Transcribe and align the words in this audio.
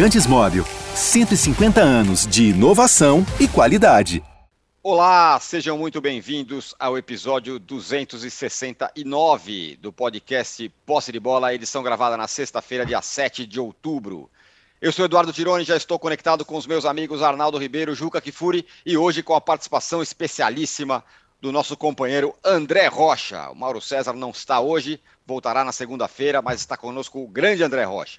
Lubrificantes 0.00 0.26
Móvel. 0.26 0.64
150 0.94 1.78
anos 1.78 2.26
de 2.26 2.44
inovação 2.44 3.22
e 3.38 3.46
qualidade. 3.46 4.24
Olá, 4.82 5.38
sejam 5.38 5.76
muito 5.76 6.00
bem-vindos 6.00 6.74
ao 6.78 6.96
episódio 6.96 7.58
269 7.58 9.76
do 9.76 9.92
podcast 9.92 10.66
Posse 10.86 11.12
de 11.12 11.20
Bola, 11.20 11.54
edição 11.54 11.82
gravada 11.82 12.16
na 12.16 12.26
sexta-feira, 12.26 12.86
dia 12.86 13.02
7 13.02 13.44
de 13.44 13.60
outubro. 13.60 14.30
Eu 14.80 14.90
sou 14.90 15.04
Eduardo 15.04 15.34
Tironi, 15.34 15.64
já 15.64 15.76
estou 15.76 15.98
conectado 15.98 16.46
com 16.46 16.56
os 16.56 16.66
meus 16.66 16.86
amigos 16.86 17.22
Arnaldo 17.22 17.58
Ribeiro, 17.58 17.94
Juca 17.94 18.22
Kifuri 18.22 18.66
e 18.86 18.96
hoje 18.96 19.22
com 19.22 19.34
a 19.34 19.40
participação 19.40 20.00
especialíssima 20.00 21.04
do 21.42 21.52
nosso 21.52 21.76
companheiro 21.76 22.34
André 22.42 22.86
Rocha. 22.86 23.50
O 23.50 23.54
Mauro 23.54 23.82
César 23.82 24.14
não 24.14 24.30
está 24.30 24.60
hoje, 24.60 24.98
voltará 25.26 25.62
na 25.62 25.72
segunda-feira, 25.72 26.40
mas 26.40 26.60
está 26.60 26.74
conosco 26.74 27.22
o 27.22 27.28
grande 27.28 27.62
André 27.62 27.84
Rocha. 27.84 28.18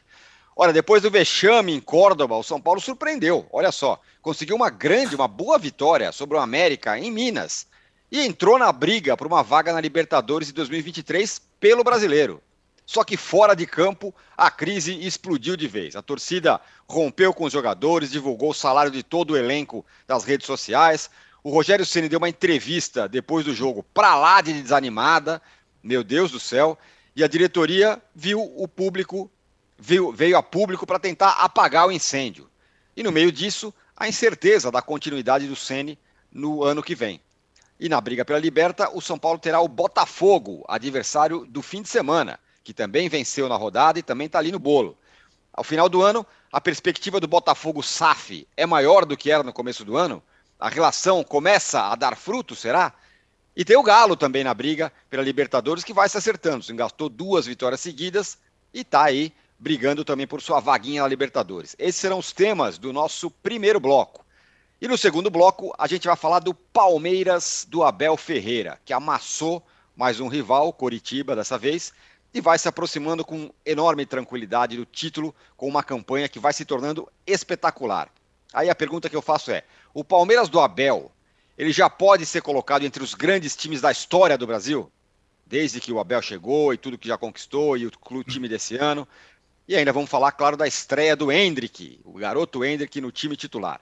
Olha, 0.64 0.72
depois 0.72 1.02
do 1.02 1.10
vexame 1.10 1.74
em 1.74 1.80
Córdoba, 1.80 2.38
o 2.38 2.44
São 2.44 2.62
Paulo 2.62 2.80
surpreendeu. 2.80 3.48
Olha 3.52 3.72
só, 3.72 4.00
conseguiu 4.22 4.56
uma 4.56 4.70
grande, 4.70 5.16
uma 5.16 5.28
boa 5.28 5.58
vitória 5.58 6.12
sobre 6.12 6.38
o 6.38 6.40
América 6.40 7.00
em 7.00 7.10
Minas 7.10 7.66
e 8.12 8.24
entrou 8.24 8.60
na 8.60 8.72
briga 8.72 9.18
por 9.18 9.26
uma 9.26 9.42
vaga 9.42 9.74
na 9.74 9.82
Libertadores 9.82 10.50
de 10.50 10.54
2023 10.54 11.42
pelo 11.60 11.84
brasileiro. 11.84 12.44
Só 12.86 13.04
que 13.04 13.18
fora 13.18 13.56
de 13.56 13.66
campo, 13.66 14.14
a 14.38 14.52
crise 14.52 15.04
explodiu 15.04 15.58
de 15.58 15.68
vez. 15.68 15.96
A 15.96 16.02
torcida 16.04 16.62
rompeu 16.88 17.34
com 17.34 17.46
os 17.46 17.54
jogadores, 17.54 18.12
divulgou 18.12 18.52
o 18.52 18.54
salário 18.54 18.92
de 18.92 19.02
todo 19.02 19.32
o 19.32 19.38
elenco 19.38 19.84
das 20.06 20.24
redes 20.24 20.46
sociais. 20.46 21.10
O 21.44 21.50
Rogério 21.50 21.88
Ceni 21.88 22.08
deu 22.08 22.20
uma 22.20 22.30
entrevista 22.30 23.10
depois 23.10 23.44
do 23.46 23.56
jogo 23.56 23.82
para 23.96 24.16
lá 24.16 24.40
de 24.42 24.54
desanimada, 24.54 25.42
meu 25.82 26.04
Deus 26.04 26.30
do 26.30 26.40
céu, 26.40 26.78
e 27.16 27.24
a 27.24 27.28
diretoria 27.28 28.00
viu 28.14 28.40
o 28.56 28.68
público 28.68 29.28
veio, 29.82 30.12
veio 30.12 30.38
a 30.38 30.44
público 30.44 30.86
para 30.86 31.00
tentar 31.00 31.32
apagar 31.32 31.88
o 31.88 31.92
incêndio. 31.92 32.48
E 32.96 33.02
no 33.02 33.12
meio 33.12 33.32
disso, 33.32 33.74
a 33.98 34.08
incerteza 34.08 34.72
da 34.72 34.82
continuidade 34.82 35.48
do 35.48 35.56
Sene 35.56 35.98
no 36.32 36.64
ano 36.64 36.84
que 36.84 36.94
vem. 36.94 37.20
E 37.80 37.90
na 37.90 38.00
briga 38.00 38.24
pela 38.24 38.38
Liberta, 38.38 38.96
o 38.96 39.02
São 39.02 39.18
Paulo 39.18 39.40
terá 39.40 39.60
o 39.60 39.68
Botafogo, 39.68 40.64
adversário 40.68 41.46
do 41.48 41.64
fim 41.64 41.82
de 41.82 41.90
semana, 41.90 42.40
que 42.64 42.76
também 42.76 43.10
venceu 43.10 43.50
na 43.50 43.56
rodada 43.56 43.98
e 43.98 44.04
também 44.04 44.28
está 44.28 44.38
ali 44.38 44.52
no 44.52 44.60
bolo. 44.60 44.96
Ao 45.52 45.64
final 45.64 45.90
do 45.90 46.04
ano, 46.04 46.26
a 46.52 46.62
perspectiva 46.62 47.20
do 47.20 47.28
Botafogo 47.28 47.82
SAF 47.82 48.48
é 48.56 48.68
maior 48.68 49.04
do 49.04 49.18
que 49.18 49.32
era 49.32 49.42
no 49.42 49.52
começo 49.52 49.84
do 49.84 49.98
ano? 49.98 50.22
A 50.60 50.70
relação 50.70 51.24
começa 51.24 51.88
a 51.88 51.96
dar 51.96 52.16
fruto, 52.16 52.56
será? 52.56 52.94
E 53.56 53.66
tem 53.66 53.76
o 53.76 53.84
Galo 53.84 54.16
também 54.16 54.44
na 54.44 54.54
briga 54.54 54.94
pela 55.10 55.24
Libertadores, 55.24 55.84
que 55.84 55.94
vai 55.94 56.08
se 56.08 56.18
acertando. 56.18 56.72
Engastou 56.72 57.10
duas 57.10 57.48
vitórias 57.48 57.82
seguidas 57.82 58.38
e 58.72 58.82
está 58.82 59.06
aí 59.06 59.34
brigando 59.62 60.04
também 60.04 60.26
por 60.26 60.42
sua 60.42 60.60
vaguinha 60.60 61.04
na 61.04 61.08
Libertadores. 61.08 61.76
Esses 61.78 62.02
serão 62.02 62.18
os 62.18 62.32
temas 62.32 62.80
do 62.80 62.92
nosso 62.92 63.30
primeiro 63.30 63.80
bloco. 63.80 64.26
E 64.82 64.88
no 64.88 64.98
segundo 64.98 65.30
bloco, 65.30 65.72
a 65.78 65.86
gente 65.86 66.08
vai 66.08 66.16
falar 66.16 66.40
do 66.40 66.52
Palmeiras 66.52 67.68
do 67.70 67.84
Abel 67.84 68.18
Ferreira, 68.18 68.80
que 68.84 68.92
amassou 68.92 69.64
mais 69.96 70.20
um 70.20 70.28
rival, 70.28 70.74
Coritiba 70.74 71.36
dessa 71.36 71.60
vez, 71.60 71.94
e 72.34 72.42
vai 72.42 72.58
se 72.58 72.68
aproximando 72.68 73.24
com 73.24 73.52
enorme 73.64 74.04
tranquilidade 74.04 74.76
do 74.76 74.86
título, 74.86 75.36
com 75.56 75.68
uma 75.68 75.84
campanha 75.84 76.28
que 76.28 76.40
vai 76.40 76.54
se 76.54 76.66
tornando 76.66 77.08
espetacular. 77.28 78.10
Aí 78.52 78.68
a 78.68 78.74
pergunta 78.74 79.12
que 79.12 79.16
eu 79.16 79.22
faço 79.22 79.52
é: 79.52 79.64
o 79.94 80.04
Palmeiras 80.04 80.50
do 80.50 80.60
Abel, 80.60 81.12
ele 81.56 81.72
já 81.72 81.88
pode 81.88 82.26
ser 82.26 82.42
colocado 82.42 82.84
entre 82.84 83.04
os 83.04 83.14
grandes 83.14 83.56
times 83.56 83.80
da 83.80 83.92
história 83.92 84.40
do 84.40 84.48
Brasil? 84.48 84.92
Desde 85.46 85.80
que 85.80 85.92
o 85.92 86.00
Abel 86.00 86.22
chegou 86.24 86.74
e 86.74 86.78
tudo 86.78 86.98
que 86.98 87.10
já 87.10 87.18
conquistou 87.18 87.78
e 87.78 87.86
o 87.86 88.24
time 88.24 88.48
desse 88.50 88.76
ano. 88.76 89.08
E 89.68 89.76
ainda 89.76 89.94
vamos 89.94 90.10
falar, 90.10 90.32
claro, 90.32 90.58
da 90.58 90.68
estreia 90.68 91.16
do 91.16 91.32
Hendrick, 91.32 92.00
o 92.04 92.14
garoto 92.14 92.66
Hendrick 92.66 93.00
no 93.00 93.12
time 93.12 93.36
titular. 93.36 93.80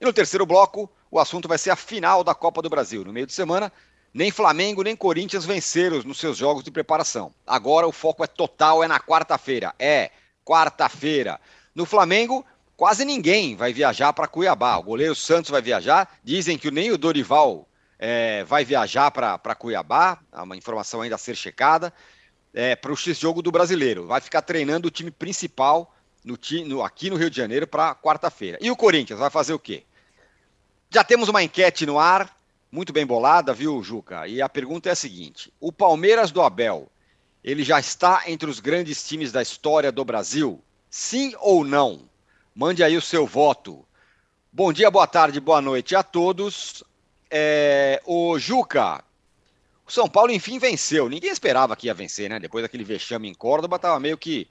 E 0.00 0.04
no 0.04 0.12
terceiro 0.12 0.44
bloco, 0.44 0.90
o 1.10 1.18
assunto 1.20 1.46
vai 1.46 1.58
ser 1.58 1.70
a 1.70 1.76
final 1.76 2.24
da 2.24 2.34
Copa 2.34 2.60
do 2.62 2.70
Brasil. 2.70 3.04
No 3.04 3.12
meio 3.12 3.26
de 3.26 3.32
semana, 3.32 3.72
nem 4.12 4.30
Flamengo 4.30 4.82
nem 4.82 4.96
Corinthians 4.96 5.44
venceram 5.44 6.02
nos 6.02 6.18
seus 6.18 6.36
jogos 6.36 6.64
de 6.64 6.70
preparação. 6.70 7.32
Agora 7.46 7.86
o 7.86 7.92
foco 7.92 8.24
é 8.24 8.26
total, 8.26 8.82
é 8.82 8.88
na 8.88 8.98
quarta-feira. 8.98 9.74
É, 9.78 10.10
quarta-feira. 10.44 11.38
No 11.74 11.86
Flamengo, 11.86 12.44
quase 12.76 13.04
ninguém 13.04 13.54
vai 13.54 13.72
viajar 13.72 14.12
para 14.12 14.26
Cuiabá. 14.26 14.76
O 14.78 14.82
goleiro 14.82 15.14
Santos 15.14 15.50
vai 15.50 15.62
viajar. 15.62 16.18
Dizem 16.24 16.58
que 16.58 16.70
nem 16.70 16.90
o 16.90 16.98
Dorival 16.98 17.68
é, 17.98 18.42
vai 18.44 18.64
viajar 18.64 19.10
para 19.10 19.54
Cuiabá. 19.54 20.18
É 20.32 20.40
uma 20.40 20.56
informação 20.56 21.00
ainda 21.00 21.14
a 21.14 21.18
ser 21.18 21.36
checada 21.36 21.92
é, 22.54 22.76
para 22.76 22.92
o 22.92 22.96
X-Jogo 22.96 23.42
do 23.42 23.50
Brasileiro. 23.50 24.06
Vai 24.06 24.20
ficar 24.20 24.42
treinando 24.42 24.88
o 24.88 24.90
time 24.90 25.10
principal 25.10 25.94
no, 26.24 26.38
no, 26.66 26.82
aqui 26.82 27.10
no 27.10 27.16
Rio 27.16 27.30
de 27.30 27.36
Janeiro 27.36 27.66
para 27.66 27.94
quarta-feira. 27.94 28.58
E 28.60 28.70
o 28.70 28.76
Corinthians 28.76 29.18
vai 29.18 29.30
fazer 29.30 29.52
o 29.52 29.58
quê? 29.58 29.84
Já 30.90 31.02
temos 31.02 31.28
uma 31.28 31.42
enquete 31.42 31.86
no 31.86 31.98
ar, 31.98 32.38
muito 32.70 32.92
bem 32.92 33.06
bolada, 33.06 33.52
viu, 33.52 33.82
Juca? 33.82 34.26
E 34.28 34.42
a 34.42 34.48
pergunta 34.48 34.88
é 34.88 34.92
a 34.92 34.96
seguinte: 34.96 35.52
o 35.58 35.72
Palmeiras 35.72 36.30
do 36.30 36.42
Abel, 36.42 36.90
ele 37.42 37.64
já 37.64 37.80
está 37.80 38.24
entre 38.26 38.48
os 38.48 38.60
grandes 38.60 39.06
times 39.06 39.32
da 39.32 39.42
história 39.42 39.90
do 39.90 40.04
Brasil? 40.04 40.62
Sim 40.90 41.34
ou 41.40 41.64
não? 41.64 42.02
Mande 42.54 42.84
aí 42.84 42.96
o 42.96 43.02
seu 43.02 43.26
voto. 43.26 43.84
Bom 44.52 44.70
dia, 44.72 44.90
boa 44.90 45.06
tarde, 45.06 45.40
boa 45.40 45.62
noite 45.62 45.96
a 45.96 46.02
todos. 46.02 46.84
É, 47.30 48.02
o 48.04 48.38
Juca, 48.38 49.02
o 49.92 49.94
São 49.94 50.08
Paulo, 50.08 50.32
enfim, 50.32 50.58
venceu. 50.58 51.06
Ninguém 51.06 51.30
esperava 51.30 51.76
que 51.76 51.86
ia 51.86 51.92
vencer, 51.92 52.30
né? 52.30 52.40
Depois 52.40 52.64
daquele 52.64 52.82
vexame 52.82 53.28
em 53.28 53.34
Córdoba, 53.34 53.76
estava 53.76 54.00
meio 54.00 54.16
que 54.16 54.48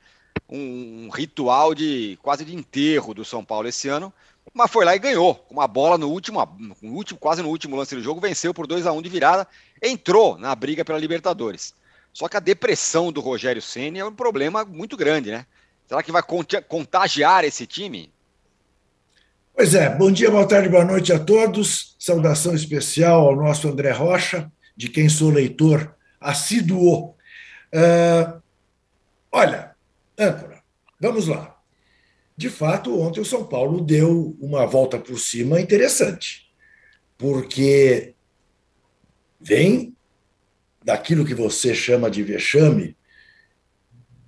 um, 0.48 1.08
um, 1.08 1.10
ritual 1.10 1.74
de 1.74 2.18
quase 2.22 2.46
de 2.46 2.56
enterro 2.56 3.12
do 3.12 3.26
São 3.26 3.44
Paulo 3.44 3.68
esse 3.68 3.90
ano. 3.90 4.14
Mas 4.54 4.70
foi 4.70 4.86
lá 4.86 4.96
e 4.96 5.00
ganhou. 5.00 5.34
Com 5.34 5.56
uma 5.56 5.68
bola 5.68 5.98
no 5.98 6.10
último, 6.10 6.40
no 6.60 6.94
último, 6.94 7.20
quase 7.20 7.42
no 7.42 7.50
último 7.50 7.76
lance 7.76 7.96
do 7.96 8.04
jogo, 8.04 8.22
venceu 8.22 8.54
por 8.54 8.68
2 8.68 8.86
a 8.86 8.92
1 8.92 8.98
um 8.98 9.02
de 9.02 9.10
virada, 9.10 9.48
entrou 9.82 10.38
na 10.38 10.54
briga 10.54 10.86
pela 10.86 11.00
Libertadores. 11.00 11.74
Só 12.14 12.28
que 12.28 12.38
a 12.38 12.42
depressão 12.42 13.12
do 13.12 13.20
Rogério 13.20 13.64
Ceni 13.64 13.98
é 13.98 14.06
um 14.06 14.14
problema 14.14 14.64
muito 14.64 14.96
grande, 14.96 15.32
né? 15.32 15.48
Será 15.88 16.04
que 16.04 16.12
vai 16.12 16.22
contagiar 16.68 17.44
esse 17.44 17.66
time? 17.66 18.12
Pois 19.56 19.74
é, 19.74 19.90
bom 19.90 20.12
dia, 20.12 20.30
boa 20.30 20.48
tarde, 20.48 20.70
boa 20.70 20.86
noite 20.86 21.12
a 21.12 21.20
todos. 21.20 21.96
Saudação 21.98 22.54
especial 22.54 23.28
ao 23.28 23.36
nosso 23.36 23.68
André 23.68 23.92
Rocha, 23.92 24.52
de 24.76 24.90
quem 24.90 25.10
sou 25.10 25.30
leitor 25.30 25.96
assíduo. 26.20 27.16
Uh, 27.74 28.42
olha, 29.32 29.76
âncora, 30.18 30.62
vamos 31.00 31.28
lá. 31.28 31.58
De 32.36 32.50
fato, 32.50 33.00
ontem 33.00 33.20
o 33.20 33.26
São 33.26 33.46
Paulo 33.46 33.82
deu 33.82 34.36
uma 34.40 34.66
volta 34.66 34.98
por 34.98 35.20
cima 35.20 35.62
interessante, 35.62 36.52
porque 37.18 38.16
vem 39.40 39.96
daquilo 40.84 41.26
que 41.26 41.36
você 41.36 41.76
chama 41.76 42.10
de 42.10 42.24
vexame 42.24 42.98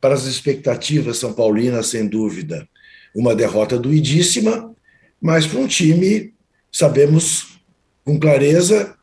para 0.04 0.16
as 0.16 0.26
expectativas 0.26 1.18
são 1.18 1.32
paulinas, 1.32 1.88
sem 1.88 2.06
dúvida, 2.06 2.68
uma 3.16 3.34
derrota 3.34 3.80
doidíssima, 3.80 4.76
mas 5.22 5.48
para 5.48 5.60
um 5.60 5.66
time, 5.66 6.34
sabemos 6.70 7.58
com 8.04 8.20
clareza, 8.20 8.98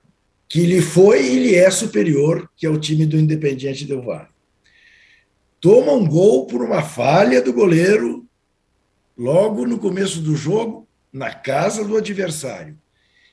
que 0.50 0.66
lhe 0.66 0.82
foi 0.82 1.24
e 1.24 1.38
lhe 1.38 1.54
é 1.54 1.70
superior, 1.70 2.50
que 2.56 2.66
é 2.66 2.68
o 2.68 2.76
time 2.76 3.06
do 3.06 3.16
Independiente 3.16 3.84
Del 3.84 4.02
Valle. 4.02 4.26
Toma 5.60 5.92
um 5.92 6.04
gol 6.04 6.46
por 6.46 6.60
uma 6.60 6.82
falha 6.82 7.40
do 7.40 7.52
goleiro 7.52 8.26
logo 9.16 9.64
no 9.64 9.78
começo 9.78 10.20
do 10.20 10.34
jogo, 10.34 10.88
na 11.12 11.32
casa 11.32 11.84
do 11.84 11.96
adversário, 11.96 12.76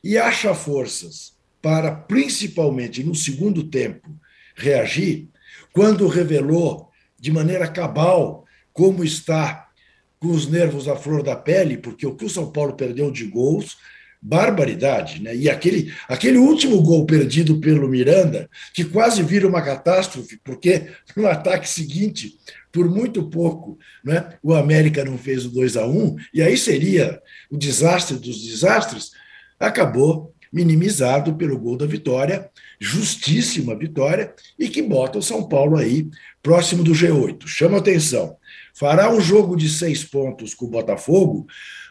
e 0.04 0.16
acha 0.16 0.54
forças 0.54 1.36
para, 1.60 1.92
principalmente 1.92 3.04
no 3.04 3.16
segundo 3.16 3.63
tempo, 3.63 4.08
reagir, 4.56 5.28
quando 5.74 6.08
revelou 6.08 6.92
de 7.20 7.31
maneira 7.31 7.68
cabal 7.68 8.46
como 8.72 9.04
está 9.04 9.72
com 10.20 10.28
os 10.28 10.48
nervos 10.48 10.88
à 10.88 10.96
flor 10.96 11.24
da 11.24 11.36
pele, 11.36 11.78
porque 11.78 12.06
o 12.06 12.16
que 12.16 12.25
o 12.25 12.30
São 12.30 12.52
Paulo 12.52 12.74
perdeu 12.74 13.10
de 13.10 13.25
gols 13.25 13.75
barbaridade, 14.22 15.22
né? 15.22 15.36
E 15.36 15.50
aquele, 15.50 15.94
aquele 16.08 16.38
último 16.38 16.81
gol 16.81 17.06
perdido 17.06 17.60
pelo 17.60 17.88
Miranda, 17.88 18.50
que 18.74 18.84
quase 18.84 19.22
vira 19.24 19.48
uma 19.48 19.62
catástrofe, 19.62 20.40
porque 20.44 20.88
no 21.16 21.28
ataque 21.28 21.69
seguinte, 21.69 22.38
por 22.72 22.90
muito 22.90 23.30
pouco, 23.30 23.78
né, 24.04 24.30
o 24.44 24.54
América 24.54 25.04
não 25.06 25.18
fez 25.18 25.46
o 25.46 25.50
2 25.50 25.78
a 25.78 25.86
1 25.86 26.16
e 26.34 26.42
aí 26.42 26.58
seria 26.58 27.22
o 27.50 27.58
desastre 27.58 28.18
dos 28.18 28.44
desastres, 28.44 29.12
acabou 29.60 30.34
minimizado 30.52 31.36
pelo 31.36 31.60
gol 31.60 31.78
da 31.78 31.86
vitória, 31.86 32.50
justíssima 32.80 33.75
vitória, 33.75 34.34
e 34.58 34.70
que 34.70 34.81
bota 34.81 35.20
o 35.20 35.24
São 35.24 35.48
Paulo 35.48 35.78
aí 35.78 36.08
próximo 36.42 36.84
do 36.84 36.92
G8. 36.92 37.46
Chama 37.46 37.78
atenção. 37.78 38.38
Fará 38.74 39.12
um 39.12 39.20
jogo 39.20 39.56
de 39.56 39.68
seis 39.68 40.04
pontos 40.04 40.54
com 40.54 40.66
o 40.66 40.70
Botafogo, 40.70 41.48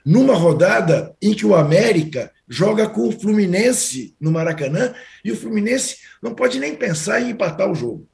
numa 0.07 0.35
rodada 0.35 1.17
em 1.21 1.35
que 1.35 1.45
o 1.45 1.57
América 1.57 2.31
joga 2.49 2.89
com 2.89 3.09
o 3.09 3.13
Fluminense 3.13 4.15
no 4.21 4.31
Maracanã 4.31 4.95
e 5.25 5.33
o 5.33 5.37
Fluminense 5.37 5.97
não 6.23 6.33
pode 6.33 6.61
nem 6.61 6.77
pensar 6.77 7.21
em 7.21 7.31
empatar 7.31 7.69
o 7.69 7.75
jogo. 7.75 8.09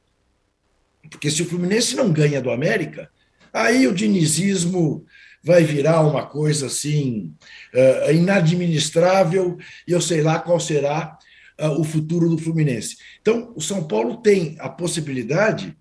Porque 1.11 1.31
se 1.31 1.43
o 1.43 1.47
Fluminense 1.47 1.95
não 1.95 2.11
ganha 2.11 2.41
do 2.41 2.51
América, 2.51 3.11
aí 3.53 3.87
o 3.87 3.93
dinizismo 3.93 5.05
vai 5.45 5.65
virar 5.65 6.01
uma 6.01 6.25
coisa 6.25 6.67
assim 6.67 7.35
uh, 7.75 8.11
inadministrável 8.11 9.59
e 9.87 9.93
eu 9.93 10.01
sei 10.01 10.23
lá 10.23 10.39
qual 10.39 10.59
será 10.59 11.19
uh, 11.61 11.79
o 11.79 11.85
futuro 11.85 12.27
do 12.31 12.39
Fluminense. 12.39 12.97
Então, 13.21 13.53
o 13.55 13.61
São 13.61 13.85
Paulo 13.85 14.17
tem 14.17 14.57
a 14.61 14.69
possibilidade 14.71 15.77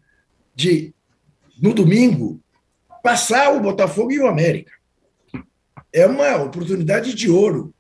de, 0.54 0.94
no 1.62 1.74
domingo, 1.74 2.42
passar 3.02 3.54
o 3.56 3.62
Botafogo 3.62 4.12
e 4.12 4.20
o 4.20 4.28
América. 4.28 4.81
É 5.94 6.06
uma 6.06 6.38
oportunidade 6.38 7.14
de 7.14 7.30
ouro 7.30 7.74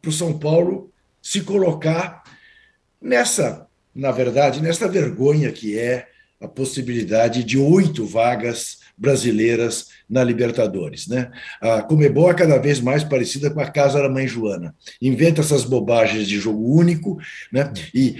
para 0.00 0.08
o 0.08 0.12
São 0.12 0.38
Paulo 0.38 0.90
se 1.20 1.42
colocar 1.42 2.22
nessa, 3.00 3.66
na 3.94 4.10
verdade, 4.10 4.62
nessa 4.62 4.88
vergonha 4.88 5.52
que 5.52 5.78
é 5.78 6.08
a 6.40 6.48
possibilidade 6.48 7.44
de 7.44 7.58
oito 7.58 8.06
vagas 8.06 8.78
brasileiras 8.96 9.88
na 10.08 10.24
Libertadores. 10.24 11.06
Né? 11.06 11.30
A 11.60 11.82
Comebol 11.82 12.30
é 12.30 12.34
cada 12.34 12.58
vez 12.58 12.80
mais 12.80 13.04
parecida 13.04 13.50
com 13.50 13.60
a 13.60 13.70
casa 13.70 14.00
da 14.02 14.08
mãe 14.08 14.26
Joana. 14.26 14.74
Inventa 15.00 15.40
essas 15.40 15.64
bobagens 15.64 16.26
de 16.26 16.38
jogo 16.38 16.74
único 16.74 17.18
né? 17.52 17.72
e 17.94 18.16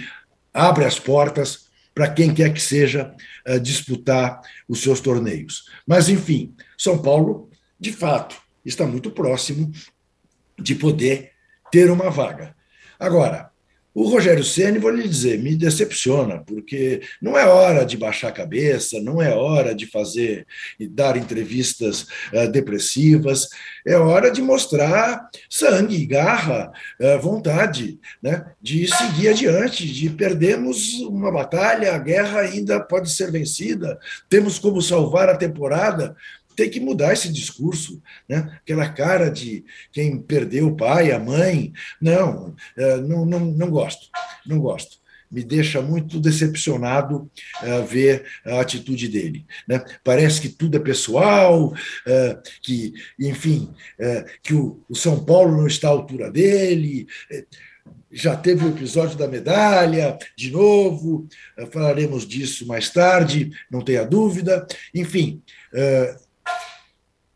abre 0.53 0.85
as 0.85 0.99
portas 0.99 1.71
para 1.93 2.09
quem 2.09 2.33
quer 2.33 2.53
que 2.53 2.61
seja 2.61 3.13
uh, 3.47 3.59
disputar 3.59 4.41
os 4.67 4.81
seus 4.81 4.99
torneios. 4.99 5.65
Mas, 5.85 6.09
enfim, 6.09 6.53
São 6.77 6.99
Paulo, 6.99 7.49
de 7.79 7.91
fato, 7.91 8.35
está 8.65 8.85
muito 8.85 9.11
próximo 9.11 9.71
de 10.57 10.75
poder 10.75 11.31
ter 11.71 11.89
uma 11.89 12.09
vaga. 12.09 12.55
Agora, 12.99 13.51
o 13.93 14.07
Rogério 14.07 14.43
Ceni, 14.43 14.79
vou 14.79 14.89
lhe 14.89 15.05
dizer, 15.05 15.37
me 15.37 15.53
decepciona, 15.53 16.41
porque 16.45 17.01
não 17.21 17.37
é 17.37 17.45
hora 17.45 17.85
de 17.85 17.97
baixar 17.97 18.29
a 18.29 18.31
cabeça, 18.31 19.01
não 19.01 19.21
é 19.21 19.35
hora 19.35 19.75
de 19.75 19.85
fazer 19.85 20.47
e 20.79 20.87
dar 20.87 21.17
entrevistas 21.17 22.03
uh, 22.33 22.49
depressivas, 22.49 23.49
é 23.85 23.97
hora 23.97 24.31
de 24.31 24.41
mostrar 24.41 25.29
sangue, 25.49 26.05
garra, 26.05 26.71
uh, 27.01 27.19
vontade, 27.19 27.99
né, 28.23 28.45
de 28.61 28.87
seguir 28.87 29.27
adiante, 29.27 29.85
de 29.85 30.09
perdermos 30.09 31.01
uma 31.01 31.31
batalha, 31.31 31.93
a 31.93 31.97
guerra 31.97 32.41
ainda 32.41 32.79
pode 32.79 33.11
ser 33.11 33.29
vencida, 33.29 33.99
temos 34.29 34.57
como 34.57 34.81
salvar 34.81 35.27
a 35.27 35.35
temporada, 35.35 36.15
tem 36.61 36.69
que 36.69 36.79
mudar 36.79 37.11
esse 37.11 37.31
discurso, 37.31 37.99
né? 38.29 38.59
aquela 38.61 38.87
cara 38.87 39.31
de 39.31 39.65
quem 39.91 40.21
perdeu 40.21 40.67
o 40.67 40.75
pai, 40.75 41.11
a 41.11 41.17
mãe. 41.17 41.73
Não, 41.99 42.55
é, 42.77 42.97
não, 42.97 43.25
não, 43.25 43.39
não 43.39 43.69
gosto, 43.71 44.07
não 44.45 44.59
gosto. 44.59 45.01
Me 45.31 45.43
deixa 45.43 45.81
muito 45.81 46.19
decepcionado 46.19 47.31
uh, 47.63 47.85
ver 47.87 48.25
a 48.45 48.59
atitude 48.59 49.07
dele. 49.07 49.45
Né? 49.65 49.83
Parece 50.03 50.41
que 50.41 50.49
tudo 50.49 50.75
é 50.75 50.79
pessoal, 50.79 51.67
uh, 51.69 52.41
que, 52.61 52.93
enfim, 53.17 53.73
uh, 53.97 54.25
que 54.43 54.53
o, 54.53 54.83
o, 54.89 54.95
São 54.95 55.23
Paulo 55.23 55.55
não 55.55 55.65
está 55.65 55.87
à 55.87 55.91
altura 55.91 56.29
dele. 56.29 57.07
Já 58.11 58.35
teve 58.35 58.65
o 58.65 58.69
episódio 58.69 59.17
da 59.17 59.27
medalha, 59.27 60.17
de 60.37 60.51
novo, 60.51 61.25
falaremos 61.71 62.27
disso 62.27 62.67
mais 62.67 62.89
tarde, 62.89 63.51
não 63.71 63.81
tenha 63.81 64.03
dúvida. 64.03 64.67
Enfim, 64.93 65.41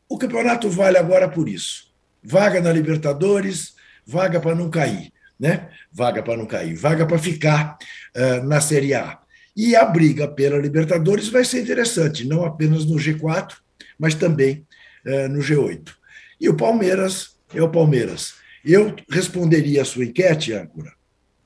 o 0.09 0.17
campeonato 0.17 0.69
vale 0.69 0.97
agora 0.97 1.27
por 1.27 1.49
isso. 1.49 1.93
Vaga 2.23 2.61
na 2.61 2.71
Libertadores, 2.71 3.75
vaga 4.05 4.39
para 4.39 4.55
não 4.55 4.69
cair, 4.69 5.11
né? 5.39 5.69
Vaga 5.91 6.21
para 6.21 6.37
não 6.37 6.45
cair, 6.45 6.75
vaga 6.75 7.05
para 7.05 7.17
ficar 7.17 7.77
uh, 8.15 8.45
na 8.45 8.61
Série 8.61 8.93
A. 8.93 9.19
E 9.55 9.75
a 9.75 9.85
briga 9.85 10.27
pela 10.27 10.57
Libertadores 10.57 11.29
vai 11.29 11.45
ser 11.45 11.61
interessante, 11.61 12.27
não 12.27 12.43
apenas 12.43 12.85
no 12.85 12.95
G4, 12.95 13.55
mas 13.97 14.13
também 14.15 14.65
uh, 15.05 15.27
no 15.29 15.39
G8. 15.39 15.93
E 16.39 16.49
o 16.49 16.55
Palmeiras 16.55 17.37
é 17.53 17.61
o 17.61 17.71
Palmeiras. 17.71 18.35
Eu 18.63 18.95
responderia 19.09 19.81
a 19.81 19.85
sua 19.85 20.05
enquete, 20.05 20.53
âncora, 20.53 20.93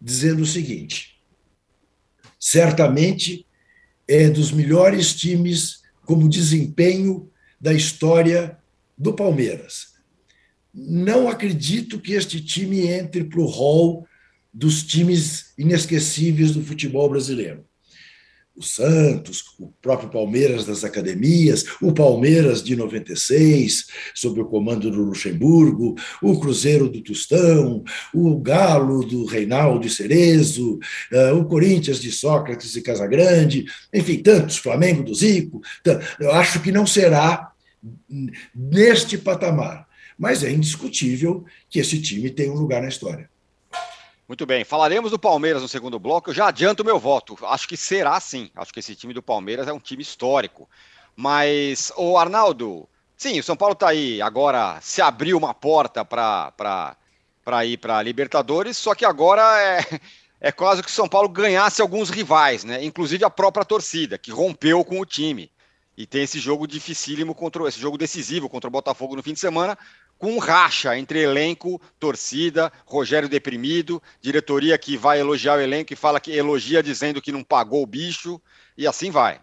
dizendo 0.02 0.42
o 0.42 0.46
seguinte: 0.46 1.20
certamente 2.40 3.46
é 4.08 4.30
dos 4.30 4.52
melhores 4.52 5.14
times 5.14 5.82
como 6.06 6.28
desempenho 6.28 7.30
da 7.60 7.74
história 7.74 8.58
do 8.98 9.14
Palmeiras. 9.14 9.90
Não 10.74 11.28
acredito 11.28 12.00
que 12.00 12.14
este 12.14 12.42
time 12.42 12.88
entre 12.88 13.24
para 13.24 13.40
o 13.40 13.46
hall 13.46 14.08
dos 14.54 14.84
times 14.84 15.54
inesquecíveis 15.58 16.52
do 16.52 16.64
futebol 16.64 17.10
brasileiro. 17.10 17.66
O 18.56 18.64
Santos, 18.64 19.42
o 19.58 19.72
próprio 19.82 20.10
Palmeiras 20.10 20.66
das 20.66 20.84
academias, 20.84 21.64
o 21.82 21.94
Palmeiras 21.94 22.62
de 22.62 22.76
96, 22.76 23.86
sob 24.14 24.42
o 24.42 24.46
comando 24.46 24.92
do 24.92 25.02
Luxemburgo, 25.02 25.96
o 26.22 26.38
Cruzeiro 26.38 26.90
do 26.90 27.02
Tostão, 27.02 27.86
o 28.14 28.38
Galo 28.38 29.06
do 29.06 29.24
Reinaldo 29.24 29.88
e 29.88 29.90
Cerezo, 29.90 30.78
uh, 31.10 31.38
o 31.38 31.46
Corinthians 31.46 32.02
de 32.02 32.12
Sócrates 32.12 32.76
e 32.76 32.82
Casagrande, 32.82 33.64
enfim, 33.94 34.18
tantos, 34.18 34.58
Flamengo 34.58 35.04
do 35.04 35.16
Zico. 35.16 35.62
Eu 36.20 36.34
acho 36.34 36.62
que 36.62 36.70
não 36.70 36.86
será 36.86 37.49
neste 38.54 39.18
patamar. 39.18 39.88
Mas 40.18 40.44
é 40.44 40.52
indiscutível 40.52 41.46
que 41.70 41.80
esse 41.80 42.02
time 42.02 42.30
tem 42.30 42.50
um 42.50 42.56
lugar 42.56 42.82
na 42.82 42.90
história. 42.90 43.30
Muito 44.30 44.46
bem, 44.46 44.64
falaremos 44.64 45.10
do 45.10 45.18
Palmeiras 45.18 45.62
no 45.62 45.68
segundo 45.68 45.98
bloco. 45.98 46.30
Eu 46.30 46.36
já 46.36 46.50
adianto 46.50 46.86
meu 46.86 47.00
voto. 47.00 47.36
Acho 47.48 47.68
que 47.68 47.76
será 47.76 48.20
sim. 48.20 48.52
Acho 48.56 48.72
que 48.72 48.80
esse 48.80 48.96
time 48.96 49.12
do 49.12 49.24
Palmeiras 49.24 49.68
é 49.68 49.74
um 49.74 49.80
time 49.80 50.04
histórico. 50.04 50.70
Mas, 51.16 51.92
o 51.98 52.16
Arnaldo, 52.16 52.88
sim, 53.18 53.40
o 53.40 53.44
São 53.44 53.58
Paulo 53.58 53.74
está 53.74 53.90
aí. 53.90 54.22
Agora 54.22 54.80
se 54.82 55.02
abriu 55.02 55.36
uma 55.36 55.54
porta 55.54 56.06
para 56.06 56.96
ir 57.66 57.78
para 57.78 58.04
Libertadores, 58.04 58.78
só 58.78 58.94
que 58.94 59.04
agora 59.04 59.42
é, 59.60 60.00
é 60.40 60.52
quase 60.52 60.84
que 60.84 60.90
o 60.90 60.92
São 60.92 61.10
Paulo 61.10 61.28
ganhasse 61.28 61.82
alguns 61.82 62.12
rivais, 62.12 62.64
né? 62.64 62.84
Inclusive 62.84 63.26
a 63.26 63.32
própria 63.32 63.66
torcida, 63.66 64.18
que 64.18 64.30
rompeu 64.30 64.86
com 64.86 65.00
o 65.00 65.06
time. 65.06 65.52
E 66.00 66.06
tem 66.06 66.24
esse 66.24 66.40
jogo 66.40 66.66
dificílimo 66.66 67.36
contra 67.36 67.68
esse 67.68 67.78
jogo 67.78 67.98
decisivo 67.98 68.48
contra 68.48 68.70
o 68.70 68.72
Botafogo 68.72 69.18
no 69.18 69.22
fim 69.22 69.34
de 69.34 69.40
semana, 69.42 69.78
com 70.18 70.38
racha 70.38 70.98
entre 70.98 71.20
elenco, 71.20 71.82
torcida, 72.00 72.72
Rogério 72.86 73.28
deprimido, 73.28 74.02
diretoria 74.22 74.78
que 74.78 74.96
vai 74.96 75.20
elogiar 75.20 75.58
o 75.58 75.62
elenco 75.62 75.92
e 75.92 75.98
fala 75.98 76.22
que 76.22 76.32
elogia 76.32 76.82
dizendo 76.82 77.22
que 77.22 77.34
não 77.34 77.44
pagou 77.44 77.84
o 77.84 77.86
bicho, 77.86 78.42
e 78.78 78.88
assim 78.88 79.12
vai. 79.12 79.42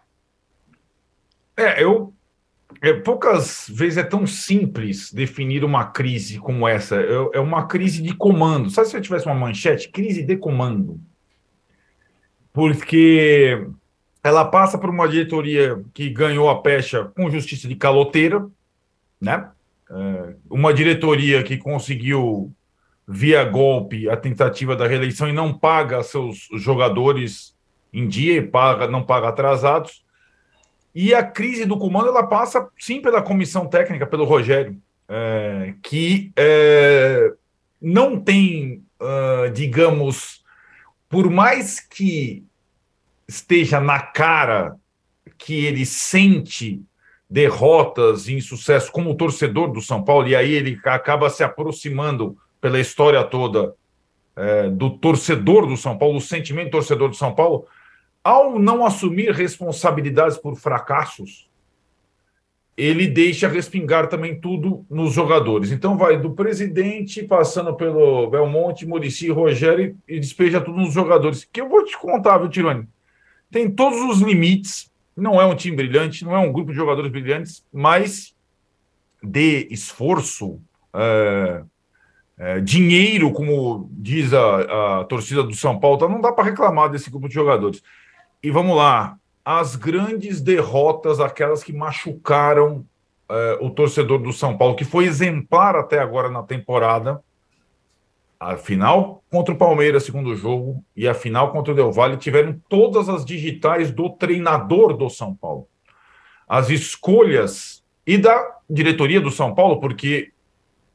É, 1.54 1.83
eu. 1.83 2.14
É, 2.80 2.90
poucas 2.95 3.66
vezes 3.69 3.99
é 3.99 4.02
tão 4.02 4.26
simples 4.26 5.12
definir 5.12 5.62
uma 5.62 5.85
crise 5.85 6.38
como 6.38 6.66
essa. 6.66 6.97
É, 6.97 7.14
é 7.35 7.40
uma 7.40 7.66
crise 7.66 8.00
de 8.00 8.14
comando. 8.14 8.71
Sabe 8.71 8.88
se 8.88 8.97
eu 8.97 9.02
tivesse 9.02 9.26
uma 9.26 9.35
manchete? 9.35 9.90
Crise 9.90 10.23
de 10.23 10.38
comando. 10.38 10.99
Porque 12.50 13.69
ela 14.26 14.45
passa 14.45 14.76
por 14.76 14.90
uma 14.90 15.09
diretoria 15.09 15.80
que 15.95 16.11
ganhou 16.11 16.50
a 16.50 16.61
pecha 16.61 17.04
com 17.14 17.30
justiça 17.30 17.68
de 17.68 17.76
caloteira, 17.76 18.45
né? 19.21 19.50
É, 19.88 20.35
uma 20.50 20.75
diretoria 20.75 21.45
que 21.45 21.56
conseguiu, 21.56 22.52
via 23.06 23.45
golpe, 23.45 24.11
a 24.11 24.16
tentativa 24.16 24.75
da 24.75 24.88
reeleição 24.88 25.28
e 25.28 25.33
não 25.33 25.56
paga 25.56 26.02
seus 26.02 26.49
jogadores 26.54 27.54
em 27.92 28.09
dia 28.09 28.35
e 28.35 28.42
paga, 28.42 28.88
não 28.88 29.04
paga 29.04 29.28
atrasados. 29.28 30.04
E 30.92 31.14
a 31.14 31.23
crise 31.23 31.64
do 31.64 31.78
comando 31.78 32.09
ela 32.09 32.26
passa 32.26 32.68
sim 32.80 33.00
pela 33.00 33.23
comissão 33.23 33.68
técnica, 33.68 34.09
pelo 34.09 34.25
Rogério, 34.25 34.76
é, 35.09 35.75
que 35.85 36.33
é, 36.35 37.33
não 37.80 38.18
tem, 38.18 38.83
uh, 39.00 39.49
digamos, 39.52 40.45
por 41.09 41.30
mais 41.30 41.78
que 41.78 42.45
esteja 43.28 43.80
na 43.80 44.00
cara 44.00 44.76
que 45.37 45.64
ele 45.64 45.85
sente 45.85 46.83
derrotas 47.28 48.28
e 48.28 48.35
insucesso 48.35 48.90
como 48.92 49.16
torcedor 49.16 49.73
do 49.73 49.83
São 49.83 50.02
Paulo, 50.02 50.28
e 50.28 50.37
aí 50.37 50.52
ele 50.52 50.78
acaba 50.85 51.28
se 51.28 51.42
aproximando 51.42 52.37
pela 52.61 52.80
história 52.80 53.23
toda 53.25 53.75
é, 54.37 54.68
do 54.68 54.90
torcedor 54.90 55.66
do 55.66 55.76
São 55.76 55.99
Paulo, 55.99 56.18
o 56.18 56.21
sentimento 56.21 56.71
torcedor 56.71 57.09
do 57.09 57.16
São 57.16 57.35
Paulo, 57.35 57.66
ao 58.23 58.59
não 58.59 58.85
assumir 58.85 59.33
responsabilidades 59.33 60.37
por 60.37 60.56
fracassos, 60.56 61.49
ele 62.76 63.06
deixa 63.06 63.49
respingar 63.49 64.09
também 64.09 64.38
tudo 64.38 64.85
nos 64.90 65.14
jogadores. 65.14 65.73
Então 65.73 65.97
vai 65.97 66.18
do 66.18 66.33
presidente, 66.33 67.23
passando 67.23 67.75
pelo 67.75 68.28
Belmonte, 68.28 68.85
Murici, 68.85 69.30
Rogério 69.30 69.97
e 70.06 70.21
despeja 70.21 70.61
tudo 70.61 70.78
nos 70.78 70.92
jogadores. 70.92 71.49
Que 71.50 71.62
eu 71.62 71.68
vou 71.68 71.85
te 71.85 71.97
contar, 71.97 72.37
viu, 72.38 72.50
Tirone? 72.50 72.87
Tem 73.50 73.71
todos 73.71 73.99
os 74.00 74.21
limites. 74.21 74.91
Não 75.17 75.41
é 75.41 75.47
um 75.47 75.55
time 75.55 75.76
brilhante, 75.76 76.25
não 76.25 76.35
é 76.35 76.38
um 76.38 76.53
grupo 76.53 76.71
de 76.71 76.76
jogadores 76.76 77.11
brilhantes, 77.11 77.65
mas 77.73 78.35
de 79.23 79.67
esforço, 79.71 80.61
é, 80.95 81.62
é, 82.38 82.61
dinheiro, 82.61 83.33
como 83.33 83.88
diz 83.93 84.33
a, 84.33 85.00
a, 85.00 85.05
torcida 85.05 85.43
do 85.43 85.55
São 85.55 85.79
Paulo, 85.79 85.99
tá, 85.99 86.09
não 86.09 86.21
dá 86.21 86.33
para 86.33 86.45
reclamar 86.45 86.91
desse 86.91 87.11
grupo 87.11 87.29
de 87.29 87.35
jogadores. 87.35 87.83
E 88.43 88.50
vamos 88.50 88.76
lá, 88.76 89.17
as 89.45 89.75
grandes 89.75 90.41
derrotas, 90.41 91.19
aquelas 91.19 91.62
que 91.65 91.73
machucaram 91.73 92.85
é, 93.29 93.59
o 93.61 93.71
torcedor 93.71 94.19
do 94.19 94.33
São 94.33 94.57
Paulo, 94.57 94.76
que 94.76 94.85
foi 94.85 95.07
exemplar 95.07 95.76
até 95.76 95.99
agora 95.99 96.31
na 96.31 96.43
temporada, 96.43 97.23
a 98.38 98.57
final 98.57 99.23
contra 99.31 99.55
o 99.55 99.59
Palmeiras, 99.59 100.05
segundo 100.05 100.37
jogo, 100.37 100.85
e 100.95 101.09
a 101.09 101.14
final 101.14 101.52
contra 101.52 101.73
o 101.73 101.76
Del 101.76 101.93
Valle 101.93 102.16
tiveram 102.16 102.61
todas 102.69 103.09
as 103.09 103.25
digitais 103.25 103.90
do 103.90 104.11
treinador 104.11 104.97
do 104.97 105.09
São 105.09 105.35
Paulo. 105.35 105.69
As 106.47 106.71
escolhas 106.71 107.83
e 108.07 108.16
da 108.16 108.57
diretoria 108.69 109.21
do 109.21 109.31
São 109.31 109.55
Paulo, 109.55 109.81
porque 109.81 110.33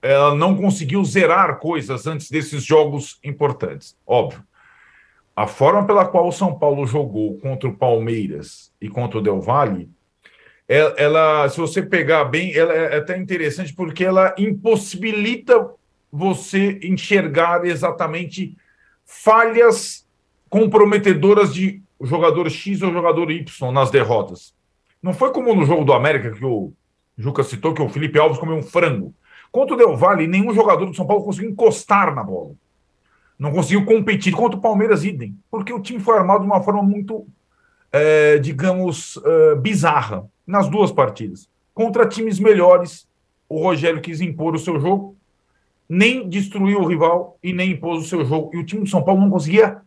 ela 0.01 0.33
não 0.33 0.55
conseguiu 0.55 1.03
zerar 1.03 1.60
coisas 1.60 2.07
antes 2.07 2.29
desses 2.31 2.63
jogos 2.63 3.19
importantes, 3.24 3.98
óbvio. 4.05 4.43
A 5.36 5.48
forma 5.48 5.86
pela 5.86 6.05
qual 6.05 6.27
o 6.27 6.31
São 6.31 6.57
Paulo 6.57 6.86
jogou 6.86 7.38
contra 7.39 7.69
o 7.69 7.75
Palmeiras 7.75 8.71
e 8.81 8.89
contra 8.89 9.19
o 9.19 9.21
Del 9.21 9.41
Valle, 9.41 9.89
ela, 10.67 10.93
ela 10.98 11.50
se 11.50 11.60
você 11.60 11.81
pegar 11.81 12.25
bem, 12.25 12.55
ela 12.55 12.74
é 12.74 12.98
até 12.98 13.17
interessante 13.17 13.74
porque 13.74 14.03
ela 14.03 14.33
impossibilita 14.38 15.69
você 16.11 16.79
enxergar 16.83 17.65
exatamente 17.65 18.57
falhas 19.05 20.05
comprometedoras 20.49 21.53
de 21.53 21.81
jogador 22.01 22.49
X 22.49 22.81
ou 22.81 22.91
jogador 22.91 23.31
Y 23.31 23.71
nas 23.71 23.89
derrotas. 23.89 24.53
Não 25.01 25.13
foi 25.13 25.31
como 25.31 25.55
no 25.55 25.65
jogo 25.65 25.85
do 25.85 25.93
América 25.93 26.31
que 26.31 26.43
o 26.43 26.73
Juca 27.17 27.43
citou 27.43 27.73
que 27.73 27.81
o 27.81 27.89
Felipe 27.89 28.19
Alves 28.19 28.37
comeu 28.37 28.57
um 28.57 28.63
frango. 28.63 29.13
Contra 29.51 29.75
o 29.75 29.77
Del 29.77 29.95
Valle, 29.95 30.27
nenhum 30.27 30.53
jogador 30.53 30.85
do 30.85 30.95
São 30.95 31.05
Paulo 31.05 31.23
conseguiu 31.23 31.51
encostar 31.51 32.13
na 32.13 32.23
bola. 32.23 32.51
Não 33.37 33.51
conseguiu 33.51 33.85
competir. 33.85 34.33
Contra 34.33 34.57
o 34.57 34.61
Palmeiras, 34.61 35.03
idem. 35.03 35.37
Porque 35.49 35.73
o 35.73 35.81
time 35.81 35.99
foi 35.99 36.17
armado 36.17 36.41
de 36.41 36.45
uma 36.45 36.61
forma 36.61 36.83
muito, 36.83 37.27
é, 37.91 38.37
digamos, 38.37 39.19
é, 39.23 39.55
bizarra 39.55 40.25
nas 40.45 40.69
duas 40.69 40.91
partidas. 40.91 41.49
Contra 41.73 42.07
times 42.07 42.39
melhores, 42.39 43.07
o 43.49 43.61
Rogério 43.61 44.01
quis 44.01 44.21
impor 44.21 44.55
o 44.55 44.59
seu 44.59 44.79
jogo 44.79 45.17
nem 45.93 46.29
destruiu 46.29 46.79
o 46.79 46.88
rival 46.88 47.38
e 47.43 47.51
nem 47.51 47.71
impôs 47.71 48.05
o 48.05 48.07
seu 48.07 48.24
jogo. 48.24 48.50
E 48.53 48.57
o 48.57 48.65
time 48.65 48.83
do 48.83 48.89
São 48.89 49.03
Paulo 49.03 49.19
não 49.19 49.29
conseguia 49.29 49.81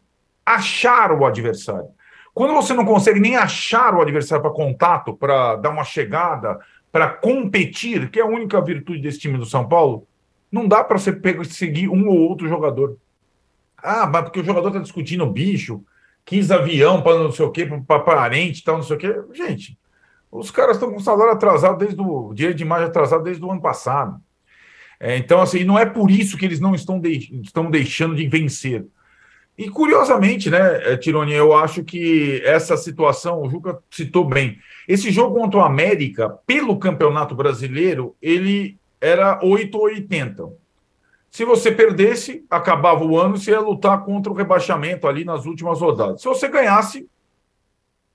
achar 0.45 1.11
o 1.11 1.25
adversário. 1.25 1.89
Quando 2.35 2.53
você 2.53 2.75
não 2.75 2.85
consegue 2.85 3.19
nem 3.19 3.37
achar 3.37 3.95
o 3.95 4.03
adversário 4.03 4.43
para 4.43 4.53
contato, 4.53 5.17
para 5.17 5.57
dar 5.57 5.71
uma 5.71 5.83
chegada, 5.83 6.61
para 6.93 7.09
competir, 7.09 8.11
que 8.11 8.21
é 8.21 8.23
a 8.23 8.27
única 8.27 8.61
virtude 8.61 9.01
desse 9.01 9.19
time 9.19 9.39
do 9.39 9.47
São 9.47 9.67
Paulo, 9.67 10.07
não 10.53 10.69
dá 10.69 10.85
para 10.85 10.99
você 10.99 11.19
seguir 11.45 11.89
um 11.89 12.07
ou 12.07 12.19
outro 12.19 12.47
jogador. 12.49 12.99
Ah, 13.79 14.07
mas 14.07 14.25
porque 14.25 14.41
o 14.41 14.45
jogador 14.45 14.69
está 14.69 14.81
discutindo 14.81 15.25
bicho, 15.25 15.83
quis 16.23 16.51
avião 16.51 17.01
para 17.01 17.19
não 17.19 17.33
sei 17.33 17.47
o 17.47 17.51
quê, 17.51 17.65
para 17.65 18.01
parente 18.01 18.63
tal, 18.63 18.77
não 18.77 18.85
sei 18.85 18.97
o 18.97 18.99
quê. 18.99 19.23
Gente, 19.33 19.79
os 20.31 20.51
caras 20.51 20.77
estão 20.77 20.93
com 20.93 21.01
salário 21.01 21.33
atrasado 21.33 21.79
desde 21.79 21.99
o 21.99 22.35
dia 22.35 22.53
de 22.53 22.63
imagem 22.63 22.89
atrasado 22.89 23.25
desde 23.25 23.43
o 23.43 23.51
ano 23.51 23.63
passado. 23.63 24.21
É, 25.05 25.19
então, 25.19 25.43
assim, 25.43 25.65
não 25.65 25.79
é 25.79 25.85
por 25.85 26.11
isso 26.11 26.39
que 26.39 26.47
eles 26.47 26.61
não 26.61 26.75
estão, 26.75 26.99
de, 26.99 27.39
estão 27.43 27.71
deixando 27.71 28.15
de 28.17 28.27
vencer. 28.27 28.87
E 29.57 29.69
curiosamente, 29.69 30.49
né, 30.49 30.93
é, 30.93 30.97
Tironi, 30.97 31.35
eu 31.35 31.53
acho 31.55 31.85
que 31.85 32.41
essa 32.43 32.75
situação, 32.75 33.43
o 33.43 33.51
Juca 33.51 33.79
citou 33.91 34.25
bem. 34.25 34.59
Esse 34.89 35.11
jogo 35.11 35.39
contra 35.39 35.61
o 35.61 35.63
América, 35.63 36.31
pelo 36.47 36.79
Campeonato 36.79 37.35
Brasileiro, 37.35 38.17
ele 38.23 38.79
era 38.99 39.39
8 39.45 39.77
ou 39.77 39.85
80. 39.85 40.51
Se 41.31 41.45
você 41.45 41.71
perdesse, 41.71 42.43
acabava 42.49 43.05
o 43.05 43.19
ano, 43.19 43.37
você 43.37 43.51
ia 43.51 43.61
lutar 43.61 44.03
contra 44.07 44.33
o 44.33 44.35
rebaixamento 44.35 45.07
ali 45.07 45.23
nas 45.23 45.45
últimas 45.45 45.83
rodadas. 45.83 46.23
Se 46.23 46.29
você 46.29 46.49
ganhasse, 46.49 47.07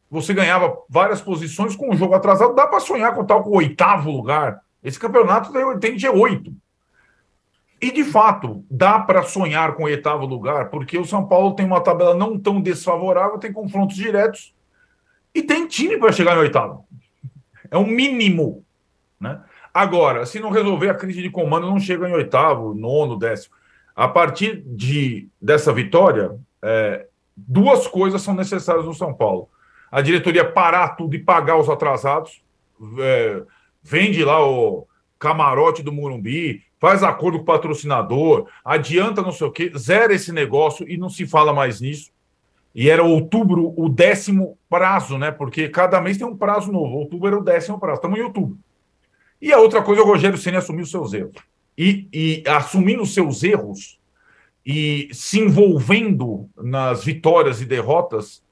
você 0.10 0.34
ganhava 0.34 0.76
várias 0.90 1.22
posições 1.22 1.76
com 1.76 1.92
o 1.92 1.96
jogo 1.96 2.16
atrasado. 2.16 2.56
Dá 2.56 2.66
para 2.66 2.80
sonhar 2.80 3.14
com 3.14 3.24
tal 3.24 3.44
com 3.44 3.52
o 3.52 3.58
oitavo 3.58 4.10
lugar. 4.10 4.60
Esse 4.84 5.00
campeonato 5.00 5.54
tem, 5.54 5.80
tem 5.80 5.96
G8. 5.96 6.52
E, 7.82 7.92
de 7.92 8.04
fato, 8.04 8.66
dá 8.70 9.00
para 9.00 9.24
sonhar 9.24 9.74
com 9.74 9.84
o 9.84 9.86
oitavo 9.86 10.26
lugar, 10.26 10.70
porque 10.70 10.98
o 10.98 11.06
São 11.06 11.26
Paulo 11.26 11.56
tem 11.56 11.66
uma 11.66 11.82
tabela 11.82 12.14
não 12.14 12.38
tão 12.38 12.60
desfavorável, 12.60 13.38
tem 13.38 13.54
confrontos 13.54 13.96
diretos 13.96 14.54
e 15.34 15.42
tem 15.42 15.66
time 15.68 15.98
para 15.98 16.12
chegar 16.12 16.36
em 16.36 16.40
oitavo. 16.40 16.86
É 17.72 17.78
o 17.78 17.82
um 17.82 17.88
mínimo. 17.88 18.66
Né? 19.20 19.40
Agora, 19.74 20.26
se 20.26 20.40
não 20.40 20.50
resolver 20.50 20.90
a 20.90 20.96
crise 20.96 21.22
de 21.22 21.30
comando, 21.30 21.68
não 21.68 21.80
chega 21.80 22.10
em 22.10 22.14
oitavo, 22.14 22.74
nono, 22.74 23.18
décimo. 23.18 23.56
A 23.96 24.08
partir 24.08 24.62
de, 24.66 25.30
dessa 25.42 25.72
vitória, 25.72 26.36
é, 26.62 27.06
duas 27.36 27.88
coisas 27.88 28.22
são 28.22 28.34
necessárias 28.34 28.86
no 28.86 28.94
São 28.94 29.14
Paulo. 29.14 29.50
A 29.92 30.02
diretoria 30.02 30.44
parar 30.44 30.90
tudo 30.90 31.16
e 31.16 31.20
pagar 31.20 31.58
os 31.58 31.70
atrasados. 31.70 32.42
É, 33.00 33.42
vende 33.82 34.24
lá 34.24 34.46
o 34.46 34.88
camarote 35.18 35.84
do 35.84 35.92
Murumbi, 35.92 36.64
faz 36.80 37.04
acordo 37.04 37.38
com 37.40 37.44
o 37.44 37.46
patrocinador, 37.46 38.48
adianta 38.64 39.22
não 39.22 39.32
sei 39.32 39.48
o 39.48 39.52
quê, 39.52 39.72
zera 39.78 40.14
esse 40.14 40.32
negócio 40.32 40.88
e 40.90 40.98
não 40.98 41.10
se 41.10 41.28
fala 41.28 41.54
mais 41.54 41.82
nisso. 41.82 42.12
E 42.74 42.90
era 42.90 43.04
outubro 43.04 43.74
o 43.76 43.90
décimo 43.90 44.58
prazo, 44.70 45.18
né? 45.18 45.32
Porque 45.32 45.68
cada 45.68 46.00
mês 46.00 46.18
tem 46.18 46.26
um 46.26 46.38
prazo 46.38 46.72
novo. 46.72 46.98
Outubro 46.98 47.28
era 47.28 47.38
o 47.38 47.44
décimo 47.44 47.80
prazo. 47.80 47.96
Estamos 47.96 48.20
em 48.20 48.22
outubro. 48.22 48.58
E 49.42 49.52
a 49.52 49.60
outra 49.60 49.82
coisa, 49.82 50.02
o 50.04 50.06
Rogério 50.06 50.38
Senna 50.38 50.60
assumiu 50.60 50.86
seus 50.86 51.12
erros. 51.14 51.36
E, 51.78 52.08
e 52.14 52.44
assumindo 52.48 53.06
seus 53.06 53.44
erros 53.44 54.00
e 54.66 55.10
se 55.12 55.40
envolvendo 55.40 56.48
nas 56.56 57.04
vitórias 57.04 57.60
e 57.60 57.66
derrotas, 57.66 58.44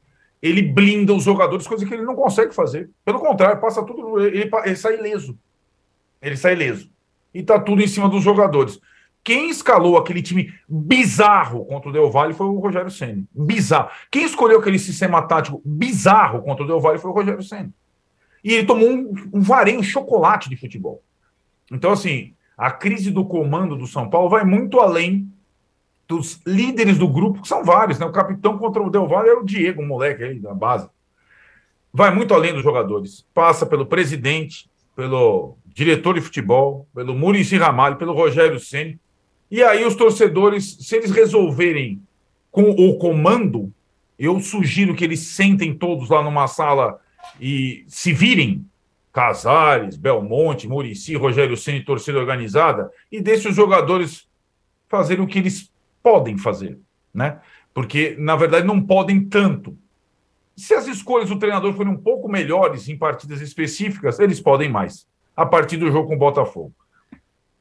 ele 0.41 0.61
blinda 0.63 1.13
os 1.13 1.23
jogadores, 1.23 1.67
coisa 1.67 1.85
que 1.85 1.93
ele 1.93 2.03
não 2.03 2.15
consegue 2.15 2.55
fazer. 2.55 2.89
Pelo 3.05 3.19
contrário, 3.19 3.61
passa 3.61 3.83
tudo. 3.83 4.19
Ele, 4.19 4.49
ele 4.65 4.75
sai 4.75 4.95
ileso. 4.97 5.37
Ele 6.21 6.35
sai 6.35 6.53
ileso 6.53 6.89
e 7.37 7.43
tá 7.43 7.59
tudo 7.59 7.83
em 7.83 7.87
cima 7.87 8.09
dos 8.09 8.23
jogadores. 8.23 8.79
Quem 9.23 9.49
escalou 9.49 9.95
aquele 9.95 10.23
time 10.23 10.51
bizarro 10.67 11.65
contra 11.65 11.89
o 11.89 11.93
Del 11.93 12.09
Valle 12.09 12.33
foi 12.33 12.47
o 12.47 12.57
Rogério 12.57 12.89
Senna. 12.89 13.23
Bizarro. 13.31 13.91
Quem 14.09 14.23
escolheu 14.23 14.59
aquele 14.59 14.79
sistema 14.79 15.21
tático 15.21 15.61
bizarro 15.63 16.41
contra 16.41 16.63
o 16.63 16.67
Del 16.67 16.79
Valle 16.79 16.97
foi 16.97 17.11
o 17.11 17.13
Rogério 17.13 17.43
Senna. 17.43 17.69
E 18.43 18.53
ele 18.53 18.65
tomou 18.65 18.89
um, 18.89 19.13
um 19.33 19.41
vareio, 19.41 19.79
um 19.79 19.83
chocolate 19.83 20.49
de 20.49 20.55
futebol. 20.55 21.03
Então, 21.71 21.91
assim, 21.91 22.33
a 22.57 22.71
crise 22.71 23.11
do 23.11 23.23
comando 23.23 23.75
do 23.75 23.85
São 23.85 24.09
Paulo 24.09 24.29
vai 24.29 24.43
muito 24.43 24.79
além 24.79 25.31
dos 26.07 26.41
líderes 26.47 26.97
do 26.97 27.07
grupo, 27.07 27.41
que 27.41 27.47
são 27.47 27.63
vários, 27.63 27.99
né? 27.99 28.05
O 28.07 28.11
capitão 28.11 28.57
contra 28.57 28.81
o 28.81 28.89
Del 28.89 29.07
Valle 29.07 29.29
é 29.29 29.33
o 29.33 29.43
Diego, 29.43 29.83
o 29.83 29.85
moleque 29.85 30.23
aí 30.23 30.39
da 30.39 30.55
base. 30.55 30.89
Vai 31.93 32.15
muito 32.15 32.33
além 32.33 32.53
dos 32.53 32.63
jogadores. 32.63 33.27
Passa 33.31 33.63
pelo 33.63 33.85
presidente, 33.85 34.67
pelo 34.95 35.57
diretor 35.77 36.15
de 36.15 36.21
futebol, 36.21 36.87
pelo 36.91 37.13
Murici 37.13 37.55
Ramalho, 37.55 37.97
pelo 37.97 38.11
Rogério 38.11 38.59
Ceni. 38.59 38.99
E 39.49 39.61
aí 39.61 39.85
os 39.85 39.95
torcedores, 39.95 40.75
se 40.81 40.95
eles 40.95 41.11
resolverem 41.11 42.01
com 42.49 42.71
o 42.71 42.97
comando, 42.97 43.71
eu 44.17 44.39
sugiro 44.39 44.95
que 44.95 45.03
eles 45.03 45.19
sentem 45.19 45.75
todos 45.75 46.09
lá 46.09 46.23
numa 46.23 46.47
sala 46.47 46.99
e 47.39 47.85
se 47.87 48.11
virem 48.11 48.65
Casares, 49.13 49.95
Belmonte, 49.97 50.67
Murici, 50.67 51.15
Rogério 51.15 51.55
Ceni, 51.55 51.85
torcida 51.85 52.17
organizada, 52.17 52.91
e 53.11 53.21
deixe 53.21 53.47
os 53.47 53.55
jogadores 53.55 54.27
fazerem 54.87 55.23
o 55.23 55.27
que 55.27 55.37
eles 55.37 55.71
podem 56.01 56.39
fazer, 56.39 56.79
né? 57.13 57.39
Porque, 57.71 58.15
na 58.17 58.35
verdade, 58.35 58.65
não 58.65 58.81
podem 58.81 59.23
tanto. 59.23 59.77
Se 60.55 60.73
as 60.73 60.87
escolhas 60.87 61.29
do 61.29 61.37
treinador 61.37 61.71
forem 61.73 61.93
um 61.93 61.97
pouco 61.97 62.27
melhores 62.27 62.89
em 62.89 62.97
partidas 62.97 63.41
específicas, 63.41 64.19
eles 64.19 64.39
podem 64.39 64.69
mais 64.69 65.05
a 65.37 65.45
partir 65.45 65.77
do 65.77 65.91
jogo 65.91 66.07
com 66.07 66.15
o 66.15 66.17
Botafogo. 66.17 66.73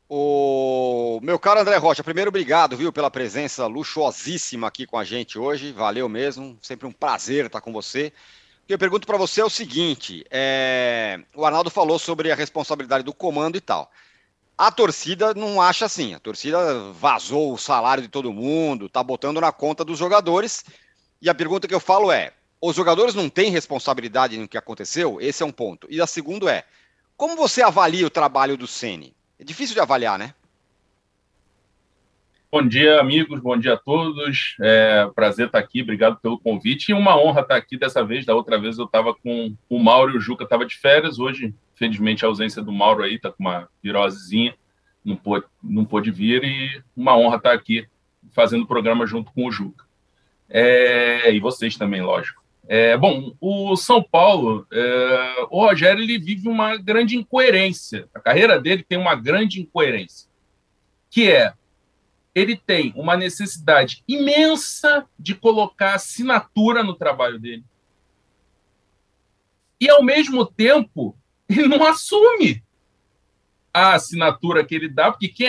O 0.08 1.20
meu 1.22 1.38
caro 1.38 1.60
André 1.60 1.76
Rocha, 1.76 2.02
primeiro 2.02 2.30
obrigado, 2.30 2.76
viu, 2.76 2.92
pela 2.92 3.10
presença 3.10 3.66
luxuosíssima 3.66 4.68
aqui 4.68 4.86
com 4.86 4.96
a 4.96 5.04
gente 5.04 5.38
hoje. 5.38 5.72
Valeu 5.72 6.08
mesmo, 6.08 6.56
sempre 6.62 6.86
um 6.86 6.92
prazer 6.92 7.44
estar 7.46 7.60
com 7.60 7.72
você. 7.72 8.12
O 8.62 8.66
que 8.66 8.74
eu 8.74 8.78
pergunto 8.78 9.06
para 9.06 9.18
você 9.18 9.42
é 9.42 9.44
o 9.44 9.50
seguinte: 9.50 10.24
é... 10.30 11.20
o 11.34 11.44
Arnaldo 11.44 11.70
falou 11.70 11.98
sobre 11.98 12.32
a 12.32 12.34
responsabilidade 12.34 13.04
do 13.04 13.12
comando 13.12 13.56
e 13.56 13.60
tal. 13.60 13.90
A 14.56 14.70
torcida 14.70 15.34
não 15.34 15.60
acha 15.60 15.84
assim. 15.84 16.14
A 16.14 16.18
torcida 16.18 16.92
vazou 16.92 17.52
o 17.52 17.58
salário 17.58 18.02
de 18.02 18.08
todo 18.08 18.32
mundo, 18.32 18.88
tá 18.88 19.02
botando 19.02 19.40
na 19.40 19.52
conta 19.52 19.84
dos 19.84 19.98
jogadores. 19.98 20.64
E 21.20 21.28
a 21.28 21.34
pergunta 21.34 21.68
que 21.68 21.74
eu 21.74 21.80
falo 21.80 22.10
é: 22.10 22.32
os 22.60 22.74
jogadores 22.74 23.14
não 23.14 23.28
têm 23.28 23.50
responsabilidade 23.50 24.38
no 24.38 24.48
que 24.48 24.56
aconteceu? 24.56 25.20
Esse 25.20 25.42
é 25.42 25.46
um 25.46 25.52
ponto. 25.52 25.86
E 25.90 26.00
a 26.00 26.06
segunda 26.06 26.50
é: 26.50 26.64
como 27.16 27.36
você 27.36 27.62
avalia 27.62 28.06
o 28.06 28.10
trabalho 28.10 28.56
do 28.56 28.66
Ceni? 28.66 29.14
É 29.38 29.44
difícil 29.44 29.74
de 29.74 29.80
avaliar, 29.80 30.18
né? 30.18 30.34
Bom 32.50 32.66
dia, 32.66 33.00
amigos. 33.00 33.40
Bom 33.40 33.56
dia 33.56 33.74
a 33.74 33.76
todos. 33.76 34.56
É 34.60 35.06
prazer 35.14 35.46
estar 35.46 35.58
aqui. 35.58 35.82
Obrigado 35.82 36.18
pelo 36.20 36.38
convite. 36.38 36.90
E 36.90 36.94
uma 36.94 37.20
honra 37.20 37.40
estar 37.40 37.56
aqui 37.56 37.76
dessa 37.76 38.04
vez. 38.04 38.24
Da 38.24 38.34
outra 38.34 38.58
vez 38.58 38.78
eu 38.78 38.84
estava 38.84 39.12
com 39.14 39.54
o 39.68 39.78
Mauro 39.78 40.12
e 40.12 40.16
o 40.16 40.20
Juca 40.20 40.44
estava 40.44 40.64
de 40.64 40.76
férias. 40.76 41.18
Hoje, 41.18 41.54
felizmente, 41.74 42.24
a 42.24 42.28
ausência 42.28 42.62
do 42.62 42.72
Mauro 42.72 43.02
aí 43.02 43.16
está 43.16 43.30
com 43.30 43.42
uma 43.42 43.68
virosezinha. 43.82 44.54
Não 45.04 45.16
pôde, 45.16 45.44
não 45.62 45.84
pôde 45.84 46.10
vir 46.10 46.44
e 46.44 46.82
uma 46.96 47.16
honra 47.16 47.36
estar 47.36 47.52
aqui 47.52 47.86
fazendo 48.32 48.62
o 48.62 48.66
programa 48.66 49.06
junto 49.06 49.32
com 49.32 49.46
o 49.46 49.52
Juca. 49.52 49.84
É, 50.48 51.32
e 51.32 51.40
vocês 51.40 51.76
também, 51.76 52.00
lógico. 52.00 52.45
É, 52.68 52.96
bom, 52.96 53.34
o 53.40 53.76
São 53.76 54.02
Paulo, 54.02 54.66
é, 54.72 55.46
o 55.50 55.60
Rogério, 55.60 56.02
ele 56.02 56.18
vive 56.18 56.48
uma 56.48 56.76
grande 56.76 57.16
incoerência. 57.16 58.08
A 58.12 58.20
carreira 58.20 58.60
dele 58.60 58.82
tem 58.82 58.98
uma 58.98 59.14
grande 59.14 59.60
incoerência, 59.60 60.28
que 61.10 61.30
é 61.30 61.52
ele 62.34 62.54
tem 62.54 62.92
uma 62.94 63.16
necessidade 63.16 64.04
imensa 64.06 65.06
de 65.18 65.34
colocar 65.34 65.94
assinatura 65.94 66.82
no 66.82 66.94
trabalho 66.94 67.38
dele. 67.38 67.64
E, 69.80 69.88
ao 69.88 70.02
mesmo 70.02 70.44
tempo, 70.44 71.16
ele 71.48 71.66
não 71.66 71.86
assume 71.86 72.62
a 73.72 73.94
assinatura 73.94 74.64
que 74.64 74.74
ele 74.74 74.88
dá, 74.88 75.10
porque 75.10 75.28
quem, 75.28 75.48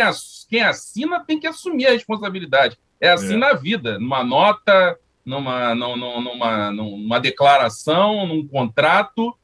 quem 0.50 0.62
assina 0.62 1.20
tem 1.20 1.38
que 1.38 1.48
assumir 1.48 1.88
a 1.88 1.92
responsabilidade. 1.92 2.78
É 3.02 3.10
assim 3.10 3.34
é. 3.34 3.38
na 3.38 3.54
vida, 3.54 4.00
numa 4.00 4.24
nota, 4.24 4.98
numa, 5.28 5.76
numa, 5.76 6.22
numa, 6.22 6.72
numa 6.72 7.20
declaração, 7.20 8.26
num 8.26 8.48
contrato, 8.48 9.38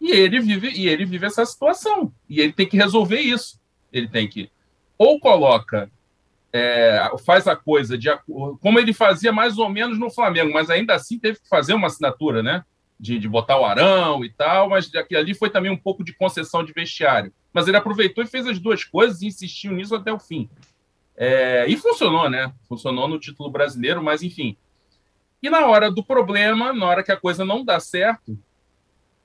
e 0.00 0.10
ele 0.10 0.40
vive 0.40 0.70
e 0.70 0.88
ele 0.88 1.04
vive 1.04 1.26
essa 1.26 1.46
situação. 1.46 2.12
E 2.28 2.40
ele 2.40 2.52
tem 2.52 2.66
que 2.66 2.76
resolver 2.76 3.20
isso. 3.20 3.60
Ele 3.92 4.08
tem 4.08 4.28
que 4.28 4.50
ou 4.98 5.20
coloca 5.20 5.88
é, 6.52 7.08
faz 7.24 7.46
a 7.46 7.54
coisa 7.54 7.96
de 7.96 8.08
como 8.60 8.78
ele 8.80 8.92
fazia 8.92 9.32
mais 9.32 9.58
ou 9.58 9.68
menos 9.68 9.96
no 9.96 10.10
Flamengo, 10.10 10.52
mas 10.52 10.68
ainda 10.68 10.94
assim 10.94 11.18
teve 11.18 11.38
que 11.40 11.48
fazer 11.48 11.72
uma 11.74 11.86
assinatura, 11.86 12.42
né? 12.42 12.64
De, 12.98 13.18
de 13.18 13.28
botar 13.28 13.58
o 13.58 13.64
Arão 13.64 14.24
e 14.24 14.30
tal, 14.30 14.70
mas 14.70 14.90
ali 15.16 15.34
foi 15.34 15.50
também 15.50 15.70
um 15.70 15.76
pouco 15.76 16.04
de 16.04 16.12
concessão 16.12 16.64
de 16.64 16.72
vestiário. 16.72 17.32
Mas 17.52 17.68
ele 17.68 17.76
aproveitou 17.76 18.22
e 18.24 18.28
fez 18.28 18.46
as 18.46 18.58
duas 18.58 18.84
coisas 18.84 19.22
e 19.22 19.26
insistiu 19.26 19.72
nisso 19.72 19.94
até 19.94 20.12
o 20.12 20.18
fim. 20.18 20.48
É, 21.16 21.64
e 21.68 21.76
funcionou, 21.76 22.28
né? 22.28 22.52
Funcionou 22.68 23.06
no 23.06 23.20
título 23.20 23.50
brasileiro, 23.50 24.02
mas 24.02 24.22
enfim. 24.22 24.56
E 25.42 25.50
na 25.50 25.66
hora 25.66 25.90
do 25.90 26.04
problema, 26.04 26.72
na 26.72 26.86
hora 26.86 27.02
que 27.02 27.10
a 27.10 27.16
coisa 27.16 27.44
não 27.44 27.64
dá 27.64 27.80
certo, 27.80 28.38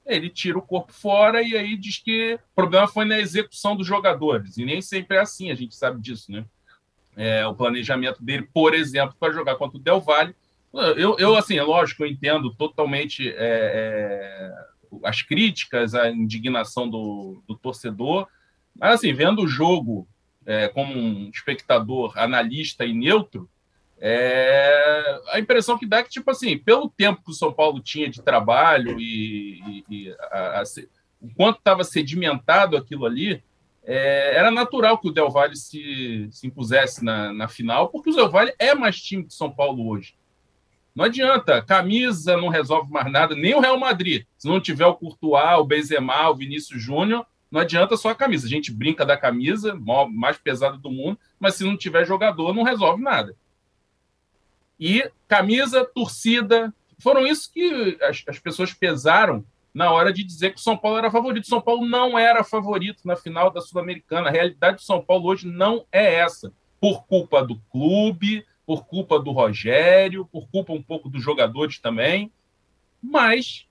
ele 0.05 0.29
tira 0.29 0.57
o 0.57 0.61
corpo 0.61 0.91
fora 0.91 1.41
e 1.41 1.55
aí 1.55 1.75
diz 1.77 1.99
que 1.99 2.35
o 2.35 2.55
problema 2.55 2.87
foi 2.87 3.05
na 3.05 3.19
execução 3.19 3.75
dos 3.75 3.85
jogadores. 3.85 4.57
E 4.57 4.65
nem 4.65 4.81
sempre 4.81 5.17
é 5.17 5.19
assim, 5.19 5.51
a 5.51 5.55
gente 5.55 5.75
sabe 5.75 6.01
disso, 6.01 6.31
né? 6.31 6.45
É, 7.15 7.45
o 7.45 7.53
planejamento 7.53 8.23
dele, 8.23 8.47
por 8.53 8.73
exemplo, 8.73 9.15
para 9.19 9.33
jogar 9.33 9.55
contra 9.55 9.77
o 9.77 9.81
Del 9.81 9.99
Valle. 9.99 10.35
Eu, 10.95 11.17
eu, 11.17 11.35
assim, 11.35 11.57
é 11.57 11.63
lógico, 11.63 12.03
eu 12.03 12.07
entendo 12.07 12.53
totalmente 12.53 13.29
é, 13.29 13.35
é, 13.37 14.53
as 15.03 15.21
críticas, 15.21 15.95
a 15.95 16.09
indignação 16.09 16.87
do, 16.87 17.41
do 17.47 17.55
torcedor, 17.55 18.27
mas, 18.75 18.95
assim, 18.95 19.13
vendo 19.13 19.41
o 19.41 19.47
jogo 19.47 20.07
é, 20.45 20.67
como 20.67 20.93
um 20.93 21.29
espectador 21.33 22.17
analista 22.17 22.85
e 22.85 22.93
neutro, 22.93 23.49
é, 23.99 25.21
a 25.31 25.39
impressão 25.39 25.77
que 25.77 25.85
dá 25.85 25.97
é 25.97 26.03
que, 26.03 26.09
tipo 26.09 26.29
assim, 26.29 26.57
pelo 26.57 26.89
tempo 26.89 27.23
que 27.23 27.31
o 27.31 27.33
São 27.33 27.51
Paulo 27.51 27.79
tinha 27.79 28.09
de 28.09 28.21
trabalho 28.21 28.99
e, 28.99 29.59
e, 29.65 29.85
e 29.89 30.15
a, 30.31 30.61
a, 30.61 30.63
o 31.21 31.33
quanto 31.35 31.57
estava 31.57 31.83
sedimentado 31.83 32.77
aquilo 32.77 33.05
ali, 33.05 33.43
é, 33.83 34.35
era 34.35 34.51
natural 34.51 34.97
que 34.97 35.07
o 35.07 35.11
Del 35.11 35.31
Valle 35.31 35.55
se, 35.55 36.27
se 36.31 36.45
impusesse 36.45 37.03
na, 37.03 37.33
na 37.33 37.47
final, 37.47 37.89
porque 37.89 38.09
o 38.09 38.15
Del 38.15 38.29
Valle 38.29 38.53
é 38.59 38.75
mais 38.75 39.01
time 39.01 39.23
que 39.23 39.29
o 39.29 39.33
São 39.33 39.49
Paulo 39.49 39.87
hoje. 39.87 40.15
Não 40.93 41.05
adianta, 41.05 41.61
camisa 41.61 42.35
não 42.35 42.49
resolve 42.49 42.91
mais 42.91 43.11
nada, 43.11 43.35
nem 43.35 43.53
o 43.53 43.59
Real 43.59 43.79
Madrid. 43.79 44.25
Se 44.37 44.47
não 44.47 44.59
tiver 44.59 44.85
o 44.85 44.95
Courtois, 44.95 45.59
o 45.59 45.63
Benzema, 45.63 46.29
o 46.29 46.35
Vinícius 46.35 46.81
Júnior, 46.81 47.25
não 47.51 47.61
adianta 47.61 47.95
só 47.95 48.09
a 48.09 48.15
camisa. 48.15 48.47
A 48.47 48.49
gente 48.49 48.73
brinca 48.73 49.05
da 49.05 49.15
camisa, 49.15 49.79
mais 50.11 50.37
pesada 50.37 50.77
do 50.77 50.91
mundo, 50.91 51.19
mas 51.39 51.55
se 51.55 51.63
não 51.63 51.77
tiver 51.77 52.05
jogador, 52.05 52.53
não 52.53 52.63
resolve 52.63 53.01
nada. 53.01 53.35
E 54.79 55.09
camisa, 55.27 55.85
torcida, 55.85 56.73
foram 56.99 57.25
isso 57.25 57.51
que 57.51 57.97
as, 58.01 58.23
as 58.27 58.39
pessoas 58.39 58.73
pesaram 58.73 59.43
na 59.73 59.91
hora 59.91 60.11
de 60.11 60.23
dizer 60.23 60.53
que 60.53 60.59
o 60.59 60.63
São 60.63 60.75
Paulo 60.75 60.97
era 60.97 61.11
favorito. 61.11 61.47
São 61.47 61.61
Paulo 61.61 61.85
não 61.85 62.17
era 62.17 62.43
favorito 62.43 63.01
na 63.05 63.15
final 63.15 63.51
da 63.51 63.61
Sul-Americana. 63.61 64.29
A 64.29 64.31
realidade 64.31 64.77
do 64.77 64.81
São 64.81 65.01
Paulo 65.03 65.27
hoje 65.27 65.47
não 65.47 65.85
é 65.91 66.15
essa. 66.15 66.51
Por 66.79 67.05
culpa 67.05 67.43
do 67.43 67.59
clube, 67.71 68.45
por 68.65 68.85
culpa 68.85 69.19
do 69.19 69.31
Rogério, 69.31 70.25
por 70.25 70.47
culpa 70.49 70.73
um 70.73 70.81
pouco 70.81 71.09
dos 71.09 71.23
jogadores 71.23 71.79
também. 71.79 72.31
Mas 73.01 73.67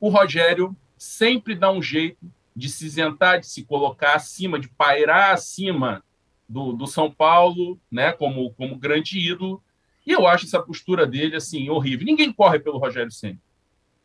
o 0.00 0.08
Rogério 0.08 0.74
sempre 0.96 1.54
dá 1.54 1.70
um 1.70 1.82
jeito 1.82 2.18
de 2.56 2.68
se 2.68 2.86
isentar, 2.86 3.38
de 3.38 3.46
se 3.46 3.64
colocar 3.64 4.14
acima, 4.14 4.58
de 4.58 4.68
pairar 4.68 5.32
acima 5.34 6.02
do, 6.48 6.72
do 6.72 6.86
São 6.86 7.10
Paulo, 7.10 7.78
né, 7.90 8.12
como, 8.12 8.52
como 8.54 8.76
grande 8.76 9.18
ídolo. 9.18 9.62
E 10.08 10.12
eu 10.12 10.26
acho 10.26 10.46
essa 10.46 10.62
postura 10.62 11.06
dele 11.06 11.36
assim 11.36 11.68
horrível. 11.68 12.06
Ninguém 12.06 12.32
corre 12.32 12.58
pelo 12.58 12.78
Rogério 12.78 13.12
Ceni. 13.12 13.38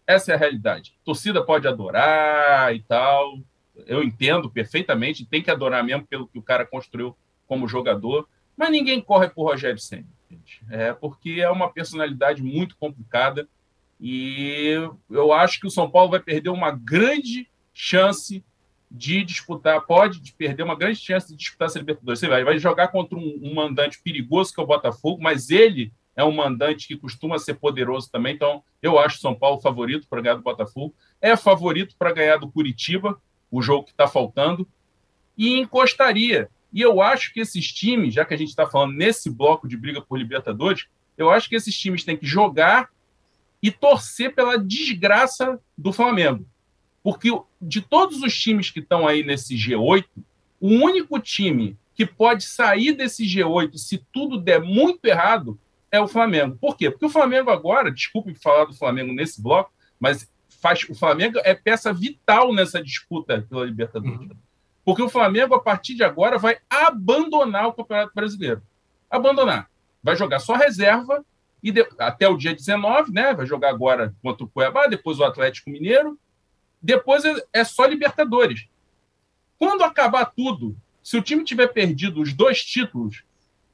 Essa 0.05 0.33
é 0.33 0.35
a 0.35 0.37
realidade. 0.37 0.93
A 1.01 1.05
torcida 1.05 1.41
pode 1.41 1.65
adorar 1.65 2.75
e 2.75 2.81
tal. 2.81 3.39
Eu 3.87 4.03
entendo 4.03 4.51
perfeitamente, 4.51 5.25
tem 5.25 5.41
que 5.41 5.49
adorar 5.49 5.81
mesmo 5.81 6.05
pelo 6.05 6.27
que 6.27 6.37
o 6.37 6.41
cara 6.41 6.65
construiu 6.65 7.15
como 7.47 7.69
jogador, 7.69 8.27
mas 8.57 8.69
ninguém 8.69 8.99
corre 8.99 9.29
por 9.29 9.45
Rogério 9.45 9.79
Ceni. 9.79 10.05
É 10.69 10.91
porque 10.91 11.39
é 11.39 11.49
uma 11.49 11.71
personalidade 11.71 12.43
muito 12.43 12.75
complicada 12.75 13.47
e 13.97 14.77
eu 15.09 15.31
acho 15.31 15.57
que 15.61 15.67
o 15.67 15.71
São 15.71 15.89
Paulo 15.89 16.11
vai 16.11 16.19
perder 16.19 16.49
uma 16.49 16.71
grande 16.71 17.49
chance 17.73 18.43
de 18.93 19.23
disputar, 19.23 19.81
pode 19.81 20.21
perder 20.33 20.61
uma 20.61 20.75
grande 20.75 20.99
chance 20.99 21.27
de 21.27 21.35
disputar 21.35 21.67
essa 21.67 21.79
Libertadores. 21.79 22.19
Você 22.19 22.27
vai, 22.27 22.43
vai 22.43 22.59
jogar 22.59 22.89
contra 22.89 23.17
um, 23.17 23.39
um, 23.41 23.55
mandante 23.55 23.99
perigoso 24.03 24.53
que 24.53 24.61
é 24.61 24.63
o 24.63 24.67
Botafogo, 24.67 25.19
mas 25.19 25.49
ele 25.49 25.91
é 26.15 26.23
um 26.23 26.31
mandante 26.31 26.87
que 26.87 26.95
costuma 26.95 27.39
ser 27.39 27.55
poderoso 27.55 28.11
também. 28.11 28.35
Então, 28.35 28.63
eu 28.83 28.99
acho 28.99 29.17
São 29.17 29.33
Paulo 29.33 29.59
favorito 29.59 30.07
para 30.07 30.21
ganhar 30.21 30.35
do 30.35 30.43
Botafogo. 30.43 30.93
É 31.19 31.35
favorito 31.35 31.95
para 31.97 32.13
ganhar 32.13 32.37
do 32.37 32.51
Curitiba, 32.51 33.19
o 33.49 33.63
jogo 33.63 33.85
que 33.85 33.91
está 33.91 34.07
faltando, 34.07 34.67
e 35.35 35.57
encostaria. 35.57 36.47
E 36.71 36.79
eu 36.79 37.01
acho 37.01 37.33
que 37.33 37.39
esses 37.39 37.73
times, 37.73 38.13
já 38.13 38.23
que 38.23 38.35
a 38.35 38.37
gente 38.37 38.49
está 38.49 38.67
falando 38.67 38.93
nesse 38.93 39.27
bloco 39.27 39.67
de 39.67 39.75
briga 39.75 40.01
por 40.01 40.19
Libertadores, 40.19 40.85
eu 41.17 41.31
acho 41.31 41.49
que 41.49 41.55
esses 41.55 41.75
times 41.75 42.03
têm 42.03 42.15
que 42.15 42.27
jogar 42.27 42.89
e 43.59 43.71
torcer 43.71 44.35
pela 44.35 44.55
desgraça 44.55 45.59
do 45.75 45.91
Flamengo. 45.91 46.45
Porque 47.03 47.29
de 47.61 47.81
todos 47.81 48.21
os 48.21 48.33
times 48.39 48.71
que 48.71 48.79
estão 48.79 49.05
aí 49.05 49.23
nesse 49.23 49.55
G8, 49.55 50.05
o 50.59 50.69
único 50.69 51.19
time 51.19 51.77
que 51.93 52.05
pode 52.05 52.43
sair 52.43 52.93
desse 52.93 53.25
G8 53.25 53.77
se 53.77 53.97
tudo 54.11 54.39
der 54.39 54.61
muito 54.61 55.05
errado 55.05 55.59
é 55.91 55.99
o 55.99 56.07
Flamengo. 56.07 56.57
Por 56.59 56.75
quê? 56.75 56.89
Porque 56.89 57.05
o 57.05 57.09
Flamengo 57.09 57.51
agora, 57.51 57.91
desculpe 57.91 58.33
falar 58.33 58.65
do 58.65 58.73
Flamengo 58.73 59.13
nesse 59.13 59.41
bloco, 59.41 59.71
mas 59.99 60.27
faz, 60.61 60.87
o 60.89 60.95
Flamengo 60.95 61.39
é 61.43 61.53
peça 61.53 61.93
vital 61.93 62.53
nessa 62.53 62.81
disputa 62.81 63.45
pela 63.47 63.65
Libertadores. 63.65 64.17
Uhum. 64.17 64.37
Porque 64.85 65.01
o 65.01 65.09
Flamengo, 65.09 65.53
a 65.53 65.61
partir 65.61 65.93
de 65.93 66.03
agora, 66.03 66.37
vai 66.37 66.57
abandonar 66.69 67.67
o 67.67 67.73
Campeonato 67.73 68.13
Brasileiro. 68.15 68.61
Abandonar. 69.09 69.69
Vai 70.01 70.15
jogar 70.15 70.39
só 70.39 70.55
reserva 70.55 71.23
e 71.61 71.71
de, 71.71 71.87
até 71.99 72.27
o 72.27 72.37
dia 72.37 72.53
19, 72.53 73.11
né? 73.11 73.33
Vai 73.33 73.45
jogar 73.45 73.69
agora 73.69 74.13
contra 74.21 74.43
o 74.43 74.49
Cuiabá, 74.49 74.87
depois 74.87 75.19
o 75.19 75.23
Atlético 75.23 75.69
Mineiro, 75.69 76.17
depois 76.83 77.23
é, 77.23 77.33
é 77.53 77.63
só 77.63 77.85
Libertadores. 77.85 78.67
Quando 79.57 79.83
acabar 79.83 80.25
tudo, 80.25 80.75
se 81.01 81.15
o 81.17 81.21
time 81.21 81.45
tiver 81.45 81.67
perdido 81.67 82.21
os 82.21 82.33
dois 82.33 82.61
títulos, 82.63 83.23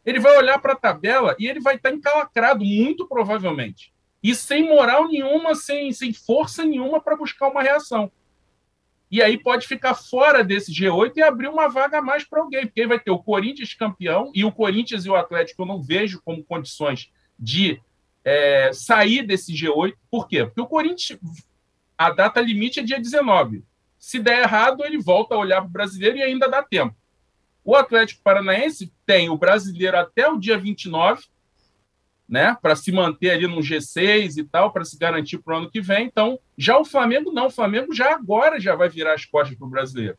ele 0.06 0.20
vai 0.20 0.38
olhar 0.38 0.60
para 0.60 0.74
a 0.74 0.80
tabela 0.80 1.36
e 1.40 1.48
ele 1.48 1.60
vai 1.60 1.76
estar 1.76 1.90
tá 1.90 1.96
encalacrado, 1.96 2.64
muito 2.64 3.08
provavelmente. 3.08 3.92
E 4.22 4.36
sem 4.36 4.68
moral 4.68 5.08
nenhuma, 5.08 5.56
sem, 5.56 5.92
sem 5.92 6.14
força 6.14 6.64
nenhuma 6.64 7.02
para 7.02 7.18
buscar 7.18 7.48
uma 7.48 7.64
reação. 7.64 8.12
E 9.12 9.24
aí 9.24 9.40
pode 9.40 9.68
ficar 9.68 9.96
fora 9.96 10.44
desse 10.44 10.72
G8 10.72 11.14
e 11.16 11.24
abrir 11.24 11.48
uma 11.48 11.68
vaga 11.68 11.98
a 11.98 12.02
mais 12.02 12.24
para 12.24 12.42
alguém, 12.42 12.68
porque 12.68 12.82
aí 12.82 12.88
vai 12.88 13.00
ter 13.00 13.10
o 13.10 13.18
Corinthians 13.18 13.74
campeão, 13.74 14.32
e 14.36 14.46
o 14.46 14.52
Corinthians 14.52 15.06
e 15.06 15.10
o 15.10 15.16
Atlético 15.16 15.64
eu 15.64 15.66
não 15.66 15.82
vejo 15.82 16.22
como 16.24 16.44
condições 16.44 17.12
de 17.38 17.82
é, 18.24 18.72
sair 18.72 19.24
desse 19.26 19.52
G8. 19.52 19.96
Por 20.12 20.28
quê? 20.28 20.46
Porque 20.46 20.62
o 20.62 20.68
Corinthians 20.68 21.20
a 22.00 22.10
data 22.12 22.40
limite 22.40 22.80
é 22.80 22.84
dia 22.84 22.98
19. 22.98 23.62
Se 24.00 24.20
der 24.20 24.44
errado, 24.44 24.86
ele 24.86 24.98
volta 24.98 25.36
a 25.36 25.38
olhar 25.38 25.60
para 25.60 25.68
o 25.68 25.72
brasileiro 25.72 26.18
e 26.18 26.24
ainda 26.24 26.48
dá 26.48 26.64
tempo. 26.64 26.96
O 27.62 27.76
Atlético 27.76 28.24
Paranaense 28.24 28.94
tem 29.06 29.30
o 29.30 29.38
brasileiro 29.38 29.98
até 29.98 30.30
o 30.30 30.40
dia 30.40 30.58
29, 30.58 31.26
né, 32.28 32.56
para 32.62 32.74
se 32.74 32.90
manter 32.90 33.32
ali 33.32 33.48
no 33.48 33.58
G6 33.58 34.38
e 34.38 34.44
tal, 34.46 34.72
para 34.72 34.86
se 34.86 34.98
garantir 34.98 35.40
para 35.40 35.56
o 35.56 35.58
ano 35.58 35.70
que 35.70 35.82
vem. 35.82 36.06
Então, 36.06 36.40
já 36.58 36.78
o 36.80 36.86
Flamengo 36.86 37.34
não, 37.34 37.48
o 37.48 37.52
Flamengo 37.52 37.94
já 37.94 38.14
agora 38.14 38.62
já 38.62 38.76
vai 38.76 38.88
virar 38.88 39.14
as 39.14 39.26
costas 39.26 39.58
para 39.58 39.68
o 39.68 39.70
brasileiro. 39.70 40.18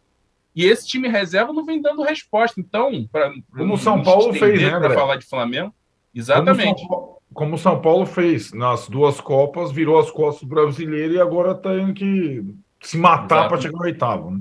E 0.55 0.67
esse 0.67 0.87
time 0.87 1.09
reserva 1.09 1.51
não 1.51 1.65
vem 1.65 1.81
dando 1.81 2.03
resposta. 2.03 2.61
Então, 2.61 3.09
para 3.11 3.33
como 3.57 3.75
o 3.75 3.79
São 3.79 4.03
Paulo 4.03 4.35
fez, 4.35 4.61
né, 4.61 4.79
para 4.79 4.93
falar 4.93 5.17
de 5.17 5.25
Flamengo, 5.25 5.75
exatamente. 6.15 6.87
Como 6.87 7.20
como 7.33 7.55
o 7.55 7.59
São 7.59 7.81
Paulo 7.81 8.07
fez 8.07 8.53
nas 8.53 8.89
duas 8.89 9.21
Copas, 9.21 9.71
virou 9.71 9.99
as 9.99 10.11
costas 10.11 10.43
do 10.43 10.55
brasileiro 10.55 11.15
e 11.15 11.21
agora 11.21 11.55
tem 11.55 11.95
que 11.95 12.45
se 12.81 12.97
matar 12.97 13.49
para 13.49 13.61
chegar 13.61 13.79
no 13.79 13.85
oitavo. 13.85 14.31
Né? 14.33 14.41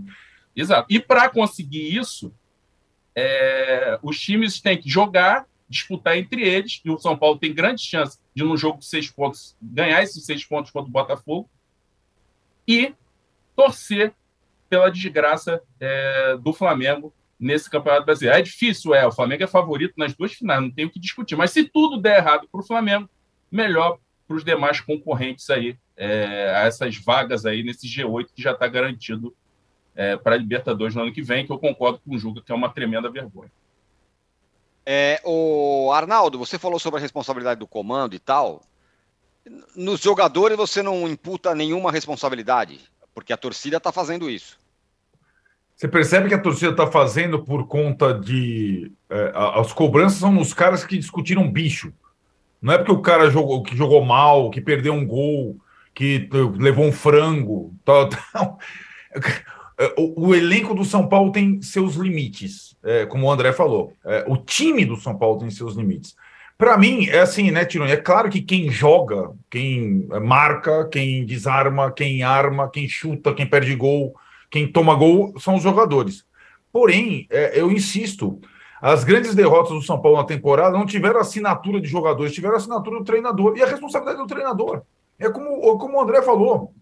Exato. 0.56 0.88
E 0.90 1.00
para 1.00 1.30
conseguir 1.30 1.96
isso, 1.96 2.34
é, 3.16 4.00
os 4.02 4.20
times 4.20 4.60
têm 4.60 4.78
que 4.78 4.90
jogar, 4.90 5.46
disputar 5.68 6.18
entre 6.18 6.42
eles, 6.42 6.82
e 6.84 6.90
o 6.90 6.98
São 6.98 7.16
Paulo 7.16 7.38
tem 7.38 7.54
grande 7.54 7.84
chance 7.84 8.18
de 8.18 8.30
de 8.40 8.46
num 8.46 8.56
jogo 8.56 8.80
de 8.80 8.86
seis 8.86 9.12
pontos 9.12 9.56
ganhar 9.62 10.02
esses 10.02 10.26
seis 10.26 10.46
pontos 10.46 10.72
contra 10.72 10.90
o 10.90 10.92
Botafogo 10.92 11.50
e 12.66 12.94
torcer 13.56 14.14
pela 14.70 14.90
desgraça 14.90 15.62
é, 15.80 16.38
do 16.38 16.54
Flamengo 16.54 17.14
nesse 17.40 17.70
Campeonato 17.70 18.06
Brasileiro. 18.06 18.40
É 18.40 18.42
difícil, 18.42 18.94
é. 18.94 19.08
O 19.08 19.12
Flamengo 19.12 19.44
é 19.44 19.48
favorito 19.48 19.94
nas 19.98 20.14
duas 20.14 20.34
finais, 20.34 20.62
não 20.62 20.72
tem 20.72 20.86
o 20.86 20.90
que 20.90 21.00
discutir. 21.00 21.36
Mas 21.36 21.52
se 21.52 21.64
tudo 21.64 22.02
der 22.02 22.18
errado 22.18 22.48
para 22.52 22.62
o 22.62 22.66
Flamengo, 22.66 23.10
melhor 23.52 23.98
para 24.28 24.36
os 24.36 24.44
demais 24.44 24.82
concorrentes 24.82 25.50
aí, 25.50 25.78
é, 25.96 26.54
a 26.56 26.60
essas 26.66 26.98
vagas 26.98 27.46
aí 27.46 27.64
nesse 27.64 27.88
G8 27.88 28.28
que 28.36 28.42
já 28.42 28.52
está 28.52 28.68
garantido 28.68 29.36
é, 29.96 30.16
para 30.16 30.36
a 30.36 30.38
Libertadores 30.38 30.94
no 30.96 31.02
ano 31.02 31.12
que 31.12 31.22
vem, 31.22 31.46
que 31.46 31.52
eu 31.52 31.58
concordo 31.58 32.00
com 32.00 32.16
o 32.16 32.20
Juca, 32.20 32.42
que 32.42 32.52
é 32.52 32.56
uma 32.56 32.70
tremenda 32.70 33.10
vergonha. 33.10 33.52
É, 34.86 35.22
o 35.24 35.92
Arnaldo, 35.92 36.38
você 36.38 36.58
falou 36.58 36.80
sobre 36.80 37.00
a 37.00 37.02
responsabilidade 37.02 37.60
do 37.60 37.68
comando 37.68 38.16
e 38.16 38.20
tal. 38.20 38.62
Nos 39.76 40.00
jogadores 40.02 40.58
você 40.58 40.82
não 40.82 41.08
imputa 41.08 41.56
nenhuma 41.56 41.92
responsabilidade, 41.92 42.80
porque 43.14 43.34
a 43.34 43.38
torcida 43.38 43.78
está 43.78 43.92
fazendo 43.92 44.30
isso. 44.30 44.59
Você 45.80 45.88
percebe 45.88 46.28
que 46.28 46.34
a 46.34 46.42
torcida 46.42 46.72
está 46.72 46.86
fazendo 46.88 47.42
por 47.42 47.66
conta 47.66 48.14
de. 48.14 48.92
É, 49.10 49.32
as 49.34 49.72
cobranças 49.72 50.20
são 50.20 50.30
nos 50.30 50.54
caras 50.54 50.84
que 50.84 50.98
discutiram 50.98 51.50
bicho. 51.50 51.94
Não 52.62 52.74
é 52.74 52.78
porque 52.78 52.92
o 52.92 53.02
cara 53.02 53.30
jogou, 53.30 53.64
que 53.64 53.78
jogou 53.78 54.04
mal, 54.04 54.50
que 54.50 54.60
perdeu 54.60 54.92
um 54.92 55.08
gol, 55.08 55.56
que 55.96 56.28
levou 56.58 56.84
um 56.84 56.92
frango. 56.92 57.74
Tal, 57.86 58.10
tal. 58.12 58.60
O, 59.98 60.28
o, 60.28 60.36
elenco 60.36 60.76
do 60.76 60.84
São 60.84 61.08
Paulo 61.08 61.32
tem 61.32 61.62
seus 61.62 61.96
limites, 61.96 62.76
é, 62.84 63.06
como 63.06 63.26
o 63.26 63.32
André 63.32 63.54
falou. 63.54 63.94
É, 64.04 64.26
o 64.28 64.36
time 64.36 64.84
do 64.84 64.98
São 64.98 65.18
Paulo 65.18 65.40
tem 65.40 65.50
seus 65.50 65.76
limites. 65.76 66.14
Para 66.58 66.78
mim, 66.78 67.08
é 67.08 67.20
assim, 67.20 67.52
né, 67.52 67.64
Tironi? 67.64 67.94
É 67.94 67.96
claro 67.96 68.30
que 68.30 68.42
quem 68.42 68.70
joga, 68.70 69.32
quem 69.50 70.06
marca, 70.22 70.90
quem 70.90 71.26
desarma, 71.26 71.90
quem 71.90 72.22
arma, 72.22 72.70
quem 72.70 72.86
chuta, 72.86 73.34
quem 73.34 73.48
perde 73.48 73.74
gol, 73.76 74.14
quem 74.50 74.72
toma 74.72 74.96
gol 74.96 75.40
são 75.40 75.56
os 75.56 75.64
jogadores. 75.64 76.26
Porém, 76.72 77.28
é, 77.30 77.60
eu 77.60 77.72
insisto, 77.72 78.40
as 78.82 79.04
grandes 79.04 79.36
derrotas 79.36 79.72
do 79.72 79.82
São 79.82 80.02
Paulo 80.02 80.18
na 80.18 80.24
temporada 80.24 80.78
não 80.78 80.86
tiveram 80.86 81.20
assinatura 81.20 81.82
de 81.82 81.88
jogadores, 81.88 82.34
tiveram 82.34 82.56
assinatura 82.56 83.00
do 83.00 83.04
treinador. 83.04 83.58
E 83.58 83.64
a 83.64 83.68
responsabilidade 83.68 84.20
do 84.20 84.28
treinador. 84.28 84.84
É 85.18 85.30
como, 85.30 85.78
como 85.78 85.98
o 85.98 86.02
André 86.02 86.22
falou. 86.22 86.74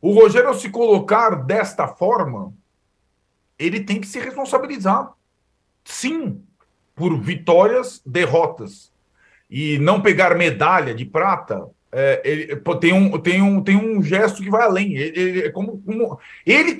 O 0.00 0.12
Rogério, 0.12 0.52
se 0.54 0.70
colocar 0.70 1.30
desta 1.30 1.88
forma, 1.88 2.52
ele 3.58 3.80
tem 3.80 4.00
que 4.00 4.06
se 4.06 4.18
responsabilizar. 4.18 5.12
Sim, 5.84 6.42
por 6.94 7.18
vitórias, 7.18 8.02
derrotas. 8.04 8.92
E 9.48 9.78
não 9.78 10.00
pegar 10.00 10.36
medalha 10.36 10.94
de 10.94 11.04
prata, 11.04 11.66
é, 11.92 12.22
ele, 12.24 12.56
tem, 12.80 12.92
um, 12.92 13.18
tem, 13.18 13.42
um, 13.42 13.62
tem 13.62 13.76
um 13.76 14.02
gesto 14.02 14.42
que 14.42 14.50
vai 14.50 14.62
além. 14.62 14.94
Ele, 14.94 15.20
ele 15.20 15.42
é 15.42 15.50
como, 15.50 15.80
como 15.82 16.18
ele 16.46 16.78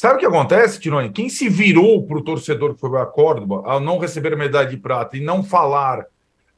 Sabe 0.00 0.14
o 0.14 0.18
que 0.18 0.24
acontece, 0.24 0.80
Tironi? 0.80 1.10
Quem 1.10 1.28
se 1.28 1.46
virou 1.46 2.06
para 2.06 2.16
o 2.16 2.22
torcedor 2.24 2.74
que 2.74 2.80
foi 2.80 2.98
a 2.98 3.04
Córdoba 3.04 3.60
ao 3.66 3.80
não 3.80 3.98
receber 3.98 4.32
a 4.32 4.36
medalha 4.36 4.66
de 4.66 4.78
prata 4.78 5.14
e 5.14 5.20
não 5.20 5.42
falar 5.42 6.06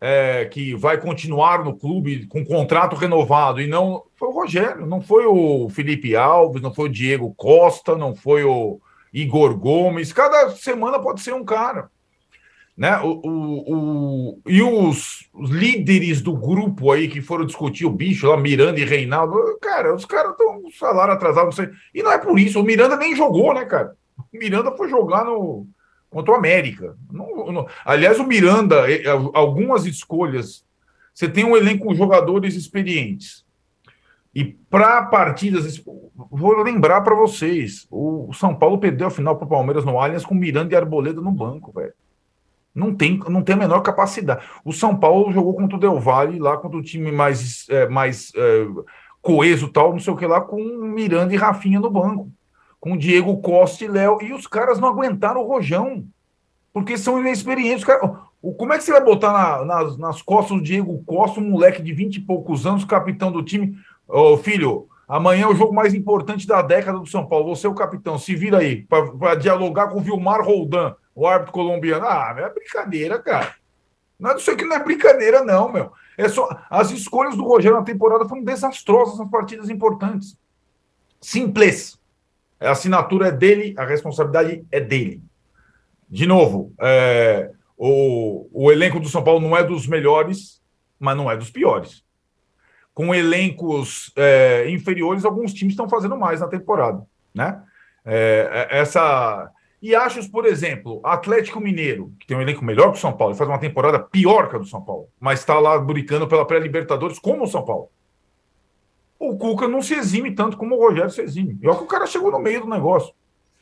é, 0.01 0.45
que 0.45 0.77
vai 0.77 0.97
continuar 1.01 1.65
no 1.65 1.77
clube 1.77 2.27
com 2.27 2.45
contrato 2.45 2.95
renovado 2.95 3.61
e 3.61 3.67
não. 3.67 4.05
Foi 4.15 4.29
o 4.29 4.33
Rogério, 4.33 4.87
não 4.87 5.01
foi 5.01 5.27
o 5.27 5.69
Felipe 5.71 6.15
Alves, 6.15 6.63
não 6.63 6.73
foi 6.73 6.89
o 6.89 6.93
Diego 6.93 7.35
Costa, 7.37 7.97
não 7.97 8.15
foi 8.15 8.45
o 8.45 8.81
Igor 9.13 9.57
Gomes. 9.59 10.13
Cada 10.13 10.51
semana 10.51 11.01
pode 11.01 11.21
ser 11.21 11.35
um 11.35 11.45
cara. 11.45 11.91
Né? 12.77 12.99
O, 13.01 13.21
o, 13.23 13.75
o, 13.75 14.43
e 14.47 14.63
os, 14.63 15.29
os, 15.35 15.51
líderes 15.51 16.23
do 16.23 16.35
grupo 16.35 16.91
aí 16.91 17.07
que 17.07 17.21
foram 17.21 17.45
discutir 17.45 17.85
o 17.85 17.91
bicho 17.91 18.27
lá, 18.27 18.37
Miranda 18.37 18.81
e 18.81 18.85
Reinaldo, 18.85 19.59
cara, 19.61 19.95
os 19.95 20.07
caras 20.07 20.33
estão 20.33 20.63
com 20.63 20.71
salário 20.71 21.13
atrasado, 21.13 21.45
não 21.45 21.53
sei. 21.53 21.69
E 21.95 22.03
não 22.03 22.11
é 22.11 22.19
por 22.19 22.39
isso, 22.39 22.59
o 22.59 22.63
Miranda 22.63 22.97
nem 22.97 23.15
jogou, 23.15 23.53
né, 23.53 23.67
cara? 23.67 23.95
O 24.17 24.39
Miranda 24.39 24.75
foi 24.75 24.89
jogar 24.89 25.25
no, 25.25 25.67
contra 26.09 26.33
o 26.33 26.37
América. 26.37 26.97
Não, 27.11 27.53
não, 27.53 27.67
aliás, 27.85 28.19
o 28.19 28.27
Miranda, 28.27 28.85
algumas 29.35 29.85
escolhas. 29.85 30.65
Você 31.13 31.29
tem 31.29 31.45
um 31.45 31.57
elenco 31.57 31.87
com 31.87 31.95
jogadores 31.95 32.55
experientes. 32.55 33.45
E 34.35 34.45
para 34.45 35.03
partidas, 35.03 35.83
vou 36.31 36.63
lembrar 36.63 37.03
para 37.03 37.15
vocês: 37.15 37.87
o 37.91 38.33
São 38.33 38.55
Paulo 38.55 38.79
perdeu 38.79 39.09
a 39.09 39.11
final 39.11 39.37
para 39.37 39.45
o 39.45 39.49
Palmeiras 39.49 39.85
no 39.85 39.99
Allianz 39.99 40.25
com 40.25 40.35
Miranda 40.35 40.73
e 40.73 40.77
Arboleda 40.77 41.21
no 41.21 41.31
banco, 41.31 41.71
velho. 41.73 41.93
Não 42.75 42.95
tem, 42.95 43.21
não 43.29 43.43
tem 43.43 43.55
a 43.55 43.59
menor 43.59 43.81
capacidade. 43.81 44.45
O 44.65 44.73
São 44.73 44.97
Paulo 44.97 45.33
jogou 45.33 45.55
contra 45.55 45.77
o 45.77 45.81
Del 45.81 46.01
Valle, 46.01 46.39
lá 46.39 46.57
contra 46.57 46.79
o 46.79 46.83
time 46.83 47.13
mais, 47.13 47.67
é, 47.69 47.87
mais 47.87 48.33
é, 48.35 48.67
coeso, 49.21 49.69
tal, 49.69 49.93
não 49.93 50.01
sei 50.01 50.13
o 50.13 50.17
que 50.17 50.27
lá, 50.27 50.41
com 50.41 50.57
Miranda 50.57 51.35
e 51.35 51.37
Rafinha 51.37 51.79
no 51.79 51.91
banco. 51.91 52.31
Com 52.81 52.97
Diego 52.97 53.41
Costa 53.43 53.85
e 53.85 53.89
Léo. 53.89 54.19
E 54.23 54.33
os 54.33 54.47
caras 54.47 54.81
não 54.81 54.89
aguentaram 54.89 55.43
o 55.43 55.47
rojão. 55.47 56.05
Porque 56.73 56.97
são 56.97 57.21
inexperientes. 57.21 57.85
Cara, 57.85 58.01
como 58.57 58.73
é 58.73 58.79
que 58.79 58.85
você 58.85 58.93
vai 58.93 59.05
botar 59.05 59.33
na, 59.33 59.65
nas, 59.65 59.99
nas 59.99 60.23
costas 60.23 60.57
do 60.57 60.63
Diego 60.63 61.03
Costa, 61.05 61.41
um 61.41 61.51
moleque 61.51 61.83
de 61.83 61.93
20 61.93 62.17
e 62.17 62.21
poucos 62.21 62.67
anos, 62.67 62.87
capitão 62.87 63.31
do 63.31 63.43
time? 63.43 63.77
Ô, 64.09 64.39
filho, 64.39 64.89
amanhã 65.07 65.45
é 65.45 65.49
o 65.49 65.55
jogo 65.55 65.75
mais 65.75 65.93
importante 65.93 66.47
da 66.47 66.63
década 66.63 66.99
do 66.99 67.07
São 67.07 67.27
Paulo. 67.27 67.55
Você 67.55 67.67
é 67.67 67.71
o 67.71 67.75
capitão, 67.75 68.19
se 68.19 68.35
vira 68.35 68.59
aí, 68.59 68.87
para 68.87 69.35
dialogar 69.35 69.89
com 69.89 69.99
o 69.99 70.03
Vilmar 70.03 70.43
Roldan 70.43 70.95
o 71.15 71.27
árbitro 71.27 71.53
colombiano. 71.53 72.07
Ah, 72.07 72.35
é 72.37 72.51
brincadeira, 72.51 73.19
cara. 73.19 73.55
Não 74.19 74.37
isso 74.37 74.51
aqui 74.51 74.65
não 74.65 74.77
é 74.77 74.85
brincadeira, 74.85 75.43
não, 75.43 75.71
meu. 75.71 75.93
É 76.17 76.29
só 76.29 76.49
as 76.71 76.91
escolhas 76.91 77.37
do 77.37 77.45
Rogério 77.45 77.77
na 77.77 77.85
temporada 77.85 78.29
foram 78.29 78.45
desastrosas 78.45 79.19
nas 79.19 79.31
partidas 79.31 79.69
importantes. 79.69 80.37
Simples. 81.21 81.99
A 82.61 82.71
assinatura 82.71 83.29
é 83.29 83.33
dele, 83.33 83.75
a 83.77 83.85
responsabilidade 83.85 84.65
é 84.71 84.81
dele. 84.81 85.23
De 86.09 86.27
novo, 86.27 86.73
é, 86.81 87.51
o, 87.77 88.49
o 88.53 88.71
elenco 88.71 89.01
do 89.01 89.09
São 89.09 89.25
Paulo 89.25 89.41
não 89.41 89.57
é 89.57 89.65
dos 89.65 89.87
melhores, 89.89 90.63
mas 91.01 91.17
não 91.17 91.29
é 91.29 91.37
dos 91.37 91.51
piores. 91.51 92.05
Com 92.95 93.13
elencos 93.15 94.13
é, 94.15 94.71
inferiores, 94.71 95.25
alguns 95.25 95.53
times 95.53 95.73
estão 95.73 95.89
fazendo 95.89 96.17
mais 96.17 96.41
na 96.41 96.47
temporada, 96.47 97.05
né? 97.35 97.61
É, 98.05 98.69
é 98.71 98.79
essa 98.79 99.51
e 99.83 99.97
achos, 99.97 100.29
por 100.29 100.47
exemplo, 100.47 101.01
Atlético 101.03 101.61
Mineiro, 101.61 102.13
que 102.21 102.27
tem 102.27 102.37
um 102.37 102.41
elenco 102.41 102.65
melhor 102.65 102.93
que 102.93 102.99
o 102.99 103.01
São 103.01 103.13
Paulo, 103.13 103.35
faz 103.35 103.51
uma 103.51 103.59
temporada 103.59 103.99
pior 103.99 104.49
que 104.49 104.55
a 104.55 104.59
do 104.61 104.65
São 104.65 104.81
Paulo, 104.81 105.09
mas 105.19 105.41
está 105.41 105.59
lá 105.59 105.77
brincando 105.77 106.29
pela 106.29 106.47
pré-Libertadores 106.47 107.19
como 107.19 107.43
o 107.43 107.49
São 107.49 107.65
Paulo. 107.65 107.91
O 109.19 109.37
Cuca 109.37 109.67
não 109.67 109.83
se 109.83 109.95
exime 109.95 110.31
tanto 110.31 110.57
como 110.57 110.77
o 110.77 110.79
Rogério 110.79 111.11
se 111.11 111.21
exime. 111.21 111.59
E 111.61 111.67
olha 111.67 111.77
que 111.77 111.85
o 111.85 111.89
cara 111.89 112.07
chegou 112.07 112.31
no 112.31 112.39
meio 112.39 112.61
do 112.61 112.71
negócio. 112.71 113.13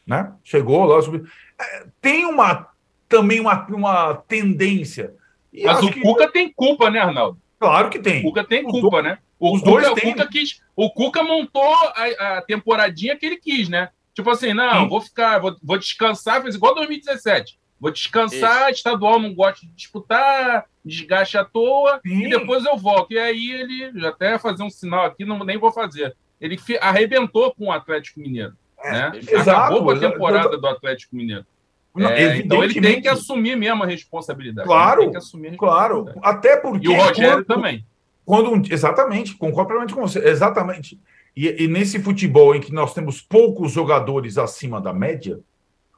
Né? 0.06 0.32
Chegou 0.42 0.84
lá. 0.84 1.00
Subiu. 1.00 1.24
É, 1.58 1.86
tem 2.00 2.26
uma 2.26 2.68
também 3.08 3.40
uma, 3.40 3.66
uma 3.68 4.14
tendência. 4.14 5.14
E 5.52 5.64
mas 5.64 5.82
o 5.82 5.90
que... 5.90 6.00
Cuca 6.00 6.30
tem 6.30 6.52
culpa, 6.52 6.90
né, 6.90 7.00
Arnaldo? 7.00 7.38
Claro 7.58 7.90
que 7.90 7.98
tem. 7.98 8.20
O 8.20 8.22
Cuca 8.24 8.44
tem 8.44 8.62
culpa, 8.62 9.02
né? 9.02 9.18
O 9.38 9.54
Os 9.54 9.60
Cuca, 9.60 9.70
dois 9.70 9.88
o 9.88 9.94
Cuca 9.94 10.28
quis, 10.28 10.62
o 10.76 10.90
Cuca 10.90 11.22
montou 11.22 11.74
a, 11.74 12.38
a 12.38 12.42
temporadinha 12.42 13.16
que 13.16 13.26
ele 13.26 13.36
quis, 13.36 13.68
né? 13.68 13.90
Tipo 14.20 14.30
assim, 14.30 14.52
não, 14.52 14.86
vou 14.86 15.00
ficar, 15.00 15.38
vou, 15.38 15.56
vou 15.62 15.78
descansar, 15.78 16.42
fez 16.42 16.54
igual 16.54 16.74
2017. 16.74 17.58
Vou 17.80 17.90
descansar, 17.90 18.64
Isso. 18.64 18.80
estadual 18.80 19.18
não 19.18 19.34
gosto 19.34 19.62
de 19.62 19.72
disputar, 19.72 20.66
desgaste 20.84 21.38
à 21.38 21.44
toa, 21.44 21.98
Sim. 22.06 22.26
e 22.26 22.28
depois 22.28 22.62
eu 22.66 22.76
volto. 22.76 23.12
E 23.12 23.18
aí 23.18 23.50
ele, 23.50 24.06
até 24.06 24.38
fazer 24.38 24.62
um 24.62 24.68
sinal 24.68 25.06
aqui, 25.06 25.24
não, 25.24 25.42
nem 25.42 25.56
vou 25.56 25.72
fazer. 25.72 26.14
Ele 26.38 26.58
arrebentou 26.82 27.54
com 27.54 27.68
o 27.68 27.72
Atlético 27.72 28.20
Mineiro. 28.20 28.52
É, 28.82 28.92
né? 28.92 29.12
Exato, 29.16 29.50
Acabou 29.50 29.84
com 29.84 29.90
a 29.92 29.98
temporada 29.98 30.58
do 30.58 30.66
Atlético 30.66 31.16
Mineiro. 31.16 31.46
Não, 31.94 32.10
é, 32.10 32.36
então 32.36 32.62
ele 32.62 32.78
tem 32.78 33.00
que 33.00 33.08
assumir 33.08 33.56
mesmo 33.56 33.82
a 33.82 33.86
responsabilidade. 33.86 34.68
Claro, 34.68 35.10
responsabilidade. 35.10 35.56
claro. 35.56 36.12
Até 36.22 36.58
porque. 36.58 36.86
E 36.86 36.90
o 36.90 36.94
Rogério 36.94 37.44
quando, 37.44 37.46
também. 37.46 37.86
Quando, 38.26 38.72
exatamente, 38.72 39.34
concordo 39.34 39.68
plenamente 39.68 39.94
com 39.94 40.02
você. 40.02 40.18
Exatamente. 40.20 41.00
E, 41.36 41.64
e, 41.64 41.68
nesse 41.68 42.00
futebol 42.00 42.54
em 42.54 42.60
que 42.60 42.72
nós 42.72 42.92
temos 42.92 43.20
poucos 43.20 43.72
jogadores 43.72 44.36
acima 44.36 44.80
da 44.80 44.92
média, 44.92 45.40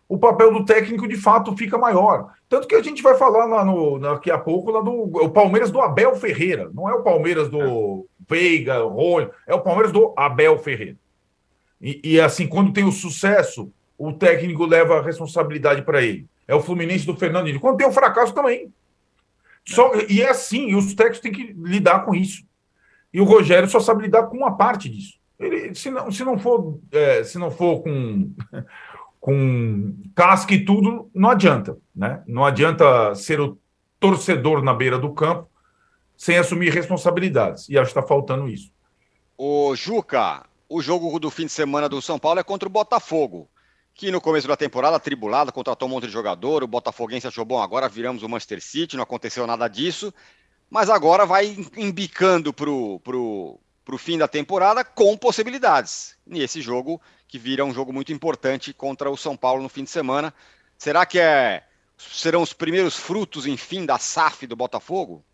o 0.08 0.18
papel 0.18 0.52
do 0.52 0.64
técnico 0.64 1.08
de 1.08 1.16
fato 1.16 1.56
fica 1.56 1.78
maior. 1.78 2.32
Tanto 2.48 2.68
que 2.68 2.74
a 2.74 2.82
gente 2.82 3.02
vai 3.02 3.16
falar 3.16 3.46
lá 3.46 3.64
no, 3.64 3.98
daqui 3.98 4.30
a 4.30 4.38
pouco 4.38 4.70
lá 4.70 4.80
do 4.80 4.92
o 4.92 5.30
Palmeiras 5.30 5.70
do 5.70 5.80
Abel 5.80 6.14
Ferreira. 6.16 6.70
Não 6.74 6.88
é 6.88 6.92
o 6.94 7.02
Palmeiras 7.02 7.48
do. 7.48 8.06
Veiga, 8.28 8.78
Rony, 8.78 9.28
é 9.46 9.54
o 9.54 9.60
Palmeiras 9.60 9.92
do 9.92 10.14
Abel 10.16 10.58
Ferreira. 10.58 10.96
E, 11.80 12.00
e 12.04 12.20
assim, 12.20 12.46
quando 12.46 12.72
tem 12.72 12.84
o 12.84 12.92
sucesso, 12.92 13.72
o 13.98 14.12
técnico 14.12 14.64
leva 14.64 14.98
a 14.98 15.02
responsabilidade 15.02 15.82
para 15.82 16.02
ele. 16.02 16.26
É 16.46 16.54
o 16.54 16.60
Fluminense 16.60 17.06
do 17.06 17.16
Fernando 17.16 17.58
Quando 17.58 17.78
tem 17.78 17.86
o 17.86 17.92
fracasso 17.92 18.34
também. 18.34 18.72
Só, 19.64 19.92
e 20.08 20.20
é 20.20 20.28
assim, 20.28 20.68
e 20.68 20.74
os 20.74 20.94
técnicos 20.94 21.20
têm 21.20 21.32
que 21.32 21.52
lidar 21.52 22.04
com 22.04 22.14
isso. 22.14 22.44
E 23.12 23.20
o 23.20 23.24
Rogério 23.24 23.68
só 23.68 23.80
sabe 23.80 24.02
lidar 24.02 24.24
com 24.24 24.36
uma 24.36 24.56
parte 24.56 24.88
disso. 24.88 25.21
Ele, 25.42 25.74
se, 25.74 25.90
não, 25.90 26.10
se 26.10 26.24
não 26.24 26.38
for, 26.38 26.78
é, 26.92 27.24
se 27.24 27.38
não 27.38 27.50
for 27.50 27.82
com, 27.82 28.32
com 29.20 29.94
casca 30.14 30.54
e 30.54 30.64
tudo, 30.64 31.10
não 31.14 31.30
adianta. 31.30 31.76
Né? 31.94 32.22
Não 32.26 32.44
adianta 32.44 33.14
ser 33.14 33.40
o 33.40 33.58
torcedor 33.98 34.62
na 34.62 34.72
beira 34.72 34.98
do 34.98 35.12
campo 35.12 35.48
sem 36.16 36.38
assumir 36.38 36.72
responsabilidades. 36.72 37.68
E 37.68 37.76
acho 37.76 37.92
que 37.92 37.98
está 37.98 38.06
faltando 38.06 38.48
isso. 38.48 38.70
O 39.36 39.74
Juca, 39.74 40.44
o 40.68 40.80
jogo 40.80 41.18
do 41.18 41.30
fim 41.30 41.46
de 41.46 41.52
semana 41.52 41.88
do 41.88 42.00
São 42.00 42.18
Paulo 42.18 42.38
é 42.38 42.44
contra 42.44 42.68
o 42.68 42.72
Botafogo, 42.72 43.48
que 43.94 44.10
no 44.10 44.20
começo 44.20 44.46
da 44.46 44.56
temporada, 44.56 45.00
tribulado, 45.00 45.52
contratou 45.52 45.88
um 45.88 45.90
monte 45.90 46.06
de 46.06 46.12
jogador, 46.12 46.62
o 46.62 46.68
Botafoguense 46.68 47.26
achou 47.26 47.44
bom, 47.44 47.60
agora 47.60 47.88
viramos 47.88 48.22
o 48.22 48.28
Manchester 48.28 48.62
City, 48.62 48.96
não 48.96 49.02
aconteceu 49.02 49.46
nada 49.46 49.66
disso, 49.66 50.14
mas 50.70 50.88
agora 50.88 51.26
vai 51.26 51.56
embicando 51.76 52.52
pro, 52.52 53.00
pro, 53.00 53.60
pro 53.84 53.98
fim 53.98 54.18
da 54.18 54.28
temporada 54.28 54.84
com 54.84 55.16
possibilidades. 55.16 56.14
E 56.30 56.42
esse 56.42 56.60
jogo, 56.60 57.00
que 57.26 57.38
vira 57.38 57.64
um 57.64 57.74
jogo 57.74 57.92
muito 57.92 58.12
importante 58.12 58.72
contra 58.72 59.10
o 59.10 59.16
São 59.16 59.36
Paulo 59.36 59.62
no 59.62 59.68
fim 59.68 59.84
de 59.84 59.90
semana, 59.90 60.32
será 60.78 61.04
que 61.04 61.18
é, 61.18 61.62
serão 61.96 62.42
os 62.42 62.52
primeiros 62.52 62.96
frutos, 62.96 63.46
enfim, 63.46 63.84
da 63.84 63.98
SAF 63.98 64.46
do 64.46 64.56
Botafogo? 64.56 65.24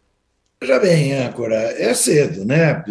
Veja 0.60 0.80
bem, 0.80 1.12
âncora, 1.12 1.54
é 1.54 1.94
cedo, 1.94 2.44
né? 2.44 2.82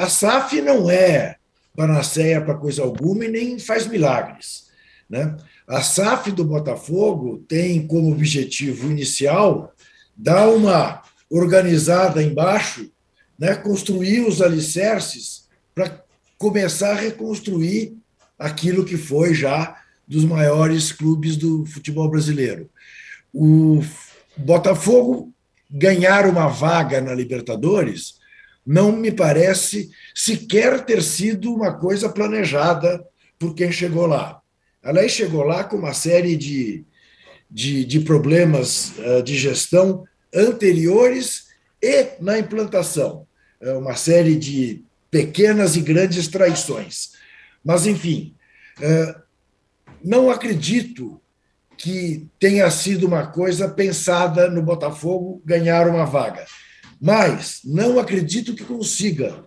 A 0.00 0.08
SAF 0.08 0.60
não 0.60 0.90
é 0.90 1.36
panaceia 1.76 2.40
para 2.40 2.56
coisa 2.56 2.82
alguma 2.82 3.24
e 3.24 3.28
nem 3.28 3.58
faz 3.58 3.86
milagres. 3.86 4.64
Né? 5.08 5.36
A 5.66 5.82
SAF 5.82 6.30
do 6.32 6.44
Botafogo 6.44 7.44
tem 7.48 7.86
como 7.86 8.12
objetivo 8.12 8.90
inicial 8.90 9.72
dar 10.16 10.48
uma 10.48 11.02
organizada 11.30 12.22
embaixo, 12.22 12.90
né? 13.38 13.54
construir 13.54 14.26
os 14.26 14.40
alicerces 14.40 15.48
para 15.74 16.02
começar 16.38 16.92
a 16.92 17.00
reconstruir 17.00 17.96
aquilo 18.38 18.84
que 18.84 18.96
foi 18.96 19.34
já 19.34 19.80
dos 20.06 20.24
maiores 20.24 20.92
clubes 20.92 21.36
do 21.36 21.64
futebol 21.66 22.08
brasileiro. 22.10 22.68
O 23.32 23.82
Botafogo 24.36 25.32
ganhar 25.70 26.26
uma 26.26 26.48
vaga 26.48 27.00
na 27.00 27.14
Libertadores 27.14 28.14
não 28.66 28.92
me 28.92 29.10
parece 29.10 29.90
sequer 30.14 30.84
ter 30.84 31.02
sido 31.02 31.52
uma 31.52 31.72
coisa 31.74 32.08
planejada 32.08 33.04
por 33.38 33.54
quem 33.54 33.70
chegou 33.70 34.06
lá. 34.06 34.40
Aliás, 34.82 35.12
chegou 35.12 35.42
lá 35.42 35.64
com 35.64 35.76
uma 35.76 35.92
série 35.92 36.36
de, 36.36 36.84
de, 37.50 37.84
de 37.84 38.00
problemas 38.00 38.92
uh, 38.98 39.22
de 39.22 39.36
gestão 39.36 40.04
anteriores 40.34 41.43
e 41.84 42.16
na 42.20 42.38
implantação. 42.38 43.26
Uh, 43.60 43.78
uma 43.78 43.94
série 43.94 44.36
de 44.36 44.82
pequenas 45.10 45.76
e 45.76 45.80
grandes 45.80 46.28
traições. 46.28 47.12
Mas, 47.64 47.86
enfim, 47.86 48.34
uh, 48.78 49.20
não 50.02 50.30
acredito 50.30 51.20
que 51.76 52.26
tenha 52.38 52.70
sido 52.70 53.06
uma 53.06 53.26
coisa 53.26 53.68
pensada 53.68 54.48
no 54.48 54.62
Botafogo 54.62 55.42
ganhar 55.44 55.88
uma 55.88 56.06
vaga. 56.06 56.46
Mas 57.00 57.60
não 57.64 57.98
acredito 57.98 58.54
que 58.54 58.64
consiga. 58.64 59.44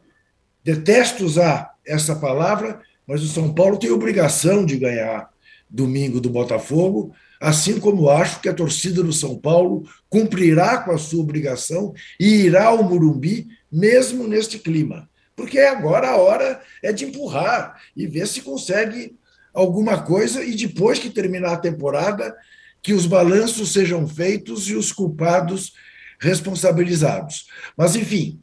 Detesto 0.63 1.26
usar 1.26 1.73
essa 1.86 2.15
palavra, 2.15 2.82
mas 3.08 3.23
o 3.23 3.28
São 3.28 3.54
Paulo 3.54 3.80
tem 3.80 3.89
obrigação 3.89 4.65
de 4.65 4.78
ganhar 4.78 5.30
domingo 5.69 6.21
do 6.21 6.30
Botafogo, 6.30 7.13
assim 7.39 7.80
como 7.80 8.10
acho 8.10 8.39
que 8.39 8.49
a 8.49 8.53
torcida 8.53 9.03
do 9.03 9.13
São 9.13 9.38
Paulo 9.38 9.88
cumprirá 10.10 10.80
com 10.80 10.91
a 10.91 10.97
sua 10.97 11.21
obrigação 11.21 11.93
e 12.19 12.45
irá 12.45 12.65
ao 12.65 12.84
Murumbi, 12.84 13.47
mesmo 13.71 14.27
neste 14.27 14.58
clima. 14.60 15.10
Porque 15.36 15.60
agora 15.60 16.10
a 16.10 16.17
hora 16.17 16.62
é 16.82 16.91
de 16.91 17.06
empurrar 17.06 17.80
e 17.95 18.08
ver 18.08 18.27
se 18.27 18.41
consegue 18.41 19.15
alguma 19.53 20.01
coisa 20.01 20.43
e 20.43 20.56
depois 20.56 20.99
que 20.99 21.10
terminar 21.10 21.53
a 21.53 21.58
temporada, 21.58 22.36
que 22.82 22.93
os 22.93 23.06
balanços 23.06 23.73
sejam 23.73 24.08
feitos 24.08 24.69
e 24.69 24.75
os 24.75 24.91
culpados 24.91 25.73
responsabilizados. 26.19 27.47
Mas, 27.75 27.95
enfim, 27.95 28.39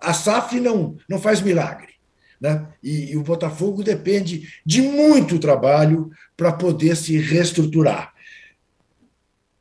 a 0.00 0.12
SAF 0.12 0.60
não, 0.60 0.96
não 1.08 1.18
faz 1.18 1.40
milagre. 1.40 1.95
Né? 2.40 2.66
E, 2.82 3.12
e 3.12 3.16
o 3.16 3.22
Botafogo 3.22 3.82
depende 3.82 4.48
de 4.64 4.82
muito 4.82 5.38
trabalho 5.38 6.10
para 6.36 6.52
poder 6.52 6.96
se 6.96 7.16
reestruturar. 7.18 8.14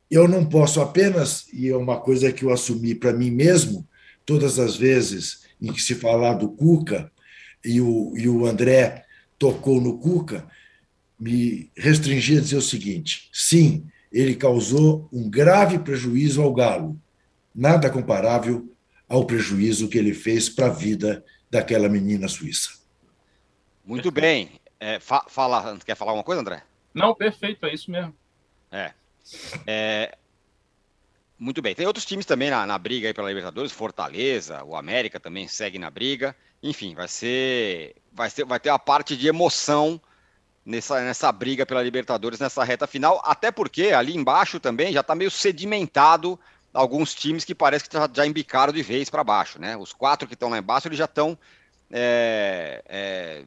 Eu 0.09 0.27
não 0.27 0.45
posso 0.45 0.81
apenas, 0.81 1.47
e 1.51 1.69
é 1.69 1.75
uma 1.75 1.99
coisa 1.99 2.31
que 2.31 2.43
eu 2.43 2.51
assumi 2.51 2.93
para 2.93 3.13
mim 3.13 3.31
mesmo, 3.31 3.87
todas 4.25 4.59
as 4.59 4.75
vezes 4.75 5.45
em 5.61 5.71
que 5.71 5.81
se 5.81 5.95
falar 5.95 6.33
do 6.33 6.49
Cuca, 6.49 7.11
e 7.63 7.81
o, 7.81 8.13
e 8.15 8.27
o 8.29 8.45
André 8.45 9.03
tocou 9.39 9.81
no 9.81 9.97
Cuca, 9.97 10.47
me 11.19 11.71
restringir 11.75 12.37
a 12.37 12.41
dizer 12.41 12.57
o 12.57 12.61
seguinte: 12.61 13.29
sim, 13.33 13.85
ele 14.11 14.35
causou 14.35 15.09
um 15.11 15.29
grave 15.29 15.79
prejuízo 15.79 16.41
ao 16.41 16.53
Galo, 16.53 16.99
nada 17.53 17.89
comparável 17.89 18.69
ao 19.07 19.25
prejuízo 19.25 19.87
que 19.87 19.97
ele 19.97 20.13
fez 20.13 20.49
para 20.49 20.67
a 20.67 20.69
vida 20.69 21.23
daquela 21.49 21.87
menina 21.89 22.27
suíça. 22.27 22.79
Muito 23.83 24.11
bem. 24.11 24.59
É, 24.79 24.99
fa 24.99 25.25
fala, 25.27 25.77
quer 25.85 25.95
falar 25.95 26.11
alguma 26.11 26.23
coisa, 26.23 26.41
André? 26.41 26.63
Não, 26.93 27.13
perfeito, 27.13 27.65
é 27.65 27.73
isso 27.73 27.89
mesmo. 27.91 28.15
É. 28.71 28.91
é 29.65 30.17
muito 31.37 31.61
bem. 31.61 31.75
Tem 31.75 31.85
outros 31.85 32.05
times 32.05 32.25
também 32.25 32.49
na, 32.49 32.65
na 32.65 32.77
briga 32.77 33.07
aí 33.07 33.13
pela 33.13 33.27
Libertadores, 33.27 33.71
Fortaleza, 33.71 34.63
o 34.63 34.75
América 34.75 35.19
também 35.19 35.47
segue 35.47 35.77
na 35.77 35.89
briga. 35.89 36.35
Enfim, 36.63 36.95
vai 36.95 37.07
ser, 37.07 37.95
vai 38.11 38.29
ser, 38.29 38.45
vai 38.45 38.59
ter 38.59 38.69
a 38.69 38.79
parte 38.79 39.15
de 39.15 39.27
emoção 39.27 40.01
nessa, 40.65 41.01
nessa 41.01 41.31
briga 41.31 41.65
pela 41.65 41.83
Libertadores 41.83 42.39
nessa 42.39 42.63
reta 42.63 42.87
final, 42.87 43.21
até 43.23 43.51
porque 43.51 43.87
ali 43.87 44.15
embaixo 44.15 44.59
também 44.59 44.91
já 44.91 45.01
está 45.01 45.13
meio 45.13 45.29
sedimentado 45.29 46.39
alguns 46.75 47.15
times 47.15 47.45
que 47.45 47.55
parece 47.55 47.89
que 47.89 47.97
já, 48.13 48.27
embicaram 48.27 48.73
de 48.73 48.83
vez 48.83 49.09
para 49.09 49.23
baixo, 49.23 49.59
né? 49.59 49.77
Os 49.77 49.93
quatro 49.93 50.27
que 50.27 50.33
estão 50.33 50.49
lá 50.49 50.57
embaixo 50.57 50.87
eles 50.87 50.97
já 50.97 51.05
estão, 51.05 51.37
é, 51.89 52.83
é, 52.85 53.45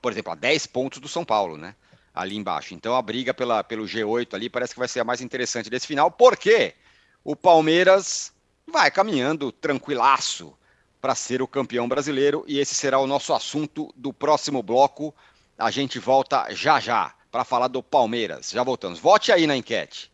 por 0.00 0.10
exemplo, 0.10 0.32
a 0.32 0.34
10 0.34 0.66
pontos 0.66 0.98
do 0.98 1.06
São 1.06 1.24
Paulo, 1.24 1.58
né? 1.58 1.76
Ali 2.14 2.36
embaixo. 2.36 2.74
Então 2.74 2.96
a 2.96 3.02
briga 3.02 3.34
pela, 3.34 3.62
pelo 3.62 3.84
G8 3.84 4.34
ali 4.34 4.48
parece 4.48 4.72
que 4.72 4.78
vai 4.78 4.88
ser 4.88 5.00
a 5.00 5.04
mais 5.04 5.20
interessante 5.20 5.68
desse 5.68 5.86
final, 5.86 6.10
porque 6.10 6.74
o 7.22 7.36
Palmeiras 7.36 8.32
vai 8.66 8.90
caminhando 8.90 9.52
tranquilaço 9.52 10.56
para 11.00 11.14
ser 11.14 11.42
o 11.42 11.48
campeão 11.48 11.86
brasileiro 11.86 12.44
e 12.48 12.58
esse 12.58 12.74
será 12.74 12.98
o 12.98 13.06
nosso 13.06 13.34
assunto 13.34 13.92
do 13.94 14.12
próximo 14.12 14.62
bloco. 14.62 15.14
A 15.58 15.70
gente 15.70 15.98
volta 15.98 16.46
já 16.54 16.80
já 16.80 17.14
para 17.30 17.44
falar 17.44 17.68
do 17.68 17.82
Palmeiras. 17.82 18.50
Já 18.50 18.62
voltamos. 18.62 18.98
Vote 18.98 19.30
aí 19.30 19.46
na 19.46 19.56
enquete. 19.56 20.13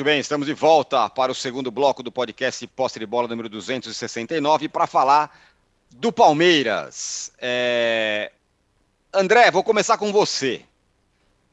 Muito 0.00 0.06
bem, 0.06 0.18
estamos 0.18 0.46
de 0.46 0.54
volta 0.54 1.10
para 1.10 1.30
o 1.30 1.34
segundo 1.34 1.70
bloco 1.70 2.02
do 2.02 2.10
podcast 2.10 2.66
Posse 2.68 2.98
de 2.98 3.04
Bola 3.04 3.28
número 3.28 3.50
269 3.50 4.66
para 4.66 4.86
falar 4.86 5.38
do 5.90 6.10
Palmeiras. 6.10 7.30
É... 7.38 8.32
André, 9.12 9.50
vou 9.50 9.62
começar 9.62 9.98
com 9.98 10.10
você 10.10 10.64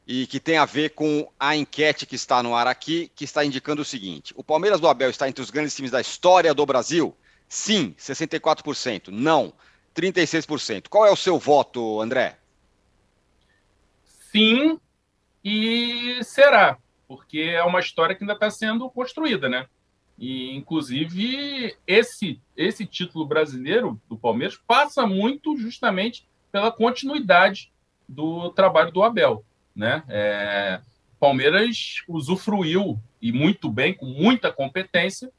e 0.06 0.26
que 0.26 0.40
tem 0.40 0.56
a 0.56 0.64
ver 0.64 0.94
com 0.94 1.30
a 1.38 1.54
enquete 1.54 2.06
que 2.06 2.14
está 2.16 2.42
no 2.42 2.54
ar 2.54 2.66
aqui, 2.66 3.12
que 3.14 3.22
está 3.22 3.44
indicando 3.44 3.82
o 3.82 3.84
seguinte: 3.84 4.32
o 4.34 4.42
Palmeiras 4.42 4.80
do 4.80 4.88
Abel 4.88 5.10
está 5.10 5.28
entre 5.28 5.42
os 5.42 5.50
grandes 5.50 5.76
times 5.76 5.90
da 5.90 6.00
história 6.00 6.54
do 6.54 6.64
Brasil? 6.64 7.14
Sim, 7.50 7.94
64%. 7.98 9.08
Não, 9.08 9.52
36%. 9.94 10.88
Qual 10.88 11.04
é 11.04 11.10
o 11.10 11.16
seu 11.16 11.38
voto, 11.38 12.00
André? 12.00 12.38
Sim, 14.32 14.80
e 15.44 16.24
será, 16.24 16.78
porque 17.08 17.40
é 17.40 17.64
uma 17.64 17.80
história 17.80 18.14
que 18.14 18.22
ainda 18.22 18.34
está 18.34 18.50
sendo 18.50 18.88
construída, 18.90 19.48
né? 19.48 19.66
E, 20.18 20.54
inclusive, 20.54 21.74
esse, 21.86 22.40
esse 22.56 22.84
título 22.84 23.24
brasileiro 23.24 24.00
do 24.08 24.18
Palmeiras 24.18 24.58
passa 24.66 25.06
muito 25.06 25.56
justamente 25.56 26.28
pela 26.52 26.70
continuidade 26.70 27.72
do 28.08 28.50
trabalho 28.50 28.92
do 28.92 29.02
Abel. 29.02 29.44
Né? 29.74 30.02
É, 30.08 30.80
Palmeiras 31.20 32.02
usufruiu, 32.08 33.00
e 33.22 33.32
muito 33.32 33.70
bem, 33.70 33.94
com 33.94 34.06
muita 34.06 34.52
competência, 34.52 35.30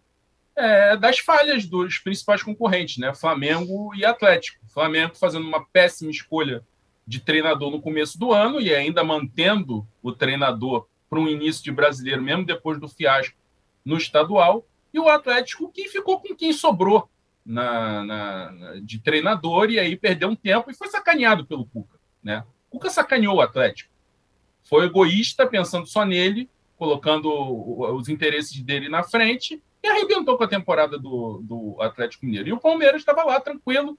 é, 0.56 0.96
das 0.96 1.20
falhas 1.20 1.66
dos 1.66 2.00
principais 2.00 2.42
concorrentes, 2.42 2.98
né? 2.98 3.14
Flamengo 3.14 3.94
e 3.96 4.04
Atlético. 4.04 4.66
Flamengo 4.68 5.16
fazendo 5.16 5.48
uma 5.48 5.66
péssima 5.66 6.12
escolha 6.12 6.66
de 7.08 7.20
treinador 7.20 7.72
no 7.72 7.82
começo 7.82 8.20
do 8.20 8.34
ano 8.34 8.60
e 8.60 8.74
ainda 8.74 9.04
mantendo 9.04 9.88
o 10.02 10.12
treinador 10.12 10.88
para 11.10 11.20
um 11.20 11.28
início 11.28 11.64
de 11.64 11.72
brasileiro, 11.72 12.22
mesmo 12.22 12.46
depois 12.46 12.80
do 12.80 12.88
fiasco 12.88 13.36
no 13.84 13.98
estadual, 13.98 14.66
e 14.94 15.00
o 15.00 15.10
Atlético 15.10 15.72
que 15.72 15.88
ficou 15.88 16.20
com 16.20 16.36
quem 16.36 16.54
sobrou 16.54 17.10
na, 17.46 18.04
na, 18.04 18.80
de 18.82 19.00
treinador 19.00 19.72
e 19.72 19.80
aí 19.80 19.96
perdeu 19.96 20.30
um 20.30 20.36
tempo 20.36 20.70
e 20.70 20.76
foi 20.76 20.88
sacaneado 20.88 21.46
pelo 21.46 21.66
Cuca. 21.66 21.98
Né? 22.24 22.44
O 22.70 22.78
Cuca 22.78 22.90
sacaneou 22.90 23.38
o 23.38 23.42
Atlético. 23.42 23.92
Foi 24.64 24.86
egoísta, 24.86 25.48
pensando 25.48 25.88
só 25.88 26.06
nele, 26.06 26.50
colocando 26.78 27.30
os 27.96 28.08
interesses 28.08 28.62
dele 28.62 28.88
na 28.88 29.04
frente 29.04 29.62
e 29.82 29.88
arrebentou 29.88 30.38
com 30.38 30.44
a 30.44 30.48
temporada 30.48 30.98
do, 30.98 31.42
do 31.44 31.82
Atlético 31.82 32.26
Mineiro. 32.26 32.50
E 32.50 32.54
o 32.54 32.60
Palmeiras 32.60 33.02
estava 33.02 33.24
lá 33.24 33.40
tranquilo, 33.40 33.98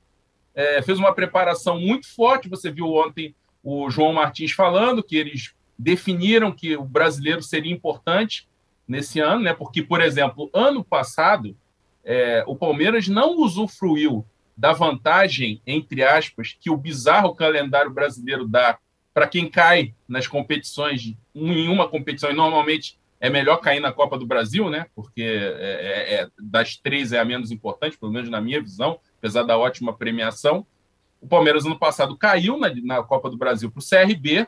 é, 0.55 0.81
fez 0.83 0.99
uma 0.99 1.15
preparação 1.15 1.79
muito 1.79 2.13
forte. 2.15 2.49
Você 2.49 2.71
viu 2.71 2.87
ontem 2.87 3.35
o 3.63 3.91
João 3.91 4.13
Martins 4.13 4.53
falando 4.53 5.03
que 5.03 5.17
eles 5.17 5.55
definiram 5.81 6.53
que 6.53 6.77
o 6.77 6.85
brasileiro 6.85 7.43
seria 7.43 7.73
importante 7.73 8.47
nesse 8.87 9.19
ano, 9.19 9.43
né? 9.43 9.55
Porque, 9.55 9.83
por 9.83 10.01
exemplo, 10.01 10.51
ano 10.53 10.85
passado 10.85 11.57
é, 12.05 12.45
o 12.47 12.55
Palmeiras 12.55 13.09
não 13.09 13.39
usufruiu 13.39 14.25
da 14.57 14.73
vantagem, 14.73 15.63
entre 15.67 16.03
aspas, 16.03 16.55
que 16.59 16.71
o 16.71 16.77
bizarro 16.77 17.35
calendário 17.35 17.91
brasileiro 17.91 18.47
dá 18.47 18.79
para 19.15 19.27
quem 19.27 19.49
cai 19.49 19.95
nas 20.07 20.27
competições, 20.27 21.15
em 21.35 21.69
uma 21.69 21.89
competição, 21.89 22.31
e 22.31 22.35
normalmente 22.35 22.99
é 23.19 23.31
melhor 23.31 23.57
cair 23.57 23.81
na 23.81 23.93
Copa 23.93 24.19
do 24.19 24.27
Brasil, 24.27 24.69
né? 24.69 24.87
Porque 24.95 25.23
é, 25.23 26.15
é, 26.15 26.15
é, 26.15 26.29
das 26.39 26.77
três 26.77 27.13
é 27.13 27.19
a 27.19 27.25
menos 27.25 27.51
importante, 27.51 27.99
pelo 27.99 28.13
menos 28.13 28.29
na 28.29 28.41
minha 28.41 28.61
visão, 28.61 29.01
apesar 29.19 29.45
da 29.45 29.57
ótima 29.57 29.95
premiação. 29.95 30.67
O 31.21 31.27
Palmeiras, 31.27 31.65
ano 31.65 31.79
passado, 31.79 32.17
caiu 32.17 32.59
na, 32.59 32.71
na 32.83 33.03
Copa 33.03 33.31
do 33.31 33.37
Brasil 33.37 33.71
para 33.71 33.81
o 33.81 33.85
CRB, 33.85 34.47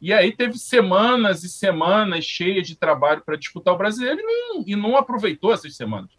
e 0.00 0.12
aí 0.12 0.32
teve 0.32 0.58
semanas 0.58 1.42
e 1.42 1.48
semanas 1.48 2.24
cheias 2.24 2.66
de 2.66 2.76
trabalho 2.76 3.22
para 3.24 3.36
disputar 3.36 3.74
o 3.74 3.78
brasileiro 3.78 4.20
e 4.20 4.24
não, 4.24 4.64
e 4.66 4.76
não 4.76 4.96
aproveitou 4.96 5.52
essas 5.52 5.74
semanas. 5.74 6.10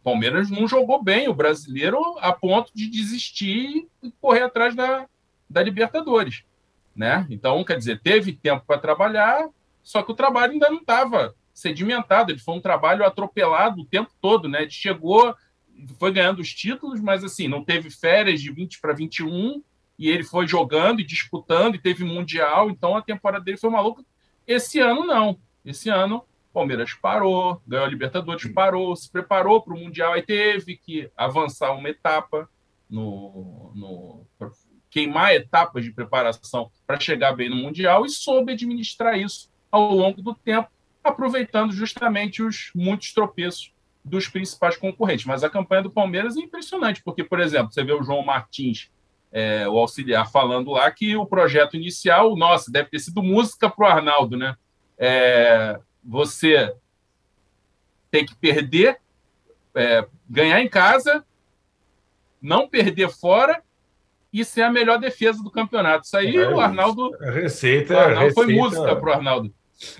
O 0.00 0.04
Palmeiras 0.04 0.50
não 0.50 0.68
jogou 0.68 1.02
bem 1.02 1.28
o 1.28 1.34
brasileiro 1.34 1.98
a 2.18 2.32
ponto 2.32 2.70
de 2.74 2.88
desistir 2.88 3.88
e 4.02 4.12
correr 4.20 4.42
atrás 4.42 4.74
da, 4.74 5.06
da 5.48 5.62
Libertadores. 5.62 6.44
Né? 6.94 7.26
Então, 7.30 7.64
quer 7.64 7.78
dizer, 7.78 8.00
teve 8.02 8.32
tempo 8.32 8.64
para 8.66 8.78
trabalhar, 8.78 9.48
só 9.82 10.02
que 10.02 10.12
o 10.12 10.14
trabalho 10.14 10.52
ainda 10.52 10.68
não 10.68 10.78
estava 10.78 11.34
sedimentado, 11.54 12.32
ele 12.32 12.40
foi 12.40 12.54
um 12.54 12.60
trabalho 12.60 13.04
atropelado 13.04 13.80
o 13.80 13.86
tempo 13.86 14.10
todo, 14.20 14.48
né? 14.48 14.62
Ele 14.62 14.70
chegou, 14.70 15.34
foi 15.98 16.12
ganhando 16.12 16.40
os 16.40 16.52
títulos, 16.52 17.00
mas 17.00 17.22
assim, 17.22 17.46
não 17.46 17.64
teve 17.64 17.90
férias 17.90 18.40
de 18.42 18.50
20 18.50 18.80
para 18.80 18.92
21, 18.92 19.62
e 19.98 20.08
ele 20.08 20.24
foi 20.24 20.46
jogando 20.46 21.00
e 21.00 21.04
disputando, 21.04 21.74
e 21.74 21.78
teve 21.78 22.04
Mundial, 22.04 22.70
então 22.70 22.96
a 22.96 23.02
temporada 23.02 23.44
dele 23.44 23.56
foi 23.56 23.70
maluca. 23.70 24.04
Esse 24.46 24.80
ano, 24.80 25.06
não. 25.06 25.38
Esse 25.64 25.88
ano, 25.88 26.24
Palmeiras 26.52 26.92
parou, 26.94 27.60
ganhou 27.66 27.86
a 27.86 27.88
Libertadores, 27.88 28.52
parou, 28.52 28.94
se 28.94 29.10
preparou 29.10 29.62
para 29.62 29.74
o 29.74 29.78
Mundial, 29.78 30.12
aí 30.12 30.22
teve 30.22 30.76
que 30.76 31.10
avançar 31.16 31.72
uma 31.72 31.88
etapa 31.88 32.48
no, 32.88 33.72
no 33.74 34.26
queimar 34.90 35.34
etapas 35.34 35.84
de 35.84 35.90
preparação 35.90 36.70
para 36.86 37.00
chegar 37.00 37.32
bem 37.32 37.48
no 37.48 37.56
Mundial 37.56 38.06
e 38.06 38.10
soube 38.10 38.52
administrar 38.52 39.18
isso 39.18 39.50
ao 39.70 39.92
longo 39.92 40.22
do 40.22 40.32
tempo, 40.32 40.68
aproveitando 41.02 41.72
justamente 41.72 42.42
os 42.42 42.70
muitos 42.74 43.12
tropeços 43.12 43.72
dos 44.04 44.28
principais 44.28 44.76
concorrentes. 44.76 45.26
Mas 45.26 45.42
a 45.42 45.50
campanha 45.50 45.82
do 45.82 45.90
Palmeiras 45.90 46.36
é 46.36 46.40
impressionante, 46.40 47.02
porque, 47.02 47.24
por 47.24 47.40
exemplo, 47.40 47.72
você 47.72 47.82
vê 47.82 47.92
o 47.92 48.04
João 48.04 48.24
Martins, 48.24 48.88
é, 49.34 49.68
o 49.68 49.76
auxiliar, 49.76 50.30
falando 50.30 50.70
lá 50.70 50.88
que 50.92 51.16
o 51.16 51.26
projeto 51.26 51.76
inicial, 51.76 52.36
nossa, 52.36 52.70
deve 52.70 52.88
ter 52.88 53.00
sido 53.00 53.20
música 53.20 53.68
para 53.68 53.84
o 53.84 53.88
Arnaldo, 53.90 54.36
né? 54.36 54.56
É, 54.96 55.76
você 56.04 56.72
tem 58.12 58.24
que 58.24 58.36
perder, 58.36 59.00
é, 59.74 60.06
ganhar 60.30 60.60
em 60.60 60.68
casa, 60.68 61.24
não 62.40 62.68
perder 62.68 63.10
fora 63.10 63.60
e 64.32 64.44
ser 64.44 64.62
a 64.62 64.70
melhor 64.70 65.00
defesa 65.00 65.42
do 65.42 65.50
campeonato. 65.50 66.06
Isso 66.06 66.16
aí, 66.16 66.36
é 66.36 66.48
o 66.48 66.60
Arnaldo. 66.60 67.10
Receita, 67.18 67.94
o 67.94 67.98
Arnaldo 67.98 68.20
receita... 68.20 68.44
foi 68.44 68.54
música 68.54 68.94
para 68.94 69.10
o 69.10 69.12
Arnaldo. 69.14 69.54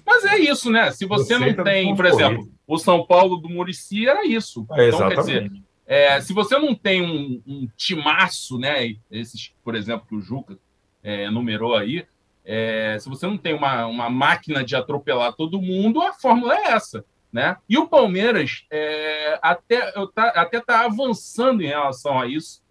Mas 0.06 0.24
é 0.24 0.38
isso, 0.38 0.70
né? 0.70 0.92
Se 0.92 1.06
você 1.06 1.36
receita 1.36 1.56
não 1.56 1.64
tem, 1.64 1.96
por 1.96 2.06
exemplo, 2.06 2.48
o 2.68 2.78
São 2.78 3.04
Paulo 3.04 3.36
do 3.38 3.48
Murici 3.48 4.06
era 4.06 4.24
isso. 4.24 4.64
É, 4.74 4.88
então, 4.90 5.08
quer 5.08 5.16
dizer, 5.16 5.52
é, 5.86 6.20
se 6.20 6.32
você 6.32 6.58
não 6.58 6.74
tem 6.74 7.02
um, 7.02 7.42
um 7.46 7.68
timaço, 7.76 8.58
né? 8.58 8.96
Esses, 9.10 9.54
por 9.62 9.74
exemplo, 9.74 10.06
que 10.08 10.14
o 10.14 10.20
Juca 10.20 10.58
é, 11.02 11.28
numerou 11.30 11.74
aí, 11.74 12.06
é, 12.44 12.98
se 12.98 13.08
você 13.08 13.26
não 13.26 13.38
tem 13.38 13.54
uma, 13.54 13.86
uma 13.86 14.10
máquina 14.10 14.64
de 14.64 14.76
atropelar 14.76 15.32
todo 15.32 15.60
mundo, 15.60 16.00
a 16.02 16.12
fórmula 16.12 16.54
é 16.56 16.72
essa. 16.72 17.04
Né? 17.32 17.56
E 17.68 17.76
o 17.76 17.88
Palmeiras 17.88 18.64
é, 18.70 19.38
até 19.42 19.88
está 19.88 20.28
até 20.28 20.60
tá 20.60 20.84
avançando 20.84 21.62
em 21.62 21.66
relação 21.66 22.20
a 22.20 22.26
isso, 22.28 22.62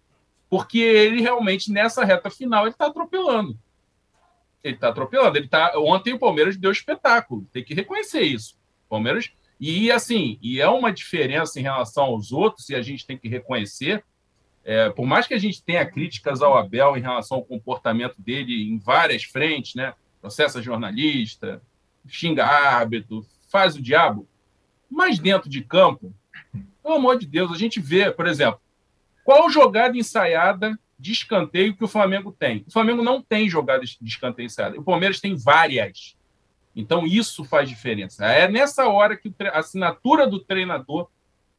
porque 0.48 0.78
ele 0.78 1.20
realmente, 1.20 1.70
nessa 1.70 2.04
reta 2.04 2.30
final, 2.30 2.62
ele 2.62 2.70
está 2.70 2.86
atropelando. 2.86 3.58
Ele 4.62 4.74
está 4.74 4.88
atropelando. 4.88 5.36
Ele 5.36 5.48
tá... 5.48 5.72
Ontem 5.76 6.14
o 6.14 6.18
Palmeiras 6.18 6.56
deu 6.56 6.72
espetáculo, 6.72 7.46
tem 7.52 7.62
que 7.62 7.74
reconhecer 7.74 8.22
isso. 8.22 8.56
Palmeiras. 8.88 9.30
E 9.66 9.90
assim, 9.90 10.38
e 10.42 10.60
é 10.60 10.68
uma 10.68 10.92
diferença 10.92 11.58
em 11.58 11.62
relação 11.62 12.04
aos 12.04 12.32
outros, 12.32 12.68
e 12.68 12.74
a 12.74 12.82
gente 12.82 13.06
tem 13.06 13.16
que 13.16 13.30
reconhecer. 13.30 14.04
É, 14.62 14.90
por 14.90 15.06
mais 15.06 15.26
que 15.26 15.32
a 15.32 15.38
gente 15.38 15.64
tenha 15.64 15.86
críticas 15.86 16.42
ao 16.42 16.54
Abel 16.54 16.98
em 16.98 17.00
relação 17.00 17.38
ao 17.38 17.44
comportamento 17.46 18.20
dele 18.20 18.68
em 18.68 18.78
várias 18.78 19.24
frentes, 19.24 19.74
né? 19.74 19.94
Processa 20.20 20.60
jornalista, 20.60 21.62
xinga 22.06 22.44
árbitro, 22.44 23.24
faz 23.50 23.74
o 23.74 23.80
diabo. 23.80 24.28
Mas 24.90 25.18
dentro 25.18 25.48
de 25.48 25.62
campo, 25.62 26.14
pelo 26.82 26.96
amor 26.96 27.18
de 27.18 27.26
Deus, 27.26 27.50
a 27.50 27.56
gente 27.56 27.80
vê, 27.80 28.10
por 28.10 28.26
exemplo, 28.26 28.60
qual 29.24 29.48
jogada 29.48 29.96
ensaiada 29.96 30.78
de 30.98 31.12
escanteio 31.12 31.74
que 31.74 31.84
o 31.84 31.88
Flamengo 31.88 32.30
tem? 32.38 32.66
O 32.68 32.70
Flamengo 32.70 33.02
não 33.02 33.22
tem 33.22 33.48
jogada 33.48 33.82
de 33.82 33.96
escanteio 34.02 34.44
ensaiada. 34.44 34.78
O 34.78 34.84
Palmeiras 34.84 35.20
tem 35.20 35.34
várias. 35.34 36.18
Então, 36.74 37.06
isso 37.06 37.44
faz 37.44 37.68
diferença. 37.68 38.24
É 38.26 38.48
nessa 38.48 38.88
hora 38.88 39.16
que 39.16 39.32
a 39.42 39.58
assinatura 39.58 40.26
do 40.26 40.40
treinador 40.40 41.08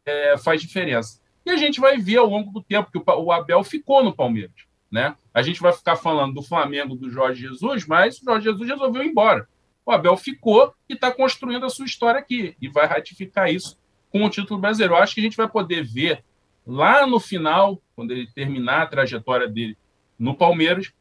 é, 0.05 0.37
faz 0.37 0.61
diferença. 0.61 1.21
E 1.45 1.51
a 1.51 1.57
gente 1.57 1.79
vai 1.79 1.97
ver 1.97 2.17
ao 2.17 2.27
longo 2.27 2.51
do 2.51 2.61
tempo 2.61 2.91
que 2.91 3.11
o 3.11 3.31
Abel 3.31 3.63
ficou 3.63 4.03
no 4.03 4.13
Palmeiras. 4.13 4.55
Né? 4.91 5.15
A 5.33 5.41
gente 5.41 5.61
vai 5.61 5.73
ficar 5.73 5.95
falando 5.95 6.33
do 6.33 6.41
Flamengo 6.41 6.95
do 6.95 7.09
Jorge 7.09 7.41
Jesus, 7.41 7.85
mas 7.85 8.19
o 8.19 8.25
Jorge 8.25 8.45
Jesus 8.45 8.69
resolveu 8.69 9.03
ir 9.03 9.07
embora. 9.07 9.47
O 9.85 9.91
Abel 9.91 10.17
ficou 10.17 10.73
e 10.89 10.93
está 10.93 11.11
construindo 11.11 11.65
a 11.65 11.69
sua 11.69 11.85
história 11.85 12.19
aqui 12.19 12.55
e 12.59 12.67
vai 12.67 12.87
ratificar 12.87 13.53
isso 13.53 13.77
com 14.09 14.23
o 14.23 14.29
título 14.29 14.59
brasileiro. 14.59 14.95
Eu 14.95 14.97
acho 14.97 15.13
que 15.13 15.21
a 15.21 15.23
gente 15.23 15.37
vai 15.37 15.47
poder 15.47 15.83
ver 15.83 16.23
lá 16.65 17.05
no 17.05 17.19
final, 17.19 17.81
quando 17.95 18.11
ele 18.11 18.27
terminar 18.33 18.81
a 18.81 18.87
trajetória 18.87 19.47
dele 19.47 19.77
no 20.17 20.35
Palmeiras, 20.35 20.91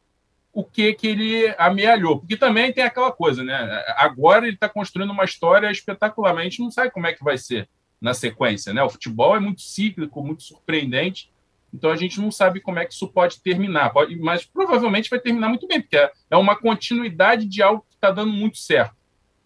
o 0.55 0.63
que 0.63 0.93
que 0.93 1.05
ele 1.05 1.53
amealhou. 1.57 2.17
Porque 2.17 2.37
também 2.37 2.71
tem 2.71 2.85
aquela 2.85 3.11
coisa, 3.11 3.43
né? 3.43 3.83
Agora 3.97 4.47
ele 4.47 4.55
está 4.55 4.69
construindo 4.69 5.11
uma 5.11 5.25
história 5.25 5.69
espetacularmente, 5.69 6.61
não 6.61 6.71
sabe 6.71 6.91
como 6.91 7.05
é 7.05 7.13
que 7.13 7.21
vai 7.21 7.37
ser 7.37 7.67
na 7.99 8.13
sequência, 8.13 8.73
né? 8.73 8.81
O 8.81 8.89
futebol 8.89 9.35
é 9.35 9.39
muito 9.39 9.61
cíclico, 9.61 10.23
muito 10.23 10.43
surpreendente, 10.43 11.29
então 11.73 11.91
a 11.91 11.95
gente 11.97 12.21
não 12.21 12.31
sabe 12.31 12.61
como 12.61 12.79
é 12.79 12.85
que 12.85 12.93
isso 12.93 13.05
pode 13.09 13.41
terminar, 13.41 13.91
mas 14.21 14.45
provavelmente 14.45 15.09
vai 15.09 15.19
terminar 15.19 15.49
muito 15.49 15.67
bem, 15.67 15.81
porque 15.81 15.97
é, 15.97 16.09
é 16.31 16.37
uma 16.37 16.55
continuidade 16.55 17.45
de 17.45 17.61
algo 17.61 17.85
que 17.89 17.95
está 17.95 18.09
dando 18.09 18.31
muito 18.31 18.57
certo. 18.57 18.95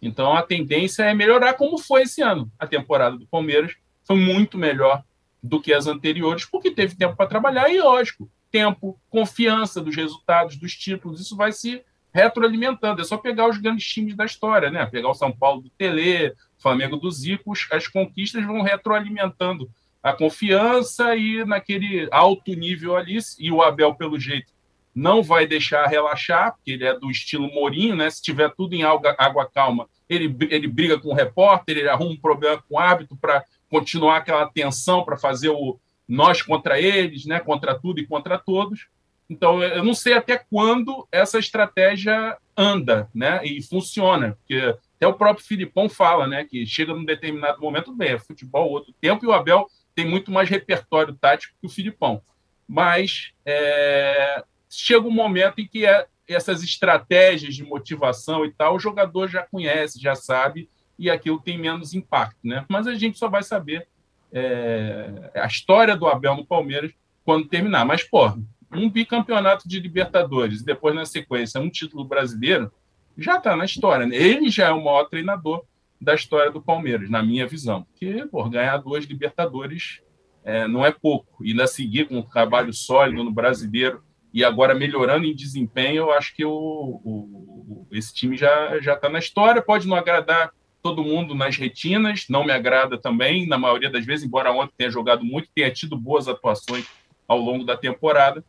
Então 0.00 0.36
a 0.36 0.42
tendência 0.42 1.02
é 1.02 1.12
melhorar 1.12 1.54
como 1.54 1.76
foi 1.76 2.02
esse 2.02 2.22
ano. 2.22 2.48
A 2.56 2.68
temporada 2.68 3.18
do 3.18 3.26
Palmeiras 3.26 3.74
foi 4.04 4.16
muito 4.16 4.56
melhor 4.56 5.02
do 5.42 5.60
que 5.60 5.72
as 5.72 5.88
anteriores, 5.88 6.44
porque 6.44 6.70
teve 6.70 6.94
tempo 6.94 7.16
para 7.16 7.26
trabalhar 7.26 7.68
e, 7.68 7.80
lógico, 7.80 8.30
tempo, 8.50 8.98
confiança 9.08 9.80
dos 9.80 9.96
resultados, 9.96 10.56
dos 10.56 10.74
títulos, 10.74 11.20
isso 11.20 11.36
vai 11.36 11.52
se 11.52 11.82
retroalimentando. 12.12 13.00
É 13.00 13.04
só 13.04 13.16
pegar 13.16 13.48
os 13.48 13.58
grandes 13.58 13.86
times 13.86 14.16
da 14.16 14.24
história, 14.24 14.70
né? 14.70 14.84
Pegar 14.86 15.08
o 15.08 15.14
São 15.14 15.32
Paulo 15.32 15.62
do 15.62 15.70
Tele, 15.70 16.34
Flamengo 16.58 16.96
dos 16.96 17.20
Zico, 17.20 17.52
as 17.70 17.86
conquistas 17.86 18.44
vão 18.44 18.62
retroalimentando 18.62 19.70
a 20.02 20.12
confiança 20.12 21.14
e 21.14 21.44
naquele 21.44 22.08
alto 22.10 22.52
nível 22.54 22.96
ali, 22.96 23.18
e 23.38 23.52
o 23.52 23.62
Abel, 23.62 23.94
pelo 23.94 24.18
jeito, 24.18 24.52
não 24.94 25.22
vai 25.22 25.46
deixar 25.46 25.86
relaxar, 25.86 26.54
porque 26.54 26.72
ele 26.72 26.84
é 26.84 26.98
do 26.98 27.10
estilo 27.10 27.48
Mourinho, 27.52 27.94
né? 27.94 28.10
Se 28.10 28.22
tiver 28.22 28.50
tudo 28.54 28.74
em 28.74 28.82
água, 28.82 29.14
água 29.18 29.48
calma, 29.48 29.88
ele, 30.08 30.34
ele 30.50 30.66
briga 30.66 30.98
com 30.98 31.10
o 31.10 31.14
repórter, 31.14 31.76
ele 31.76 31.88
arruma 31.88 32.12
um 32.12 32.16
problema 32.16 32.60
com 32.68 32.74
o 32.74 32.78
árbitro 32.78 33.16
para 33.16 33.44
continuar 33.70 34.16
aquela 34.16 34.46
tensão 34.46 35.04
para 35.04 35.16
fazer 35.16 35.50
o 35.50 35.78
nós 36.10 36.42
contra 36.42 36.80
eles, 36.80 37.24
né, 37.24 37.38
contra 37.38 37.78
tudo 37.78 38.00
e 38.00 38.06
contra 38.06 38.36
todos. 38.36 38.88
Então, 39.28 39.62
eu 39.62 39.84
não 39.84 39.94
sei 39.94 40.14
até 40.14 40.36
quando 40.36 41.06
essa 41.12 41.38
estratégia 41.38 42.36
anda 42.56 43.08
né, 43.14 43.40
e 43.44 43.62
funciona, 43.62 44.32
porque 44.32 44.76
até 44.96 45.06
o 45.06 45.14
próprio 45.14 45.46
Filipão 45.46 45.88
fala 45.88 46.26
né, 46.26 46.44
que 46.44 46.66
chega 46.66 46.92
num 46.92 47.04
determinado 47.04 47.60
momento, 47.60 47.94
bem, 47.94 48.10
é 48.10 48.18
futebol 48.18 48.68
outro 48.68 48.92
tempo, 49.00 49.24
e 49.24 49.28
o 49.28 49.32
Abel 49.32 49.68
tem 49.94 50.04
muito 50.04 50.32
mais 50.32 50.48
repertório 50.48 51.14
tático 51.14 51.54
que 51.60 51.66
o 51.68 51.70
Filipão. 51.70 52.20
Mas 52.66 53.32
é, 53.46 54.42
chega 54.68 55.06
um 55.06 55.12
momento 55.12 55.60
em 55.60 55.66
que 55.66 55.86
é, 55.86 56.06
essas 56.28 56.64
estratégias 56.64 57.54
de 57.54 57.62
motivação 57.62 58.44
e 58.44 58.52
tal, 58.52 58.74
o 58.74 58.80
jogador 58.80 59.28
já 59.28 59.44
conhece, 59.44 60.00
já 60.00 60.16
sabe, 60.16 60.68
e 60.98 61.08
aquilo 61.08 61.40
tem 61.40 61.56
menos 61.56 61.94
impacto, 61.94 62.38
né? 62.42 62.66
Mas 62.68 62.88
a 62.88 62.94
gente 62.94 63.16
só 63.16 63.28
vai 63.28 63.44
saber 63.44 63.86
é, 64.32 65.30
a 65.34 65.46
história 65.46 65.96
do 65.96 66.06
Abel 66.06 66.36
no 66.36 66.46
Palmeiras 66.46 66.92
quando 67.24 67.48
terminar. 67.48 67.84
Mas, 67.84 68.02
pô, 68.02 68.32
um 68.72 68.88
bicampeonato 68.88 69.68
de 69.68 69.80
Libertadores, 69.80 70.62
depois, 70.62 70.94
na 70.94 71.04
sequência, 71.04 71.60
um 71.60 71.70
título 71.70 72.04
brasileiro, 72.04 72.72
já 73.16 73.36
está 73.36 73.56
na 73.56 73.64
história. 73.64 74.06
Né? 74.06 74.16
Ele 74.16 74.50
já 74.50 74.68
é 74.68 74.72
o 74.72 74.84
maior 74.84 75.04
treinador 75.04 75.64
da 76.00 76.14
história 76.14 76.50
do 76.50 76.62
Palmeiras, 76.62 77.10
na 77.10 77.22
minha 77.22 77.46
visão. 77.46 77.82
Porque, 77.82 78.24
pô, 78.26 78.48
ganhar 78.48 78.78
duas 78.78 79.04
Libertadores 79.04 80.00
é, 80.44 80.66
não 80.66 80.84
é 80.84 80.90
pouco. 80.90 81.44
E 81.44 81.50
ainda 81.50 81.66
seguir 81.66 82.08
com 82.08 82.18
um 82.18 82.22
trabalho 82.22 82.72
sólido 82.72 83.22
no 83.22 83.32
brasileiro 83.32 84.02
e 84.32 84.44
agora 84.44 84.74
melhorando 84.74 85.26
em 85.26 85.34
desempenho, 85.34 86.04
eu 86.04 86.12
acho 86.12 86.34
que 86.34 86.44
o, 86.44 86.52
o 86.52 87.86
esse 87.90 88.14
time 88.14 88.36
já 88.36 88.78
está 88.78 89.08
na 89.08 89.18
história. 89.18 89.60
Pode 89.60 89.88
não 89.88 89.96
agradar 89.96 90.52
todo 90.82 91.04
mundo 91.04 91.34
nas 91.34 91.56
retinas, 91.56 92.26
não 92.28 92.44
me 92.44 92.52
agrada 92.52 92.98
também, 92.98 93.46
na 93.46 93.58
maioria 93.58 93.90
das 93.90 94.04
vezes, 94.04 94.26
embora 94.26 94.52
ontem 94.52 94.72
tenha 94.76 94.90
jogado 94.90 95.24
muito, 95.24 95.48
tenha 95.54 95.70
tido 95.70 95.96
boas 95.96 96.28
atuações 96.28 96.86
ao 97.28 97.38
longo 97.38 97.64
da 97.64 97.76
temporada, 97.76 98.44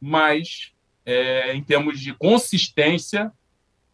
mas 0.00 0.72
é, 1.04 1.54
em 1.54 1.62
termos 1.62 2.00
de 2.00 2.12
consistência, 2.14 3.32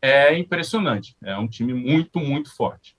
é 0.00 0.36
impressionante. 0.36 1.16
É 1.22 1.36
um 1.36 1.46
time 1.46 1.72
muito, 1.72 2.18
muito 2.18 2.54
forte. 2.54 2.96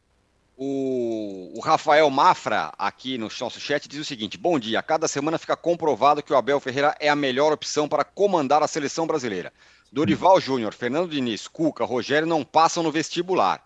O, 0.56 1.52
o, 1.58 1.60
Rafael 1.62 2.10
Mafra, 2.10 2.72
aqui 2.78 3.18
no 3.18 3.28
nosso 3.40 3.60
chat, 3.60 3.88
diz 3.90 4.00
o 4.00 4.06
seguinte: 4.06 4.38
Bom 4.38 4.60
dia. 4.60 4.82
Cada 4.84 5.08
semana 5.08 5.38
fica 5.38 5.58
comprovado 5.58 6.22
que 6.22 6.32
o 6.32 6.38
Abel 6.38 6.60
Ferreira 6.60 6.96
é 7.00 7.10
a 7.10 7.16
melhor 7.16 7.52
opção 7.52 7.90
para 7.90 8.04
comandar 8.04 8.62
a 8.62 8.68
seleção 8.68 9.08
brasileira. 9.08 9.52
Dorival 9.92 10.40
Júnior, 10.40 10.74
Fernando 10.74 11.10
Diniz, 11.10 11.48
Cuca, 11.48 11.84
Rogério 11.84 12.28
não 12.28 12.44
passam 12.44 12.84
no 12.84 12.92
vestibular. 12.92 13.64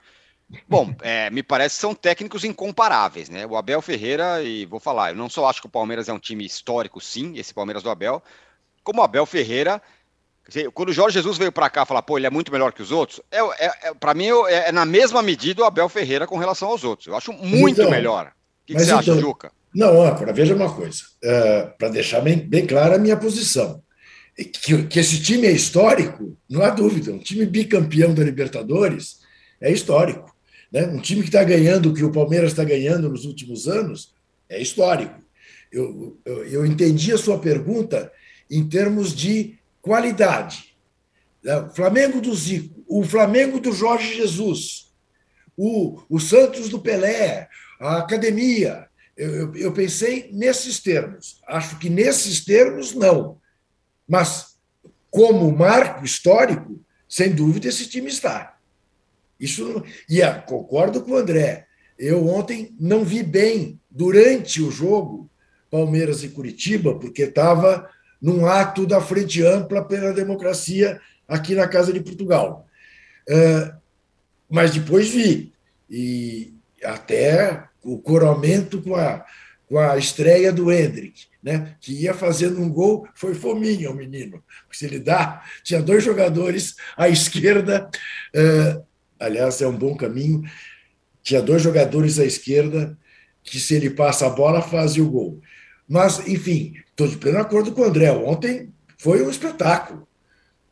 Bom, 0.68 0.96
é, 1.02 1.30
me 1.30 1.44
parece 1.44 1.76
que 1.76 1.82
são 1.82 1.94
técnicos 1.94 2.44
incomparáveis, 2.44 3.30
né? 3.30 3.46
O 3.46 3.58
Abel 3.58 3.82
Ferreira, 3.82 4.42
e 4.42 4.66
vou 4.66 4.80
falar, 4.80 5.12
eu 5.12 5.16
não 5.16 5.30
só 5.30 5.48
acho 5.50 5.60
que 5.60 5.68
o 5.68 5.72
Palmeiras 5.72 6.08
é 6.08 6.14
um 6.14 6.20
time 6.20 6.46
histórico, 6.46 7.02
sim, 7.02 7.38
esse 7.38 7.54
Palmeiras 7.54 7.84
do 7.84 7.90
Abel, 7.90 8.24
como 8.84 9.02
o 9.02 9.04
Abel 9.04 9.26
Ferreira 9.26 9.82
quando 10.74 10.90
o 10.90 10.94
Jorge 10.94 11.16
Jesus 11.16 11.38
veio 11.38 11.52
para 11.52 11.70
cá 11.70 11.86
falar, 11.86 12.02
pô, 12.02 12.18
ele 12.18 12.28
é 12.28 12.30
muito 12.30 12.52
melhor 12.52 12.72
que 12.72 12.82
os 12.82 12.92
outros, 12.92 13.20
é, 13.32 13.40
é, 13.40 13.72
é 13.84 13.94
para 13.94 14.14
mim 14.14 14.28
é, 14.48 14.70
é, 14.70 14.72
na 14.72 14.86
mesma 14.86 15.22
medida 15.22 15.62
o 15.62 15.66
Abel 15.66 15.90
Ferreira 15.90 16.26
com 16.26 16.38
relação 16.38 16.70
aos 16.70 16.84
outros. 16.84 17.08
Eu 17.08 17.16
acho 17.16 17.34
muito 17.34 17.82
então, 17.82 17.92
melhor. 17.92 18.28
O 18.28 18.66
que, 18.66 18.74
que 18.74 18.80
você 18.80 18.86
então, 18.86 19.00
acha, 19.00 19.20
Juca? 19.20 19.52
Não, 19.76 20.02
âncora, 20.02 20.34
veja 20.34 20.56
uma 20.56 20.74
coisa, 20.74 21.04
uh, 21.24 21.78
para 21.78 21.90
deixar 21.90 22.22
bem, 22.22 22.38
bem, 22.38 22.66
clara 22.66 22.96
a 22.96 23.00
minha 23.00 23.18
posição. 23.18 23.82
Que, 24.36 24.84
que 24.84 25.00
esse 25.00 25.22
time 25.22 25.48
é 25.48 25.52
histórico, 25.52 26.38
não 26.50 26.62
há 26.64 26.70
dúvida. 26.70 27.12
Um 27.12 27.20
time 27.20 27.46
bicampeão 27.46 28.14
da 28.14 28.24
Libertadores 28.24 29.20
é 29.60 29.72
histórico. 29.72 30.34
Né? 30.72 30.86
Um 30.88 31.00
time 31.00 31.22
que 31.22 31.30
está 31.30 31.44
ganhando 31.44 31.90
o 31.90 31.94
que 31.94 32.04
o 32.04 32.12
Palmeiras 32.12 32.52
está 32.52 32.64
ganhando 32.64 33.10
nos 33.10 33.26
últimos 33.26 33.68
anos 33.68 34.14
é 34.50 34.62
histórico. 34.62 35.22
Eu, 35.72 36.18
eu, 36.26 36.46
eu 36.46 36.66
entendi 36.66 37.12
a 37.12 37.18
sua 37.18 37.40
pergunta 37.40 38.12
em 38.50 38.68
termos 38.68 39.16
de 39.16 39.58
qualidade. 39.82 40.76
É, 41.46 41.58
o 41.58 41.70
Flamengo 41.70 42.22
do 42.22 42.34
Zico, 42.34 42.84
o 42.88 43.04
Flamengo 43.04 43.60
do 43.60 43.72
Jorge 43.72 44.16
Jesus, 44.16 44.92
o, 45.56 46.02
o 46.10 46.20
Santos 46.20 46.70
do 46.70 46.80
Pelé, 46.80 47.50
a 47.80 47.98
academia. 47.98 48.88
Eu, 49.16 49.36
eu, 49.36 49.56
eu 49.56 49.74
pensei 49.74 50.30
nesses 50.32 50.80
termos. 50.80 51.42
Acho 51.48 51.78
que 51.80 51.90
nesses 51.90 52.44
termos, 52.44 52.94
não. 52.94 53.38
Mas, 54.08 54.58
como 55.10 55.52
marco 55.52 56.06
histórico, 56.06 56.80
sem 57.10 57.34
dúvida, 57.34 57.68
esse 57.68 57.88
time 57.88 58.08
está. 58.08 58.57
Isso, 59.40 59.84
e 60.10 60.22
é, 60.22 60.34
concordo 60.34 61.02
com 61.02 61.12
o 61.12 61.18
André. 61.18 61.66
Eu 61.98 62.28
ontem 62.28 62.76
não 62.80 63.04
vi 63.04 63.24
bem, 63.24 63.80
durante 63.90 64.62
o 64.62 64.70
jogo, 64.70 65.30
Palmeiras 65.72 66.24
e 66.24 66.30
Curitiba, 66.30 66.96
porque 66.96 67.24
estava 67.24 67.90
num 68.22 68.46
ato 68.46 68.86
da 68.86 69.02
Frente 69.02 69.44
Ampla 69.44 69.84
pela 69.84 70.14
Democracia 70.14 71.00
aqui 71.28 71.56
na 71.56 71.68
Casa 71.68 71.92
de 71.92 72.00
Portugal. 72.00 72.68
É, 73.28 73.74
mas 74.50 74.72
depois 74.72 75.10
vi, 75.10 75.52
e 75.90 76.54
até 76.84 77.66
o 77.84 77.98
coramento 77.98 78.82
com 78.82 78.96
a, 78.96 79.26
com 79.68 79.78
a 79.78 79.98
estreia 79.98 80.52
do 80.52 80.72
Hendrick, 80.72 81.26
né, 81.42 81.76
que 81.80 81.94
ia 82.04 82.14
fazendo 82.14 82.62
um 82.62 82.70
gol, 82.70 83.08
foi 83.14 83.34
fominha 83.34 83.90
o 83.90 83.96
menino. 83.96 84.44
Se 84.72 84.86
ele 84.86 85.00
dá, 85.00 85.44
tinha 85.64 85.82
dois 85.82 86.04
jogadores 86.04 86.76
à 86.96 87.08
esquerda, 87.10 87.90
é, 88.34 88.82
aliás, 89.20 89.62
é 89.62 89.68
um 89.68 89.78
bom 89.78 89.96
caminho, 89.96 90.44
tinha 91.24 91.42
dois 91.42 91.62
jogadores 91.62 92.20
à 92.20 92.26
esquerda 92.26 92.98
que, 93.44 93.60
se 93.60 93.76
ele 93.76 93.90
passa 93.90 94.28
a 94.28 94.30
bola, 94.30 94.62
fazem 94.62 95.04
o 95.04 95.10
gol. 95.10 95.42
Mas, 95.88 96.28
enfim, 96.28 96.74
estou 96.88 97.08
de 97.08 97.18
pleno 97.18 97.40
acordo 97.40 97.72
com 97.72 97.82
o 97.82 97.86
André. 97.86 98.12
Ontem 98.12 98.74
foi 98.98 99.26
um 99.26 99.30
espetáculo. 99.30 100.08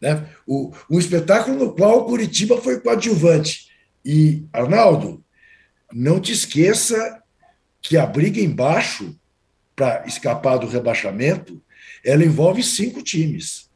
Né? 0.02 0.28
O, 0.46 0.74
um 0.89 1.00
espetáculo 1.00 1.58
no 1.58 1.76
qual 1.76 2.00
o 2.00 2.06
Curitiba 2.06 2.62
foi 2.62 2.80
coadjuvante. 2.80 3.70
E, 4.04 4.46
Arnaldo, 4.52 5.24
não 5.91 6.20
te 6.20 6.32
esqueça 6.32 7.22
que 7.82 7.98
a 7.98 8.06
briga 8.06 8.39
embaixo, 8.39 9.16
para 9.76 10.06
escapar 10.08 10.58
do 10.58 10.68
rebaixamento, 10.68 11.62
ela 12.04 12.24
envolve 12.24 12.64
cinco 12.64 13.02
times. 13.02 13.70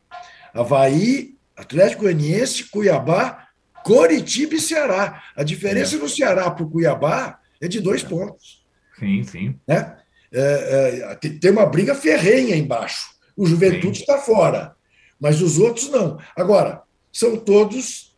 Havaí, 0.54 1.36
Atlético 1.56 2.04
Goianiense, 2.04 2.70
Cuiabá, 2.70 3.49
Coritiba 3.90 4.54
e 4.54 4.62
Ceará. 4.62 5.24
A 5.36 5.44
diferença 5.44 5.96
é. 5.96 6.00
no 6.00 6.08
Ceará 6.08 6.52
para 6.52 6.64
o 6.64 6.70
Cuiabá 6.70 7.40
é 7.60 7.68
de 7.68 7.80
dois 7.80 8.04
é. 8.04 8.08
pontos. 8.08 8.64
Sim, 9.00 9.24
sim. 9.24 9.56
Né? 9.68 9.98
é, 10.32 11.10
é, 11.12 11.16
tem 11.16 11.50
uma 11.50 11.66
briga 11.66 11.96
ferrenha 11.96 12.56
embaixo. 12.56 13.10
O 13.36 13.48
Juventude 13.48 14.02
está 14.02 14.20
fora, 14.20 14.76
mas 15.20 15.42
os 15.42 15.58
outros 15.58 15.90
não. 15.90 16.20
Agora, 16.36 16.84
são 17.12 17.36
todos 17.36 18.16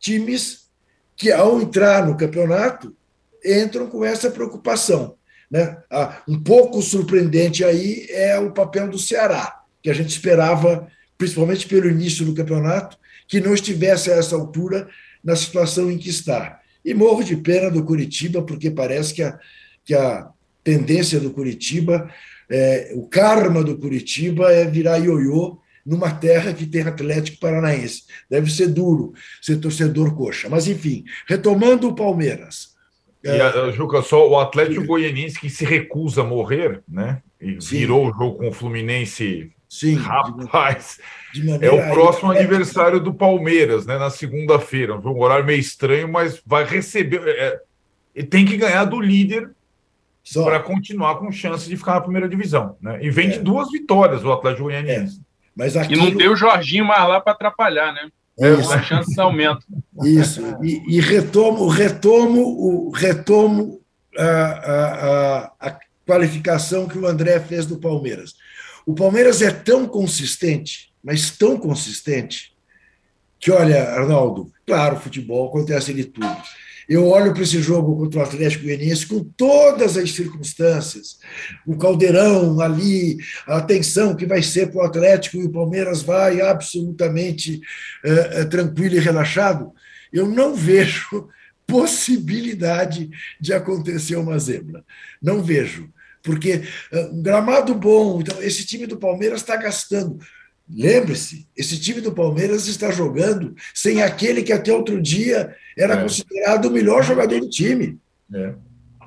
times 0.00 0.68
que, 1.16 1.30
ao 1.30 1.60
entrar 1.60 2.04
no 2.04 2.16
campeonato, 2.16 2.96
entram 3.44 3.86
com 3.86 4.04
essa 4.04 4.30
preocupação. 4.30 5.16
Né? 5.48 5.78
Ah, 5.88 6.22
um 6.26 6.42
pouco 6.42 6.82
surpreendente 6.82 7.64
aí 7.64 8.06
é 8.10 8.36
o 8.38 8.50
papel 8.50 8.88
do 8.88 8.98
Ceará, 8.98 9.62
que 9.80 9.90
a 9.90 9.94
gente 9.94 10.10
esperava, 10.10 10.88
principalmente 11.16 11.68
pelo 11.68 11.88
início 11.88 12.26
do 12.26 12.34
campeonato, 12.34 12.98
que 13.28 13.40
não 13.40 13.54
estivesse 13.54 14.10
a 14.10 14.16
essa 14.16 14.34
altura 14.34 14.88
na 15.24 15.34
situação 15.34 15.90
em 15.90 15.96
que 15.96 16.10
está. 16.10 16.60
E 16.84 16.92
morro 16.92 17.24
de 17.24 17.36
pena 17.36 17.70
do 17.70 17.82
Curitiba, 17.82 18.42
porque 18.42 18.70
parece 18.70 19.14
que 19.14 19.22
a, 19.22 19.38
que 19.84 19.94
a 19.94 20.28
tendência 20.62 21.18
do 21.18 21.30
Curitiba, 21.30 22.10
é, 22.50 22.92
o 22.94 23.06
karma 23.08 23.64
do 23.64 23.78
Curitiba 23.78 24.52
é 24.52 24.66
virar 24.66 24.98
ioiô 24.98 25.58
numa 25.84 26.10
terra 26.10 26.52
que 26.52 26.66
tem 26.66 26.82
Atlético 26.82 27.38
Paranaense. 27.38 28.04
Deve 28.28 28.50
ser 28.50 28.68
duro 28.68 29.12
ser 29.40 29.56
torcedor 29.56 30.14
coxa. 30.14 30.48
Mas, 30.48 30.66
enfim, 30.66 31.04
retomando 31.26 31.88
o 31.88 31.94
Palmeiras. 31.94 32.74
E, 33.22 33.28
é... 33.28 33.72
Juca, 33.72 34.02
só 34.02 34.28
o 34.28 34.38
Atlético 34.38 34.84
Goianiense 34.84 35.40
que 35.40 35.50
se 35.50 35.64
recusa 35.64 36.22
a 36.22 36.24
morrer, 36.24 36.82
né? 36.88 37.22
E 37.40 37.60
Sim. 37.60 37.78
virou 37.78 38.08
o 38.08 38.12
jogo 38.12 38.38
com 38.38 38.48
o 38.48 38.52
Fluminense. 38.52 39.50
Sim. 39.68 39.96
Rapaz, 39.96 41.00
é 41.60 41.70
o 41.70 41.92
próximo 41.92 42.30
aí, 42.30 42.38
adversário 42.38 42.98
é... 42.98 43.00
do 43.00 43.12
Palmeiras, 43.12 43.86
né? 43.86 43.98
Na 43.98 44.10
segunda-feira. 44.10 44.96
Um 44.96 45.02
jogo 45.02 45.24
horário 45.24 45.44
meio 45.44 45.58
estranho, 45.58 46.08
mas 46.08 46.40
vai 46.46 46.64
receber. 46.64 47.20
É, 47.26 48.22
tem 48.22 48.44
que 48.44 48.56
ganhar 48.56 48.84
do 48.84 49.00
líder 49.00 49.50
para 50.32 50.60
continuar 50.60 51.16
com 51.16 51.30
chance 51.30 51.68
de 51.68 51.76
ficar 51.76 51.94
na 51.94 52.00
primeira 52.00 52.28
divisão. 52.28 52.76
Né? 52.80 52.98
E 53.02 53.10
vem 53.10 53.28
é. 53.28 53.30
de 53.32 53.38
duas 53.40 53.70
vitórias 53.70 54.24
o 54.24 54.32
Atlético 54.32 54.64
Goianiense. 54.64 55.20
É. 55.20 55.24
Mas 55.56 55.76
aquilo... 55.76 56.02
E 56.02 56.10
não 56.10 56.16
tem 56.16 56.28
o 56.28 56.36
Jorginho 56.36 56.84
mais 56.84 57.06
lá 57.08 57.20
para 57.20 57.32
atrapalhar, 57.32 57.92
né? 57.92 58.08
Isso. 58.36 58.72
As 58.72 58.84
chances 58.86 59.16
aumentam. 59.18 59.62
Isso. 60.02 60.42
E, 60.62 60.82
e, 60.88 61.00
retomo, 61.00 61.68
retomo, 61.68 62.40
o, 62.40 62.90
retomo 62.90 63.80
a, 64.18 65.52
a, 65.60 65.68
a 65.68 65.78
qualificação 66.04 66.88
que 66.88 66.98
o 66.98 67.06
André 67.06 67.38
fez 67.38 67.64
do 67.64 67.78
Palmeiras. 67.78 68.34
O 68.86 68.94
Palmeiras 68.94 69.42
é 69.42 69.50
tão 69.50 69.86
consistente, 69.86 70.92
mas 71.02 71.30
tão 71.30 71.58
consistente, 71.58 72.52
que, 73.38 73.50
olha, 73.50 73.90
Arnaldo, 73.90 74.50
claro, 74.66 75.00
futebol 75.00 75.48
acontece 75.48 75.92
de 75.92 76.04
tudo 76.04 76.36
eu 76.88 77.06
olho 77.06 77.32
para 77.32 77.42
esse 77.42 77.60
jogo 77.60 77.96
contra 77.96 78.20
o 78.20 78.22
Atlético 78.22 78.64
Goianiense 78.64 79.06
com 79.06 79.24
todas 79.24 79.96
as 79.96 80.12
circunstâncias, 80.12 81.18
o 81.66 81.76
caldeirão 81.76 82.60
ali, 82.60 83.16
a 83.46 83.60
tensão 83.60 84.14
que 84.14 84.26
vai 84.26 84.42
ser 84.42 84.70
para 84.70 84.82
o 84.82 84.84
Atlético 84.84 85.38
e 85.38 85.44
o 85.44 85.50
Palmeiras 85.50 86.02
vai 86.02 86.40
absolutamente 86.40 87.60
é, 88.04 88.44
tranquilo 88.44 88.96
e 88.96 89.00
relaxado. 89.00 89.72
Eu 90.12 90.28
não 90.28 90.54
vejo 90.54 91.28
possibilidade 91.66 93.10
de 93.40 93.54
acontecer 93.54 94.16
uma 94.16 94.38
zebra. 94.38 94.84
Não 95.22 95.42
vejo. 95.42 95.90
Porque 96.24 96.62
um 96.92 97.22
gramado 97.22 97.74
bom, 97.74 98.20
então 98.20 98.42
esse 98.42 98.66
time 98.66 98.86
do 98.86 98.96
Palmeiras 98.96 99.42
está 99.42 99.56
gastando. 99.56 100.18
Lembre-se, 100.68 101.46
esse 101.54 101.78
time 101.78 102.00
do 102.00 102.10
Palmeiras 102.10 102.66
está 102.66 102.90
jogando 102.90 103.54
sem 103.74 104.02
aquele 104.02 104.42
que 104.42 104.52
até 104.52 104.72
outro 104.72 105.00
dia 105.00 105.54
era 105.76 105.94
é. 105.94 106.02
considerado 106.02 106.64
o 106.64 106.70
melhor 106.70 107.04
jogador 107.04 107.38
do 107.38 107.50
time. 107.50 107.98
É. 108.32 108.54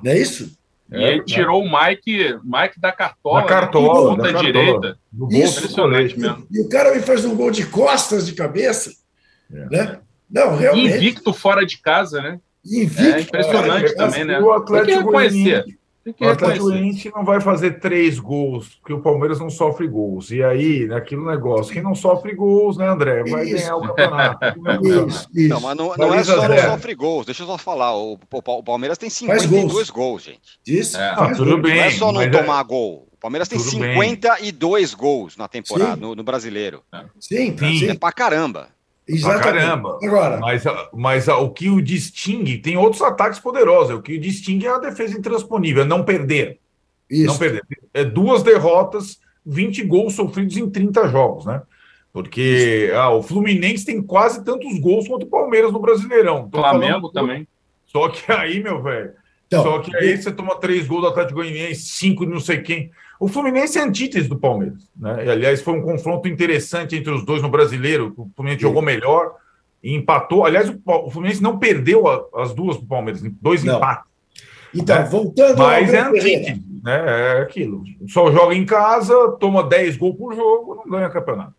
Não 0.02 0.12
é 0.12 0.18
isso? 0.18 0.56
E 0.92 0.96
é, 0.96 1.12
ele 1.14 1.24
tirou 1.24 1.62
o 1.62 1.64
Mike, 1.64 2.38
Mike 2.44 2.80
da 2.80 2.92
cartola, 2.92 3.42
da 3.42 3.46
cartola, 3.48 4.16
da 4.16 4.22
cartola, 4.22 4.44
direita. 4.44 4.98
Isso, 5.30 5.58
impressionante 5.58 6.18
mesmo. 6.18 6.46
E 6.50 6.60
o 6.60 6.68
cara 6.68 6.94
me 6.94 7.02
faz 7.02 7.24
um 7.24 7.34
gol 7.34 7.50
de 7.50 7.66
costas 7.66 8.26
de 8.26 8.32
cabeça. 8.32 8.92
É. 9.52 9.66
Né? 9.68 9.98
Não, 10.30 10.56
realmente. 10.56 10.96
Invicto 10.96 11.32
fora 11.32 11.66
de 11.66 11.78
casa, 11.78 12.22
né? 12.22 12.40
Invicto. 12.64 13.16
É 13.16 13.20
impressionante 13.20 13.96
também, 13.96 14.24
né? 14.24 14.40
O 14.40 14.52
Atlético 14.52 15.10
conhecer. 16.12 16.30
O 16.30 16.32
Atlético 16.32 16.64
Goianiense 16.66 17.12
não 17.14 17.24
vai 17.24 17.40
fazer 17.40 17.80
três 17.80 18.18
gols, 18.18 18.76
porque 18.76 18.92
o 18.92 19.00
Palmeiras 19.00 19.38
não 19.38 19.50
sofre 19.50 19.86
gols. 19.86 20.30
E 20.30 20.42
aí, 20.42 20.86
naquele 20.86 21.24
negócio, 21.24 21.72
quem 21.72 21.82
não 21.82 21.94
sofre 21.94 22.34
gols, 22.34 22.76
né, 22.76 22.88
André? 22.88 23.24
Vai 23.24 23.44
isso. 23.44 23.56
ganhar 23.56 23.76
o 23.76 23.82
campeonato. 23.82 24.46
isso, 25.08 25.28
isso. 25.34 25.48
Não, 25.48 25.60
mas 25.60 25.76
não, 25.76 25.96
não 25.96 26.14
é 26.14 26.24
só 26.24 26.48
não 26.48 26.58
sofre 26.58 26.94
gols. 26.94 27.26
Deixa 27.26 27.42
eu 27.42 27.46
só 27.46 27.58
falar. 27.58 27.96
O, 27.96 28.18
o 28.32 28.62
Palmeiras 28.62 28.98
tem 28.98 29.10
52 29.10 29.72
gols. 29.72 29.90
gols, 29.90 30.22
gente. 30.22 30.58
Isso. 30.66 30.96
É. 30.96 31.10
Ah, 31.10 31.32
tudo 31.34 31.50
gols. 31.52 31.62
bem. 31.62 31.76
Não 31.76 31.82
é 31.82 31.90
só 31.90 32.12
não 32.12 32.20
é- 32.20 32.28
tomar 32.28 32.60
é... 32.60 32.64
gol. 32.64 33.08
O 33.12 33.20
Palmeiras 33.20 33.48
tem 33.48 33.58
52 33.58 34.94
bem. 34.94 35.00
gols 35.00 35.36
na 35.36 35.48
temporada, 35.48 35.96
no, 35.96 36.14
no, 36.14 36.22
brasileiro. 36.22 36.84
Sim, 37.18 37.56
sim. 37.58 37.88
É 37.90 37.94
pra 37.94 38.12
caramba. 38.12 38.68
Exatamente. 39.08 39.42
Pra 39.42 39.52
caramba. 39.52 39.98
Agora. 40.02 40.38
Mas, 40.38 40.64
mas 40.92 41.28
o 41.28 41.50
que 41.50 41.70
o 41.70 41.80
distingue, 41.80 42.58
tem 42.58 42.76
outros 42.76 43.00
ataques 43.00 43.38
poderosos. 43.38 43.96
O 43.96 44.02
que 44.02 44.16
o 44.16 44.20
distingue 44.20 44.66
é 44.66 44.70
a 44.70 44.78
defesa 44.78 45.16
intransponível, 45.16 45.82
é 45.82 45.86
não 45.86 46.04
perder. 46.04 46.58
Isso. 47.08 47.26
Não 47.26 47.38
perder. 47.38 47.62
É 47.94 48.04
duas 48.04 48.42
derrotas, 48.42 49.18
20 49.46 49.82
gols 49.84 50.14
sofridos 50.14 50.56
em 50.56 50.68
30 50.68 51.08
jogos, 51.08 51.46
né? 51.46 51.62
Porque 52.12 52.90
ah, 52.94 53.10
o 53.10 53.22
Fluminense 53.22 53.84
tem 53.84 54.02
quase 54.02 54.44
tantos 54.44 54.78
gols 54.78 55.08
quanto 55.08 55.22
o 55.24 55.30
Palmeiras 55.30 55.72
no 55.72 55.78
Brasileirão. 55.78 56.48
Flamengo 56.50 57.10
também. 57.10 57.46
Só 57.86 58.08
que 58.08 58.30
aí, 58.30 58.62
meu 58.62 58.82
velho. 58.82 59.12
Então, 59.46 59.62
só 59.62 59.78
que 59.78 59.96
aí 59.96 60.16
você 60.16 60.30
toma 60.30 60.56
três 60.56 60.86
gols 60.86 61.02
do 61.02 61.08
Atlético 61.08 61.36
Goianiense, 61.36 61.82
cinco 61.82 62.26
de 62.26 62.32
não 62.32 62.40
sei 62.40 62.60
quem. 62.60 62.90
O 63.20 63.26
Fluminense 63.26 63.78
é 63.78 63.82
antítese 63.82 64.28
do 64.28 64.38
Palmeiras. 64.38 64.88
Né? 64.96 65.26
E, 65.26 65.30
aliás, 65.30 65.60
foi 65.60 65.74
um 65.74 65.82
confronto 65.82 66.28
interessante 66.28 66.96
entre 66.96 67.12
os 67.12 67.24
dois 67.24 67.42
no 67.42 67.48
brasileiro. 67.48 68.14
O 68.16 68.30
Fluminense 68.36 68.60
Sim. 68.60 68.68
jogou 68.68 68.82
melhor 68.82 69.34
e 69.82 69.94
empatou. 69.94 70.44
Aliás, 70.44 70.70
o 70.70 71.10
Fluminense 71.10 71.42
não 71.42 71.58
perdeu 71.58 72.04
as 72.34 72.54
duas 72.54 72.76
para 72.76 72.84
o 72.84 72.88
Palmeiras, 72.88 73.22
dois 73.40 73.64
não. 73.64 73.76
empates. 73.76 74.08
Então, 74.74 74.98
né? 74.98 75.04
voltando 75.04 75.58
Mas 75.58 75.92
é 75.92 76.00
antítese, 76.00 76.62
né? 76.82 77.38
É 77.38 77.42
aquilo. 77.42 77.82
Só 78.08 78.30
joga 78.30 78.54
em 78.54 78.66
casa, 78.66 79.14
toma 79.40 79.62
10 79.62 79.96
gols 79.96 80.16
por 80.16 80.34
jogo, 80.34 80.74
não 80.74 80.88
ganha 80.88 81.08
campeonato. 81.08 81.54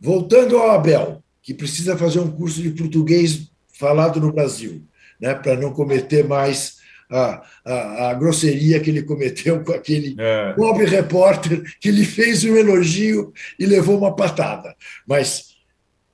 Voltando 0.00 0.58
ao 0.58 0.70
Abel, 0.70 1.22
que 1.42 1.54
precisa 1.54 1.96
fazer 1.96 2.20
um 2.20 2.30
curso 2.30 2.60
de 2.60 2.70
português 2.70 3.50
falado 3.78 4.20
no 4.20 4.32
Brasil, 4.32 4.82
né? 5.18 5.34
Para 5.34 5.56
não 5.56 5.72
cometer 5.72 6.26
mais 6.26 6.79
a, 7.10 7.42
a, 7.64 8.10
a, 8.10 8.14
grosseria 8.14 8.78
que 8.80 8.90
ele 8.90 9.02
cometeu 9.02 9.62
com 9.64 9.72
aquele 9.72 10.14
é. 10.18 10.52
pobre 10.52 10.86
repórter 10.86 11.62
que 11.80 11.90
lhe 11.90 12.04
fez 12.04 12.44
um 12.44 12.56
elogio 12.56 13.32
e 13.58 13.66
levou 13.66 13.98
uma 13.98 14.14
patada. 14.14 14.74
Mas 15.06 15.56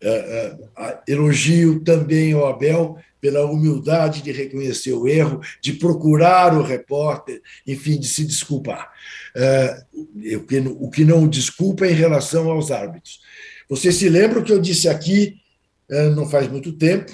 é, 0.01 0.57
é, 0.79 0.99
elogio 1.09 1.81
também 1.81 2.33
ao 2.33 2.47
Abel 2.47 2.99
pela 3.21 3.45
humildade 3.45 4.23
de 4.23 4.31
reconhecer 4.31 4.93
o 4.93 5.09
erro, 5.09 5.41
de 5.61 5.73
procurar 5.73 6.57
o 6.57 6.63
repórter, 6.63 7.43
enfim, 7.67 7.99
de 7.99 8.07
se 8.07 8.25
desculpar. 8.25 8.91
É, 9.35 9.83
o, 10.35 10.41
que, 10.41 10.59
o 10.59 10.91
que 10.91 11.05
não 11.05 11.27
desculpa 11.27 11.87
é 11.87 11.91
em 11.91 11.95
relação 11.95 12.51
aos 12.51 12.71
árbitros. 12.71 13.21
Você 13.69 13.91
se 13.91 14.09
lembra 14.09 14.43
que 14.43 14.53
eu 14.53 14.61
disse 14.61 14.89
aqui, 14.89 15.37
é, 15.91 16.09
não 16.11 16.29
faz 16.29 16.49
muito 16.49 16.73
tempo, 16.73 17.13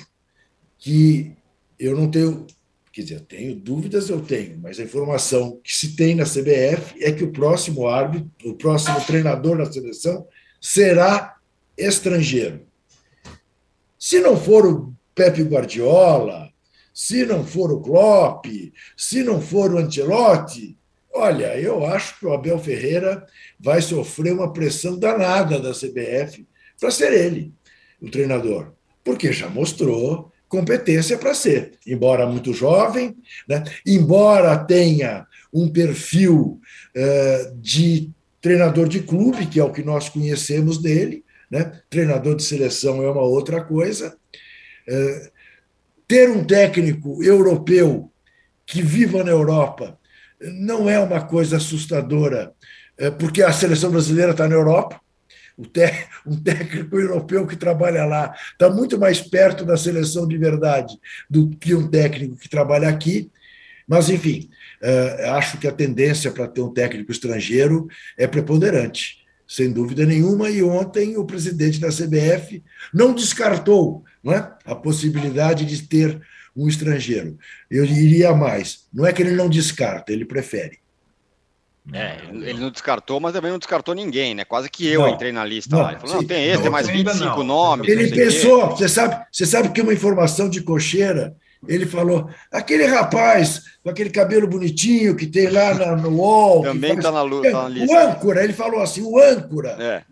que 0.78 1.32
eu 1.78 1.96
não 1.96 2.10
tenho 2.10 2.46
Quer 2.92 3.02
dizer, 3.02 3.14
eu 3.14 3.20
tenho 3.20 3.54
dúvidas, 3.54 4.10
eu 4.10 4.20
tenho, 4.20 4.58
mas 4.58 4.78
a 4.78 4.82
informação 4.82 5.58
que 5.64 5.74
se 5.74 5.96
tem 5.96 6.14
na 6.14 6.24
CBF 6.24 7.02
é 7.02 7.10
que 7.10 7.24
o 7.24 7.32
próximo 7.32 7.88
árbitro, 7.88 8.30
o 8.44 8.54
próximo 8.54 9.00
treinador 9.06 9.56
da 9.56 9.72
seleção 9.72 10.26
será 10.60 11.36
estrangeiro. 11.76 12.66
Se 13.98 14.20
não 14.20 14.36
for 14.36 14.66
o 14.66 14.94
Pepe 15.14 15.42
Guardiola, 15.42 16.50
se 16.92 17.24
não 17.24 17.46
for 17.46 17.72
o 17.72 17.80
Klopp, 17.80 18.44
se 18.96 19.22
não 19.22 19.40
for 19.40 19.72
o 19.72 19.78
Ancelotti, 19.78 20.76
olha, 21.14 21.58
eu 21.58 21.86
acho 21.86 22.18
que 22.18 22.26
o 22.26 22.32
Abel 22.34 22.58
Ferreira 22.58 23.26
vai 23.58 23.80
sofrer 23.80 24.34
uma 24.34 24.52
pressão 24.52 24.98
danada 24.98 25.58
da 25.58 25.72
CBF 25.72 26.46
para 26.78 26.90
ser 26.90 27.12
ele 27.12 27.54
o 28.00 28.10
treinador, 28.10 28.72
porque 29.04 29.32
já 29.32 29.48
mostrou 29.48 30.31
competência 30.52 31.16
para 31.16 31.32
ser, 31.32 31.72
embora 31.86 32.26
muito 32.26 32.52
jovem, 32.52 33.16
né? 33.48 33.64
embora 33.86 34.54
tenha 34.58 35.26
um 35.50 35.66
perfil 35.66 36.60
uh, 36.94 37.56
de 37.56 38.10
treinador 38.38 38.86
de 38.86 39.00
clube, 39.00 39.46
que 39.46 39.58
é 39.58 39.64
o 39.64 39.72
que 39.72 39.82
nós 39.82 40.10
conhecemos 40.10 40.76
dele, 40.76 41.24
né? 41.50 41.80
treinador 41.88 42.36
de 42.36 42.42
seleção 42.42 43.02
é 43.02 43.10
uma 43.10 43.22
outra 43.22 43.64
coisa. 43.64 44.14
Uh, 44.86 45.32
ter 46.06 46.28
um 46.28 46.44
técnico 46.44 47.24
europeu 47.24 48.12
que 48.66 48.82
viva 48.82 49.24
na 49.24 49.30
Europa 49.30 49.98
não 50.38 50.90
é 50.90 50.98
uma 50.98 51.22
coisa 51.22 51.56
assustadora, 51.56 52.52
uh, 53.00 53.12
porque 53.12 53.42
a 53.42 53.54
seleção 53.54 53.90
brasileira 53.90 54.32
está 54.32 54.46
na 54.46 54.54
Europa, 54.54 55.00
um 56.26 56.36
técnico 56.36 56.98
europeu 56.98 57.46
que 57.46 57.56
trabalha 57.56 58.04
lá 58.04 58.34
está 58.52 58.70
muito 58.70 58.98
mais 58.98 59.20
perto 59.20 59.64
da 59.64 59.76
seleção 59.76 60.26
de 60.26 60.36
verdade 60.36 60.96
do 61.28 61.50
que 61.50 61.74
um 61.74 61.88
técnico 61.88 62.36
que 62.36 62.48
trabalha 62.48 62.88
aqui. 62.88 63.30
Mas, 63.86 64.08
enfim, 64.08 64.48
eh, 64.80 65.28
acho 65.30 65.58
que 65.58 65.68
a 65.68 65.72
tendência 65.72 66.30
para 66.30 66.48
ter 66.48 66.60
um 66.60 66.72
técnico 66.72 67.12
estrangeiro 67.12 67.88
é 68.16 68.26
preponderante, 68.26 69.18
sem 69.46 69.70
dúvida 69.70 70.06
nenhuma. 70.06 70.48
E 70.50 70.62
ontem 70.62 71.16
o 71.16 71.24
presidente 71.24 71.78
da 71.78 71.88
CBF 71.88 72.62
não 72.94 73.14
descartou 73.14 74.04
não 74.22 74.32
é, 74.32 74.52
a 74.64 74.74
possibilidade 74.74 75.64
de 75.64 75.82
ter 75.82 76.20
um 76.56 76.68
estrangeiro. 76.68 77.36
Eu 77.70 77.86
diria 77.86 78.34
mais: 78.34 78.86
não 78.92 79.06
é 79.06 79.12
que 79.12 79.22
ele 79.22 79.32
não 79.32 79.48
descarta, 79.48 80.12
ele 80.12 80.24
prefere. 80.24 80.81
É, 81.92 82.18
ele 82.30 82.60
não 82.60 82.70
descartou, 82.70 83.18
mas 83.18 83.32
também 83.32 83.50
não 83.50 83.58
descartou 83.58 83.92
ninguém, 83.92 84.36
né? 84.36 84.44
Quase 84.44 84.70
que 84.70 84.86
eu 84.86 85.00
não, 85.00 85.08
entrei 85.08 85.32
na 85.32 85.44
lista 85.44 85.74
não, 85.74 85.82
lá. 85.82 85.90
Ele 85.90 86.00
falou: 86.00 86.16
não, 86.16 86.24
tem 86.24 86.44
esse, 86.44 86.56
não, 86.56 86.62
tem 86.62 86.70
mais 86.70 86.86
25 86.86 87.24
não. 87.38 87.42
nomes. 87.42 87.88
Ele 87.88 88.08
pensou, 88.08 88.70
você 88.70 88.88
sabe, 88.88 89.26
você 89.32 89.44
sabe 89.44 89.70
que 89.70 89.80
uma 89.80 89.92
informação 89.92 90.48
de 90.48 90.62
cocheira, 90.62 91.34
ele 91.66 91.84
falou: 91.84 92.30
aquele 92.52 92.86
rapaz 92.86 93.62
com 93.82 93.90
aquele 93.90 94.10
cabelo 94.10 94.46
bonitinho 94.46 95.16
que 95.16 95.26
tem 95.26 95.50
lá 95.50 95.74
na, 95.74 95.96
no 95.96 96.10
UOL. 96.10 96.62
Também 96.62 96.94
está 96.94 97.10
na, 97.10 97.22
luta, 97.22 97.50
tá 97.50 97.62
na 97.64 97.68
lista. 97.68 97.92
O 97.92 97.98
âncora, 97.98 98.44
ele 98.44 98.52
falou 98.52 98.80
assim: 98.80 99.02
o 99.02 99.18
âncora. 99.18 99.76
É. 99.80 100.04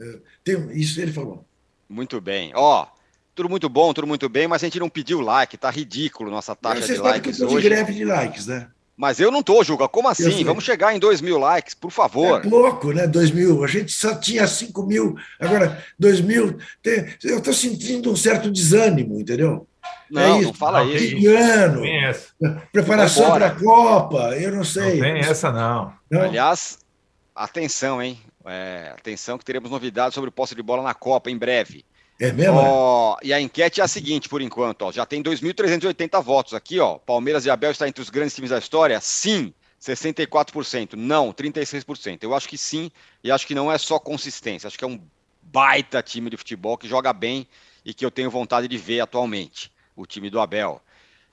é. 0.00 0.18
Tem, 0.44 0.70
isso 0.78 1.00
ele 1.00 1.12
falou. 1.12 1.44
Muito 1.88 2.20
bem. 2.20 2.52
Ó, 2.54 2.86
tudo 3.34 3.48
muito 3.48 3.68
bom, 3.68 3.92
tudo 3.92 4.06
muito 4.06 4.28
bem, 4.28 4.46
mas 4.46 4.62
a 4.62 4.66
gente 4.66 4.78
não 4.78 4.88
pediu 4.88 5.20
like, 5.20 5.56
tá 5.56 5.70
ridículo 5.70 6.30
nossa 6.30 6.54
taxa 6.54 6.86
de 6.86 6.96
likes 6.96 7.36
que 7.36 7.42
eu 7.42 7.48
hoje. 7.48 7.56
de 7.56 7.68
greve 7.68 7.92
de 7.94 8.04
likes, 8.04 8.46
né? 8.46 8.68
Mas 9.00 9.18
eu 9.18 9.30
não 9.30 9.42
tô, 9.42 9.64
Juca. 9.64 9.88
Como 9.88 10.08
assim? 10.08 10.44
Vamos 10.44 10.62
chegar 10.62 10.94
em 10.94 10.98
2 10.98 11.22
mil 11.22 11.38
likes, 11.38 11.72
por 11.72 11.90
favor. 11.90 12.44
É 12.44 12.46
pouco, 12.46 12.92
né? 12.92 13.06
2 13.06 13.30
mil. 13.30 13.64
A 13.64 13.66
gente 13.66 13.90
só 13.92 14.14
tinha 14.14 14.46
5 14.46 14.82
mil. 14.82 15.16
Agora, 15.40 15.82
2 15.98 16.20
mil. 16.20 16.58
Tem... 16.82 17.06
Eu 17.24 17.38
estou 17.38 17.54
sentindo 17.54 18.12
um 18.12 18.16
certo 18.16 18.50
desânimo, 18.50 19.18
entendeu? 19.18 19.66
Não, 20.10 20.40
é 20.40 20.42
não 20.42 20.52
fala 20.52 20.84
não, 20.84 20.90
isso. 20.92 21.28
Ano, 21.30 21.82
preparação 22.70 23.30
para 23.30 23.46
a 23.46 23.54
Copa, 23.54 24.36
eu 24.36 24.54
não 24.54 24.64
sei. 24.64 24.96
Não 24.96 25.00
tem 25.00 25.18
essa, 25.20 25.50
não. 25.50 25.94
não. 26.10 26.20
Aliás, 26.20 26.78
atenção, 27.34 28.02
hein? 28.02 28.20
É, 28.44 28.92
atenção 28.98 29.38
que 29.38 29.46
teremos 29.46 29.70
novidades 29.70 30.14
sobre 30.14 30.28
o 30.28 30.32
posse 30.32 30.54
de 30.54 30.62
bola 30.62 30.82
na 30.82 30.92
Copa 30.92 31.30
em 31.30 31.38
breve. 31.38 31.86
É 32.20 32.30
mesmo? 32.30 32.58
Ó, 32.58 33.16
e 33.22 33.32
a 33.32 33.40
enquete 33.40 33.80
é 33.80 33.84
a 33.84 33.88
seguinte, 33.88 34.28
por 34.28 34.42
enquanto, 34.42 34.82
ó, 34.82 34.92
já 34.92 35.06
tem 35.06 35.22
2.380 35.22 36.22
votos 36.22 36.52
aqui, 36.52 36.78
ó. 36.78 36.98
Palmeiras 36.98 37.46
e 37.46 37.50
Abel 37.50 37.70
está 37.70 37.88
entre 37.88 38.02
os 38.02 38.10
grandes 38.10 38.34
times 38.34 38.50
da 38.50 38.58
história? 38.58 39.00
Sim, 39.00 39.54
64%. 39.80 40.92
Não, 40.96 41.32
36%. 41.32 42.22
Eu 42.22 42.34
acho 42.34 42.46
que 42.46 42.58
sim, 42.58 42.90
e 43.24 43.30
acho 43.32 43.46
que 43.46 43.54
não 43.54 43.72
é 43.72 43.78
só 43.78 43.98
consistência. 43.98 44.66
Acho 44.68 44.78
que 44.78 44.84
é 44.84 44.86
um 44.86 45.00
baita 45.40 46.02
time 46.02 46.28
de 46.28 46.36
futebol 46.36 46.76
que 46.76 46.86
joga 46.86 47.10
bem 47.14 47.48
e 47.82 47.94
que 47.94 48.04
eu 48.04 48.10
tenho 48.10 48.30
vontade 48.30 48.68
de 48.68 48.76
ver 48.76 49.00
atualmente, 49.00 49.72
o 49.96 50.04
time 50.04 50.28
do 50.28 50.38
Abel. 50.38 50.82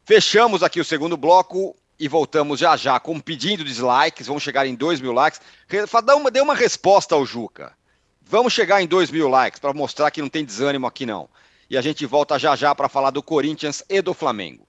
Fechamos 0.05 0.63
aqui 0.63 0.79
o 0.79 0.85
segundo 0.85 1.17
bloco 1.17 1.75
e 1.99 2.07
voltamos 2.07 2.61
já 2.61 2.77
já 2.77 2.97
com 2.97 3.15
um 3.15 3.19
pedindo 3.19 3.61
dislikes. 3.61 4.27
Vamos 4.27 4.41
chegar 4.41 4.65
em 4.65 4.73
2 4.73 5.01
mil 5.01 5.11
likes. 5.11 5.41
Dê 5.67 6.13
uma, 6.13 6.31
dê 6.31 6.39
uma 6.39 6.55
resposta 6.55 7.13
ao 7.13 7.25
Juca. 7.25 7.75
Vamos 8.29 8.53
chegar 8.53 8.81
em 8.81 8.87
2 8.87 9.09
mil 9.11 9.27
likes 9.27 9.59
para 9.59 9.73
mostrar 9.73 10.11
que 10.11 10.21
não 10.21 10.29
tem 10.29 10.43
desânimo 10.43 10.85
aqui 10.85 11.05
não. 11.05 11.29
E 11.69 11.77
a 11.77 11.81
gente 11.81 12.05
volta 12.05 12.37
já 12.37 12.55
já 12.55 12.73
para 12.73 12.89
falar 12.89 13.11
do 13.11 13.23
Corinthians 13.23 13.83
e 13.89 14.01
do 14.01 14.13
Flamengo. 14.13 14.67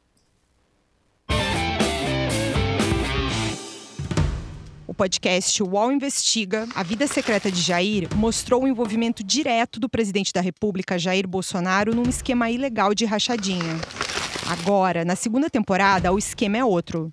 podcast 4.99 5.63
UOL 5.63 5.93
Investiga, 5.93 6.67
a 6.75 6.83
vida 6.83 7.07
secreta 7.07 7.53
de 7.53 7.61
Jair 7.61 8.09
mostrou 8.17 8.65
o 8.65 8.67
envolvimento 8.67 9.23
direto 9.23 9.79
do 9.79 9.89
presidente 9.89 10.33
da 10.33 10.41
República, 10.41 10.99
Jair 10.99 11.25
Bolsonaro, 11.25 11.95
num 11.95 12.09
esquema 12.09 12.51
ilegal 12.51 12.93
de 12.93 13.05
rachadinha. 13.05 13.79
Agora, 14.51 15.05
na 15.05 15.15
segunda 15.15 15.49
temporada, 15.49 16.13
o 16.13 16.19
esquema 16.19 16.59
é 16.59 16.65
outro. 16.65 17.13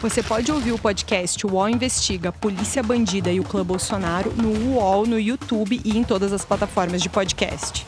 Você 0.00 0.22
pode 0.22 0.52
ouvir 0.52 0.70
o 0.70 0.78
podcast 0.78 1.44
UOL 1.44 1.68
Investiga 1.68 2.30
Polícia 2.30 2.80
Bandida 2.84 3.32
e 3.32 3.40
o 3.40 3.42
Clã 3.42 3.64
Bolsonaro 3.64 4.32
no 4.32 4.76
UOL, 4.76 5.04
no 5.04 5.18
YouTube 5.18 5.80
e 5.84 5.98
em 5.98 6.04
todas 6.04 6.32
as 6.32 6.44
plataformas 6.44 7.02
de 7.02 7.08
podcast. 7.08 7.84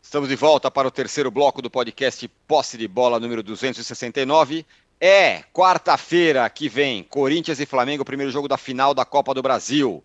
Estamos 0.00 0.28
de 0.28 0.36
volta 0.36 0.70
para 0.70 0.86
o 0.86 0.90
terceiro 0.92 1.32
bloco 1.32 1.60
do 1.60 1.68
podcast 1.68 2.28
Posse 2.46 2.78
de 2.78 2.86
Bola 2.86 3.18
número 3.18 3.42
269. 3.42 4.64
É 5.00 5.42
quarta-feira 5.52 6.48
que 6.48 6.68
vem, 6.68 7.02
Corinthians 7.02 7.58
e 7.58 7.66
Flamengo, 7.66 8.04
primeiro 8.04 8.30
jogo 8.30 8.46
da 8.46 8.56
final 8.56 8.94
da 8.94 9.04
Copa 9.04 9.34
do 9.34 9.42
Brasil. 9.42 10.04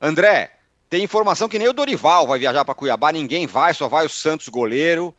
André, 0.00 0.55
tem 0.88 1.02
informação 1.02 1.48
que 1.48 1.58
nem 1.58 1.68
o 1.68 1.72
Dorival 1.72 2.26
vai 2.26 2.38
viajar 2.38 2.64
para 2.64 2.74
Cuiabá, 2.74 3.12
ninguém 3.12 3.46
vai, 3.46 3.74
só 3.74 3.88
vai 3.88 4.06
o 4.06 4.10
Santos 4.10 4.48
goleiro. 4.48 5.14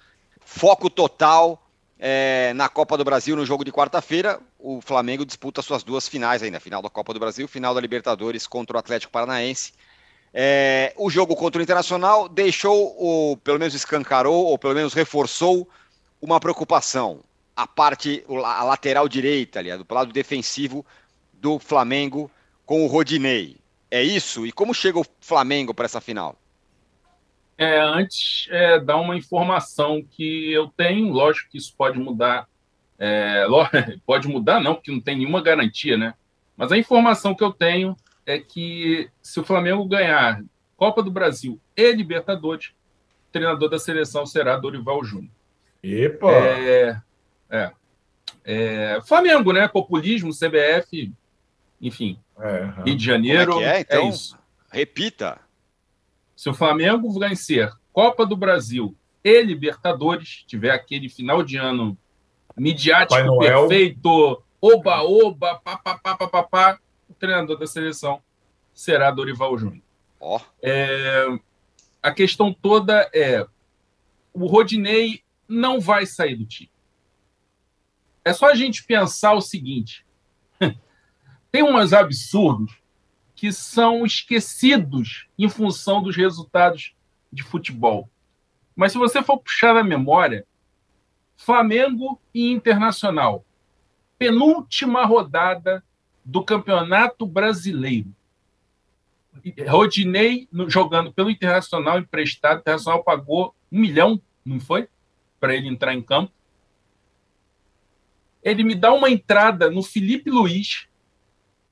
Foco 0.46 0.90
total 0.90 1.62
é, 2.00 2.54
na 2.56 2.70
Copa 2.70 2.98
do 2.98 3.04
Brasil 3.04 3.36
no 3.36 3.46
jogo 3.46 3.66
de 3.66 3.72
quarta-feira. 3.72 4.40
O 4.58 4.80
Flamengo 4.82 5.26
disputa 5.26 5.62
suas 5.62 5.84
duas 5.84 6.08
finais 6.08 6.42
ainda, 6.42 6.60
final 6.60 6.82
da 6.82 6.90
Copa 6.90 7.14
do 7.14 7.20
Brasil, 7.20 7.48
final 7.48 7.74
da 7.74 7.82
Libertadores 7.82 8.48
contra 8.48 8.78
o 8.78 8.80
Atlético 8.80 9.12
Paranaense. 9.12 9.74
É, 10.34 10.94
o 10.98 11.10
jogo 11.10 11.36
contra 11.36 11.60
o 11.60 11.64
Internacional 11.64 12.30
deixou, 12.30 12.96
ou 12.98 13.36
pelo 13.38 13.60
menos 13.60 13.74
escancarou, 13.74 14.46
ou 14.46 14.58
pelo 14.58 14.76
menos 14.76 14.94
reforçou 14.94 15.68
uma 16.22 16.40
preocupação. 16.40 17.20
A 17.56 17.66
parte, 17.66 18.24
a 18.30 18.64
lateral 18.64 19.10
direita, 19.10 19.60
ali, 19.60 19.76
do 19.76 19.86
lado 19.90 20.14
defensivo 20.14 20.86
do 21.34 21.60
Flamengo 21.60 22.30
com 22.66 22.84
o 22.84 22.88
Rodinei. 22.88 23.58
É 23.90 24.04
isso? 24.04 24.46
E 24.46 24.52
como 24.52 24.74
chega 24.74 25.00
o 25.00 25.06
Flamengo 25.22 25.74
para 25.74 25.86
essa 25.86 26.02
final? 26.02 26.38
É, 27.58 27.80
antes, 27.80 28.48
é, 28.52 28.80
dar 28.80 28.98
uma 28.98 29.16
informação 29.16 30.04
que 30.04 30.52
eu 30.52 30.68
tenho, 30.68 31.12
lógico 31.12 31.50
que 31.50 31.58
isso 31.58 31.74
pode 31.76 31.98
mudar. 31.98 32.48
É, 33.00 33.46
pode 34.06 34.28
mudar, 34.28 34.60
não, 34.60 34.76
porque 34.76 34.92
não 34.92 35.00
tem 35.00 35.18
nenhuma 35.18 35.42
garantia, 35.42 35.98
né? 35.98 36.14
Mas 36.56 36.72
a 36.72 36.78
informação 36.78 37.34
que 37.34 37.44
eu 37.44 37.52
tenho 37.52 37.96
é 38.26 38.38
que 38.38 39.10
se 39.22 39.40
o 39.40 39.44
Flamengo 39.44 39.86
ganhar 39.86 40.44
Copa 40.76 41.02
do 41.02 41.10
Brasil 41.10 41.60
e 41.76 41.92
Libertadores, 41.92 42.68
o 42.68 43.32
treinador 43.32 43.70
da 43.70 43.80
seleção 43.80 44.26
será 44.26 44.58
Dorival 44.58 45.04
Júnior. 45.04 45.32
Epa! 45.82 46.32
É, 46.32 47.02
é, 47.50 47.72
é, 48.44 49.00
Flamengo, 49.06 49.52
né? 49.52 49.68
Populismo, 49.68 50.32
CBF, 50.32 51.12
enfim, 51.82 52.20
é, 52.40 52.84
Rio 52.86 52.96
de 52.96 53.04
Janeiro. 53.04 53.54
Como 53.54 53.66
é, 53.66 53.84
que 53.84 53.94
é? 53.94 53.98
Então, 53.98 54.08
é 54.08 54.10
isso. 54.10 54.38
repita. 54.72 55.40
Se 56.36 56.50
o 56.50 56.54
Flamengo 56.54 57.12
vencer 57.20 57.72
Copa 57.92 58.26
do 58.26 58.38
Brasil 58.38 58.96
e 59.24 59.42
Libertadores, 59.42 60.44
tiver 60.46 60.72
aquele 60.72 61.10
final 61.10 61.42
de 61.42 61.58
ano 61.58 61.98
midiático 62.56 63.40
perfeito, 63.40 64.44
oba-oba, 64.62 65.60
papapá, 65.64 66.80
o 67.10 67.14
treinador 67.14 67.58
da 67.58 67.68
seleção 67.68 68.22
será 68.74 69.10
Dorival 69.10 69.58
Júnior. 69.58 69.84
Oh. 70.20 70.40
É, 70.62 71.26
a 72.02 72.12
questão 72.12 72.54
toda 72.54 73.10
é: 73.14 73.46
o 74.34 74.46
Rodinei 74.46 75.24
não 75.48 75.80
vai 75.80 76.06
sair 76.06 76.36
do 76.36 76.46
time. 76.46 76.72
É 78.24 78.34
só 78.34 78.52
a 78.52 78.56
gente 78.56 78.84
pensar 78.84 79.34
o 79.34 79.42
seguinte: 79.42 80.06
tem 81.58 81.64
umas 81.64 81.92
absurdos 81.92 82.72
que 83.34 83.52
são 83.52 84.06
esquecidos 84.06 85.28
em 85.40 85.50
função 85.50 86.04
dos 86.04 86.16
resultados 86.16 86.94
de 87.34 87.42
futebol. 87.42 88.08
Mas 88.76 88.92
se 88.92 89.00
você 89.00 89.24
for 89.24 89.40
puxar 89.40 89.74
na 89.74 89.84
memória, 89.84 90.46
Flamengo 91.36 92.22
e 92.32 92.52
Internacional, 92.52 93.44
penúltima 94.20 95.04
rodada 95.04 95.84
do 96.24 96.44
Campeonato 96.44 97.26
Brasileiro. 97.26 98.14
Rodinei 99.68 100.48
jogando 100.68 101.12
pelo 101.12 101.32
Internacional 101.32 101.98
emprestado, 101.98 102.58
o 102.58 102.62
Internacional 102.62 103.04
pagou 103.04 103.56
um 103.72 103.80
milhão, 103.80 104.22
não 104.46 104.60
foi? 104.60 104.88
Para 105.40 105.56
ele 105.56 105.70
entrar 105.70 105.96
em 105.96 106.04
campo. 106.04 106.32
Ele 108.44 108.64
me 108.64 108.76
dá 108.76 108.94
uma 108.94 109.10
entrada 109.10 109.72
no 109.72 109.82
Felipe 109.82 110.30
Luiz, 110.30 110.88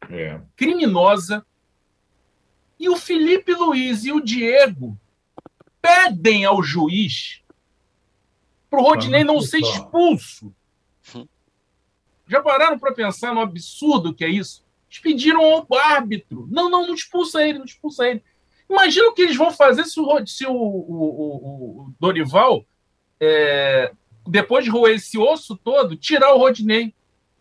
é. 0.10 0.40
criminosa. 0.56 1.46
E 2.80 2.90
o 2.90 2.98
Felipe 2.98 3.54
Luiz 3.54 4.04
e 4.04 4.12
o 4.12 4.20
Diego 4.20 4.98
pedem 5.82 6.46
ao 6.46 6.62
juiz 6.62 7.42
para 8.70 8.80
o 8.80 8.84
Rodinei 8.84 9.24
não 9.24 9.40
ser 9.40 9.60
expulso. 9.60 10.54
Já 12.28 12.42
pararam 12.42 12.78
para 12.78 12.94
pensar 12.94 13.34
no 13.34 13.40
absurdo 13.40 14.14
que 14.14 14.26
é 14.26 14.30
isso? 14.30 14.66
Eles 14.90 15.00
pediram 15.00 15.44
ao 15.44 15.68
árbitro. 15.78 16.48
Não, 16.50 16.70
não, 16.70 16.88
não 16.88 16.94
expulsa 16.94 17.46
ele, 17.46 17.60
não 17.60 17.66
expulsa 17.66 18.08
ele. 18.08 18.24
Imagina 18.70 19.08
o 19.08 19.14
que 19.14 19.22
eles 19.22 19.38
vão 19.38 19.52
fazer 19.52 19.86
se 19.86 20.00
o, 20.00 20.26
se 20.26 20.46
o, 20.46 20.54
o, 20.54 21.86
o 21.86 21.94
Dorival, 22.00 22.66
é, 23.20 23.92
depois 24.28 24.66
de 24.66 24.72
roer 24.72 24.96
esse 24.96 25.18
osso 25.18 25.56
todo, 25.56 25.96
tirar 25.96 26.34
o 26.34 26.40
Rodinei 26.40 26.94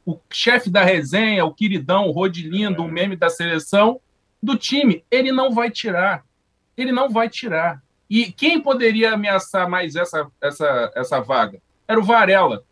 o 0.05 0.21
chefe 0.31 0.69
da 0.69 0.85
resenha, 0.85 1.45
o 1.45 1.55
queridão, 1.55 2.07
o 2.07 2.11
Rodilindo, 2.11 2.83
o 2.83 2.89
meme 2.89 3.17
da 3.17 3.31
seleção, 3.31 4.01
do 4.43 4.57
time. 4.57 5.05
Ele 5.11 5.33
não 5.33 5.53
vai 5.53 5.71
tirar. 5.71 6.25
Ele 6.77 6.93
não 6.93 7.09
vai 7.09 7.29
tirar. 7.29 7.83
E 8.09 8.31
quem 8.31 8.61
poderia 8.61 9.15
ameaçar 9.15 9.69
mais 9.69 9.97
essa, 9.97 10.31
essa, 10.41 10.93
essa 10.95 11.21
vaga? 11.21 11.61
Era 11.89 11.99
o 11.99 12.05
Varela, 12.05 12.65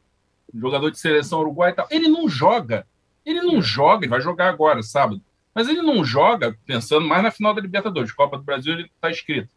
jogador 0.55 0.91
de 0.91 0.99
seleção 0.99 1.41
uruguai 1.41 1.71
e 1.71 1.75
tal. 1.75 1.87
Ele 1.91 2.09
não 2.09 2.29
joga. 2.29 2.87
Ele 3.25 3.41
não 3.41 3.63
joga, 3.63 4.05
ele 4.05 4.11
vai 4.11 4.21
jogar 4.21 4.49
agora, 4.49 4.83
sábado. 4.83 5.23
Mas 5.55 5.69
ele 5.69 5.81
não 5.81 6.05
joga, 6.05 6.57
pensando 6.67 7.07
mais 7.07 7.23
na 7.23 7.31
final 7.31 7.55
da 7.55 7.61
Libertadores, 7.61 8.13
Copa 8.13 8.37
do 8.37 8.43
Brasil, 8.43 8.73
ele 8.73 8.91
está 8.95 9.11
escrito. 9.11 9.49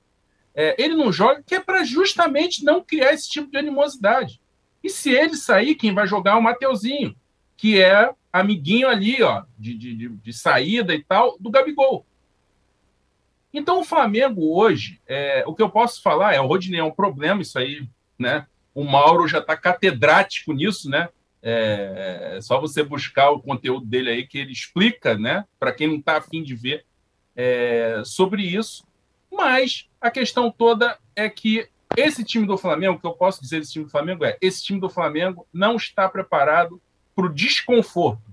É, 0.53 0.76
ele 0.82 0.95
não 0.95 1.11
joga, 1.11 1.43
que 1.45 1.55
é 1.55 1.59
para 1.59 1.84
justamente 1.84 2.63
não 2.63 2.82
criar 2.82 3.13
esse 3.13 3.30
tipo 3.30 3.49
de 3.49 3.57
animosidade. 3.57 4.39
E 4.84 4.89
se 4.89 5.09
ele 5.09 5.36
sair, 5.36 5.76
quem 5.76 5.93
vai 5.93 6.05
jogar 6.07 6.34
é 6.34 6.36
o 6.36 6.43
Mateuzinho 6.43 7.15
que 7.58 7.82
é 7.82 8.14
amiguinho 8.32 8.88
ali, 8.88 9.22
ó, 9.24 9.43
de, 9.58 9.74
de, 9.74 10.10
de 10.10 10.34
saída 10.34 10.93
e 10.93 11.03
tal, 11.03 11.38
do 11.39 11.49
Gabigol. 11.49 12.06
Então, 13.53 13.80
o 13.80 13.86
Flamengo 13.86 14.53
hoje, 14.53 14.99
é, 15.08 15.43
o 15.47 15.56
que 15.56 15.64
eu 15.64 15.70
posso 15.70 16.01
falar 16.01 16.34
é: 16.34 16.41
o 16.41 16.47
Rodinei 16.47 16.82
é 16.82 16.84
um 16.84 16.91
problema, 16.91 17.41
isso 17.41 17.58
aí, 17.58 17.88
né? 18.20 18.45
O 18.74 18.84
Mauro 18.84 19.28
já 19.28 19.39
está 19.39 19.56
catedrático 19.56 20.51
nisso, 20.51 20.89
né? 20.89 21.08
É, 21.41 22.34
é, 22.36 22.41
só 22.41 22.60
você 22.60 22.84
buscar 22.84 23.30
o 23.30 23.39
conteúdo 23.39 23.86
dele 23.86 24.10
aí 24.10 24.28
que 24.28 24.38
ele 24.38 24.51
explica, 24.51 25.18
né? 25.18 25.45
Para 25.58 25.72
quem 25.72 25.88
não 25.88 25.97
está 25.97 26.18
afim 26.18 26.43
de 26.43 26.53
ver 26.53 26.84
é, 27.36 28.01
sobre 28.03 28.41
isso. 28.41 28.84
Mas 29.32 29.88
a 30.01 30.12
questão 30.12 30.51
toda 30.51 30.97
é 31.16 31.30
que 31.30 31.70
esse 31.95 32.26
time 32.26 32.45
do 32.45 32.58
Flamengo, 32.58 32.95
o 32.95 32.99
que 32.99 33.08
eu 33.08 33.14
posso 33.14 33.41
dizer 33.41 33.60
desse 33.60 33.74
time 33.74 33.86
do 33.86 33.91
Flamengo 33.91 34.26
é: 34.26 34.38
esse 34.41 34.64
time 34.64 34.82
do 34.82 34.89
Flamengo 34.89 35.47
não 35.53 35.78
está 35.78 36.10
preparado 36.10 36.82
para 37.16 37.26
o 37.26 37.34
desconforto. 37.34 38.24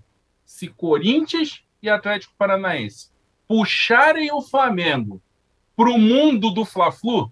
Se 0.45 0.68
Corinthians 0.68 1.62
e 1.83 1.89
Atlético 1.89 2.35
Paranaense 2.37 3.11
puxarem 3.47 4.33
o 4.33 4.43
Flamengo 4.43 5.22
para 5.76 5.91
o 5.91 5.99
mundo 5.99 6.51
do 6.51 6.64
Fla-Flu, 6.64 7.30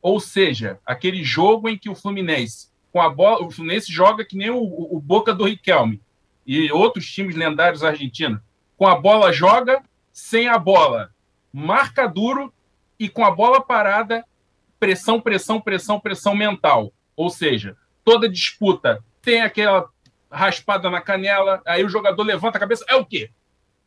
ou 0.00 0.18
seja, 0.18 0.80
aquele 0.84 1.22
jogo 1.22 1.68
em 1.68 1.78
que 1.78 1.88
o 1.88 1.94
Fluminense, 1.94 2.68
com 2.92 3.00
a 3.00 3.08
bola, 3.08 3.44
o 3.44 3.50
Fluminense 3.50 3.92
joga 3.92 4.24
que 4.24 4.36
nem 4.36 4.50
o, 4.50 4.62
o 4.62 5.00
Boca 5.00 5.32
do 5.32 5.44
Riquelme 5.44 6.00
e 6.46 6.70
outros 6.72 7.06
times 7.10 7.36
lendários 7.36 7.84
argentinos, 7.84 8.40
com 8.76 8.86
a 8.86 8.96
bola 8.96 9.32
joga, 9.32 9.82
sem 10.12 10.48
a 10.48 10.58
bola, 10.58 11.14
marca 11.52 12.06
duro 12.08 12.52
e 12.98 13.08
com 13.08 13.24
a 13.24 13.30
bola 13.30 13.60
parada, 13.60 14.24
pressão, 14.78 15.20
pressão, 15.20 15.60
pressão, 15.60 16.00
pressão 16.00 16.34
mental. 16.34 16.92
Ou 17.16 17.30
seja, 17.30 17.76
toda 18.04 18.28
disputa 18.28 19.02
tem 19.20 19.40
aquela 19.40 19.88
raspada 20.32 20.88
na 20.88 21.00
canela, 21.00 21.60
aí 21.66 21.84
o 21.84 21.88
jogador 21.88 22.22
levanta 22.22 22.56
a 22.56 22.60
cabeça, 22.60 22.84
é 22.88 22.96
o 22.96 23.04
quê? 23.04 23.30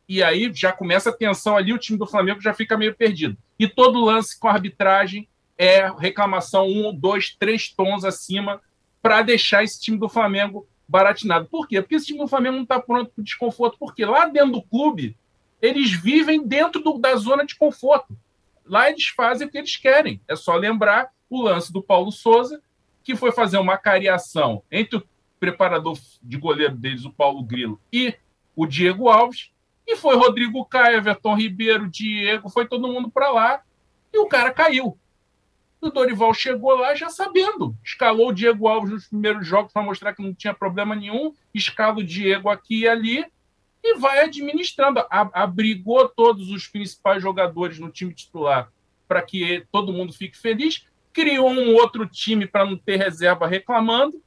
E 0.08 0.22
aí 0.22 0.50
já 0.54 0.72
começa 0.72 1.10
a 1.10 1.12
tensão 1.12 1.56
ali, 1.56 1.72
o 1.72 1.78
time 1.78 1.98
do 1.98 2.06
Flamengo 2.06 2.40
já 2.40 2.54
fica 2.54 2.78
meio 2.78 2.94
perdido. 2.94 3.36
E 3.58 3.66
todo 3.66 4.04
lance 4.04 4.38
com 4.38 4.48
arbitragem 4.48 5.28
é 5.58 5.90
reclamação 5.98 6.66
um, 6.68 6.94
dois, 6.94 7.34
três 7.34 7.68
tons 7.68 8.04
acima 8.04 8.60
para 9.02 9.22
deixar 9.22 9.64
esse 9.64 9.80
time 9.80 9.98
do 9.98 10.08
Flamengo 10.08 10.68
baratinado. 10.88 11.46
Por 11.46 11.66
quê? 11.66 11.80
Porque 11.80 11.96
esse 11.96 12.06
time 12.06 12.20
do 12.20 12.28
Flamengo 12.28 12.56
não 12.56 12.62
está 12.62 12.78
pronto 12.78 13.10
para 13.14 13.24
desconforto, 13.24 13.76
porque 13.78 14.04
lá 14.04 14.26
dentro 14.26 14.52
do 14.52 14.62
clube 14.62 15.16
eles 15.60 15.90
vivem 15.90 16.46
dentro 16.46 16.80
do, 16.80 16.98
da 16.98 17.16
zona 17.16 17.44
de 17.44 17.56
conforto. 17.56 18.16
Lá 18.64 18.88
eles 18.88 19.08
fazem 19.08 19.46
o 19.46 19.50
que 19.50 19.58
eles 19.58 19.76
querem. 19.76 20.20
É 20.28 20.36
só 20.36 20.54
lembrar 20.54 21.10
o 21.28 21.42
lance 21.42 21.72
do 21.72 21.82
Paulo 21.82 22.12
Souza, 22.12 22.60
que 23.02 23.16
foi 23.16 23.32
fazer 23.32 23.58
uma 23.58 23.76
cariação 23.76 24.62
entre 24.70 24.98
o 24.98 25.06
preparador 25.38 25.98
de 26.22 26.36
goleiro 26.36 26.74
deles, 26.74 27.04
o 27.04 27.12
Paulo 27.12 27.42
Grilo, 27.42 27.80
e 27.92 28.14
o 28.54 28.66
Diego 28.66 29.08
Alves, 29.08 29.50
e 29.86 29.96
foi 29.96 30.16
Rodrigo 30.16 30.64
Caio, 30.64 30.96
Everton 30.96 31.36
Ribeiro, 31.36 31.88
Diego, 31.88 32.48
foi 32.48 32.66
todo 32.66 32.88
mundo 32.88 33.10
para 33.10 33.30
lá, 33.30 33.62
e 34.12 34.18
o 34.18 34.26
cara 34.26 34.50
caiu. 34.50 34.98
O 35.80 35.90
Dorival 35.90 36.32
chegou 36.34 36.74
lá 36.74 36.94
já 36.94 37.08
sabendo. 37.08 37.76
Escalou 37.84 38.30
o 38.30 38.32
Diego 38.32 38.66
Alves 38.66 38.90
nos 38.90 39.06
primeiros 39.06 39.46
jogos 39.46 39.72
para 39.72 39.82
mostrar 39.82 40.14
que 40.14 40.22
não 40.22 40.34
tinha 40.34 40.54
problema 40.54 40.96
nenhum, 40.96 41.32
escala 41.54 41.98
o 41.98 42.04
Diego 42.04 42.48
aqui 42.48 42.80
e 42.80 42.88
ali, 42.88 43.24
e 43.84 43.98
vai 43.98 44.20
administrando. 44.20 45.04
Abrigou 45.10 46.08
todos 46.08 46.50
os 46.50 46.66
principais 46.66 47.22
jogadores 47.22 47.78
no 47.78 47.90
time 47.90 48.12
titular 48.12 48.72
para 49.06 49.22
que 49.22 49.64
todo 49.70 49.92
mundo 49.92 50.12
fique 50.12 50.36
feliz, 50.36 50.86
criou 51.12 51.50
um 51.50 51.74
outro 51.74 52.06
time 52.06 52.46
para 52.46 52.64
não 52.64 52.76
ter 52.76 52.96
reserva 52.96 53.46
reclamando, 53.46 54.20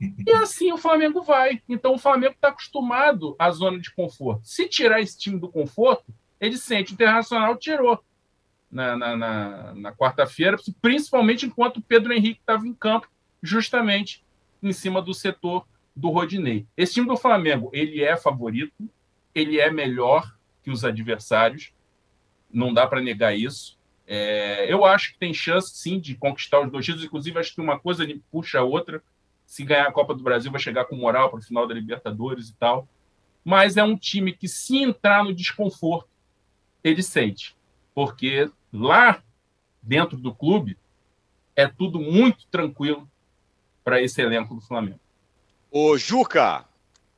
e 0.00 0.32
assim 0.32 0.72
o 0.72 0.78
Flamengo 0.78 1.22
vai. 1.22 1.62
Então 1.68 1.94
o 1.94 1.98
Flamengo 1.98 2.32
está 2.32 2.48
acostumado 2.48 3.36
à 3.38 3.50
zona 3.50 3.78
de 3.78 3.92
conforto. 3.92 4.40
Se 4.44 4.66
tirar 4.66 5.00
esse 5.00 5.18
time 5.18 5.38
do 5.38 5.48
conforto, 5.48 6.12
ele 6.40 6.56
sente. 6.56 6.92
O 6.92 6.94
Internacional 6.94 7.56
tirou 7.56 8.02
na, 8.70 8.96
na, 8.96 9.16
na, 9.16 9.74
na 9.74 9.92
quarta-feira, 9.92 10.56
principalmente 10.80 11.44
enquanto 11.44 11.78
o 11.78 11.82
Pedro 11.82 12.12
Henrique 12.12 12.40
estava 12.40 12.66
em 12.66 12.72
campo, 12.72 13.08
justamente 13.42 14.24
em 14.62 14.72
cima 14.72 15.02
do 15.02 15.12
setor 15.12 15.66
do 15.94 16.08
Rodinei. 16.08 16.66
Esse 16.76 16.94
time 16.94 17.06
do 17.06 17.16
Flamengo, 17.16 17.70
ele 17.72 18.02
é 18.02 18.16
favorito, 18.16 18.72
ele 19.34 19.58
é 19.58 19.70
melhor 19.70 20.34
que 20.62 20.70
os 20.70 20.84
adversários, 20.84 21.72
não 22.52 22.72
dá 22.72 22.86
para 22.86 23.00
negar 23.00 23.36
isso. 23.36 23.78
É, 24.06 24.72
eu 24.72 24.84
acho 24.84 25.12
que 25.12 25.18
tem 25.18 25.32
chance, 25.32 25.74
sim, 25.74 26.00
de 26.00 26.14
conquistar 26.14 26.60
os 26.60 26.70
dois 26.70 26.84
títulos. 26.84 27.06
Inclusive, 27.06 27.38
acho 27.38 27.54
que 27.54 27.60
uma 27.60 27.78
coisa 27.78 28.06
puxa 28.30 28.58
a 28.58 28.64
outra 28.64 29.02
se 29.50 29.64
ganhar 29.64 29.88
a 29.88 29.92
Copa 29.92 30.14
do 30.14 30.22
Brasil, 30.22 30.48
vai 30.48 30.60
chegar 30.60 30.84
com 30.84 30.94
moral 30.94 31.28
para 31.28 31.40
o 31.40 31.42
final 31.42 31.66
da 31.66 31.74
Libertadores 31.74 32.50
e 32.50 32.54
tal. 32.54 32.86
Mas 33.44 33.76
é 33.76 33.82
um 33.82 33.96
time 33.96 34.32
que, 34.32 34.46
se 34.46 34.78
entrar 34.78 35.24
no 35.24 35.34
desconforto, 35.34 36.08
ele 36.84 37.02
sente. 37.02 37.56
Porque 37.92 38.48
lá 38.72 39.20
dentro 39.82 40.16
do 40.16 40.32
clube 40.32 40.78
é 41.56 41.66
tudo 41.66 41.98
muito 41.98 42.46
tranquilo 42.46 43.10
para 43.82 44.00
esse 44.00 44.22
elenco 44.22 44.54
do 44.54 44.60
Flamengo. 44.60 45.00
Ô, 45.68 45.98
Juca, 45.98 46.64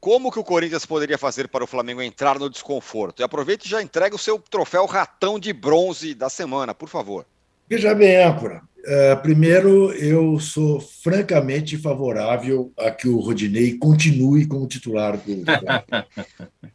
como 0.00 0.32
que 0.32 0.38
o 0.38 0.44
Corinthians 0.44 0.86
poderia 0.86 1.18
fazer 1.18 1.48
para 1.48 1.64
o 1.64 1.66
Flamengo 1.66 2.00
entrar 2.00 2.38
no 2.38 2.48
desconforto? 2.48 3.20
E 3.20 3.22
aproveite 3.22 3.66
e 3.66 3.70
já 3.70 3.82
entrega 3.82 4.16
o 4.16 4.18
seu 4.18 4.38
troféu 4.38 4.86
ratão 4.86 5.38
de 5.38 5.52
bronze 5.52 6.14
da 6.14 6.30
semana, 6.30 6.74
por 6.74 6.88
favor. 6.88 7.26
Veja 7.68 7.94
bem, 7.94 8.24
âncora. 8.24 8.62
Uh, 8.84 9.16
primeiro, 9.22 9.92
eu 9.92 10.40
sou 10.40 10.80
francamente 10.80 11.78
favorável 11.78 12.72
a 12.76 12.90
que 12.90 13.06
o 13.06 13.20
Rodinei 13.20 13.78
continue 13.78 14.44
como 14.44 14.66
titular 14.66 15.16
do. 15.16 15.32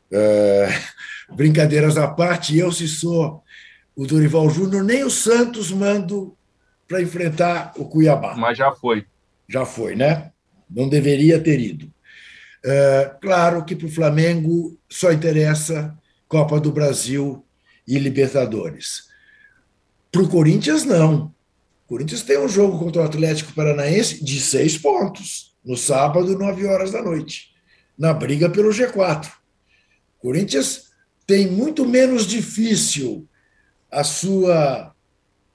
uh, 0.10 1.36
brincadeiras 1.36 1.98
à 1.98 2.08
parte, 2.08 2.58
eu, 2.58 2.72
se 2.72 2.88
sou 2.88 3.44
o 3.94 4.08
Dorival 4.08 4.50
Júnior, 4.50 4.86
nem 4.86 5.04
o 5.04 5.10
Santos 5.10 5.70
mando 5.70 6.34
para 6.88 7.02
enfrentar 7.02 7.74
o 7.76 7.84
Cuiabá. 7.84 8.36
Mas 8.36 8.58
já 8.58 8.72
foi. 8.72 9.06
Já 9.50 9.66
foi, 9.66 9.94
né? 9.96 10.32
Não 10.70 10.88
deveria 10.88 11.40
ter 11.42 11.60
ido. 11.60 11.88
Uh, 12.66 13.20
claro 13.22 13.66
que 13.66 13.76
para 13.76 13.88
o 13.88 13.92
Flamengo 13.92 14.80
só 14.90 15.12
interessa 15.12 15.94
Copa 16.26 16.58
do 16.58 16.72
Brasil 16.72 17.46
e 17.86 18.00
Libertadores. 18.00 19.10
Para 20.10 20.22
o 20.22 20.30
Corinthians, 20.30 20.86
não. 20.86 21.36
O 21.88 21.96
Corinthians 21.96 22.22
tem 22.22 22.38
um 22.38 22.50
jogo 22.50 22.78
contra 22.78 23.02
o 23.02 23.06
Atlético 23.06 23.54
Paranaense 23.54 24.22
de 24.22 24.42
seis 24.42 24.78
pontos, 24.78 25.56
no 25.64 25.78
sábado, 25.78 26.38
nove 26.38 26.66
horas 26.66 26.92
da 26.92 27.02
noite, 27.02 27.56
na 27.98 28.14
briga 28.14 28.50
pelo 28.50 28.72
G4. 28.72 29.28
O 30.18 30.22
Corinthians 30.22 30.90
tem 31.26 31.48
muito 31.48 31.86
menos 31.86 32.28
difícil 32.28 33.26
a 33.90 34.04
sua, 34.04 34.94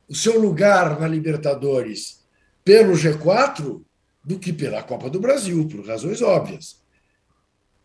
o 0.09 0.14
seu 0.14 0.41
lugar 0.41 0.99
na 0.99 1.07
Libertadores 1.07 2.24
pelo 2.64 2.95
G4 2.95 3.83
do 4.24 4.39
que 4.39 4.55
pela 4.55 4.83
Copa 4.83 5.11
do 5.11 5.20
Brasil, 5.20 5.68
por 5.68 5.87
razões 5.87 6.22
óbvias. 6.22 6.80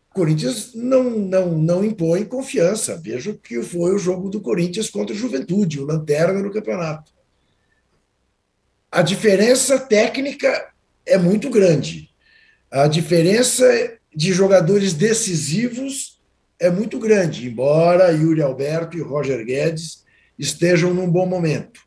O 0.10 0.14
Corinthians 0.14 0.74
não, 0.74 1.04
não, 1.10 1.58
não 1.58 1.84
impõe 1.84 2.24
confiança. 2.24 2.96
Veja 2.96 3.34
que 3.34 3.62
foi 3.62 3.94
o 3.94 4.00
jogo 4.00 4.30
do 4.30 4.40
Corinthians 4.40 4.90
contra 4.90 5.14
o 5.14 5.20
Juventude, 5.20 5.82
o 5.82 5.86
lanterna 5.86 6.42
no 6.42 6.50
campeonato 6.50 7.17
a 8.92 9.02
diferença 9.02 9.80
técnica 9.80 10.70
é 11.06 11.18
muito 11.18 11.50
grande. 11.50 12.10
A 12.72 12.88
diferença 12.88 13.66
de 14.16 14.34
jogadores 14.34 14.94
decisivos 14.94 16.20
é 16.60 16.70
muito 16.70 17.00
grande, 17.00 17.48
embora 17.48 18.12
Yuri 18.12 18.42
Alberto 18.42 18.98
e 18.98 19.02
Roger 19.02 19.46
Guedes 19.46 20.04
estejam 20.38 20.94
num 20.94 21.10
bom 21.10 21.26
momento. 21.26 21.82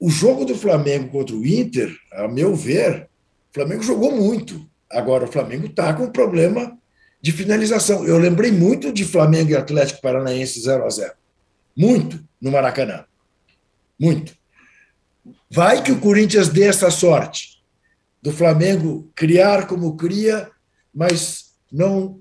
O 0.00 0.08
jogo 0.08 0.44
do 0.44 0.54
Flamengo 0.54 1.08
contra 1.08 1.34
o 1.34 1.44
Inter, 1.44 1.94
a 2.12 2.28
meu 2.28 2.54
ver, 2.54 3.08
o 3.50 3.54
Flamengo 3.54 3.82
jogou 3.82 4.12
muito. 4.12 4.68
Agora 4.90 5.24
o 5.24 5.32
Flamengo 5.32 5.66
está 5.66 5.92
com 5.92 6.10
problema 6.10 6.78
de 7.20 7.32
finalização. 7.32 8.06
Eu 8.06 8.16
lembrei 8.16 8.52
muito 8.52 8.92
de 8.92 9.04
Flamengo 9.04 9.50
e 9.50 9.56
Atlético 9.56 10.00
Paranaense 10.00 10.60
0 10.60 10.84
a 10.84 10.90
0 10.90 11.12
Muito 11.76 12.24
no 12.40 12.50
Maracanã. 12.50 13.04
Muito. 13.98 14.36
Vai 15.50 15.82
que 15.82 15.90
o 15.90 16.00
Corinthians 16.00 16.48
dê 16.48 16.64
essa 16.64 16.90
sorte 16.90 17.62
do 18.22 18.32
Flamengo 18.32 19.10
criar 19.14 19.66
como 19.66 19.96
cria, 19.96 20.50
mas 20.94 21.54
não, 21.72 22.20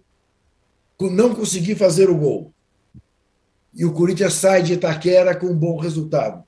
não 0.99 1.35
conseguir 1.35 1.75
fazer 1.75 2.09
o 2.09 2.17
gol. 2.17 2.53
E 3.73 3.85
o 3.85 3.93
Corinthians 3.93 4.33
sai 4.33 4.63
de 4.63 4.73
Itaquera 4.73 5.35
com 5.35 5.47
um 5.47 5.57
bom 5.57 5.77
resultado. 5.77 6.43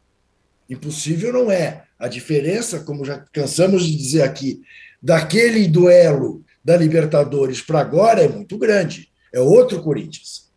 Impossível 0.69 1.33
não 1.33 1.51
é. 1.51 1.83
A 1.97 2.07
diferença, 2.07 2.79
como 2.79 3.03
já 3.03 3.19
cansamos 3.33 3.85
de 3.85 3.95
dizer 3.95 4.21
aqui, 4.21 4.61
daquele 5.01 5.67
duelo 5.67 6.43
da 6.63 6.77
Libertadores 6.77 7.61
para 7.61 7.81
agora 7.81 8.21
é 8.21 8.27
muito 8.27 8.57
grande. 8.57 9.11
É 9.33 9.39
outro 9.39 9.81
Corinthians. 9.81 10.49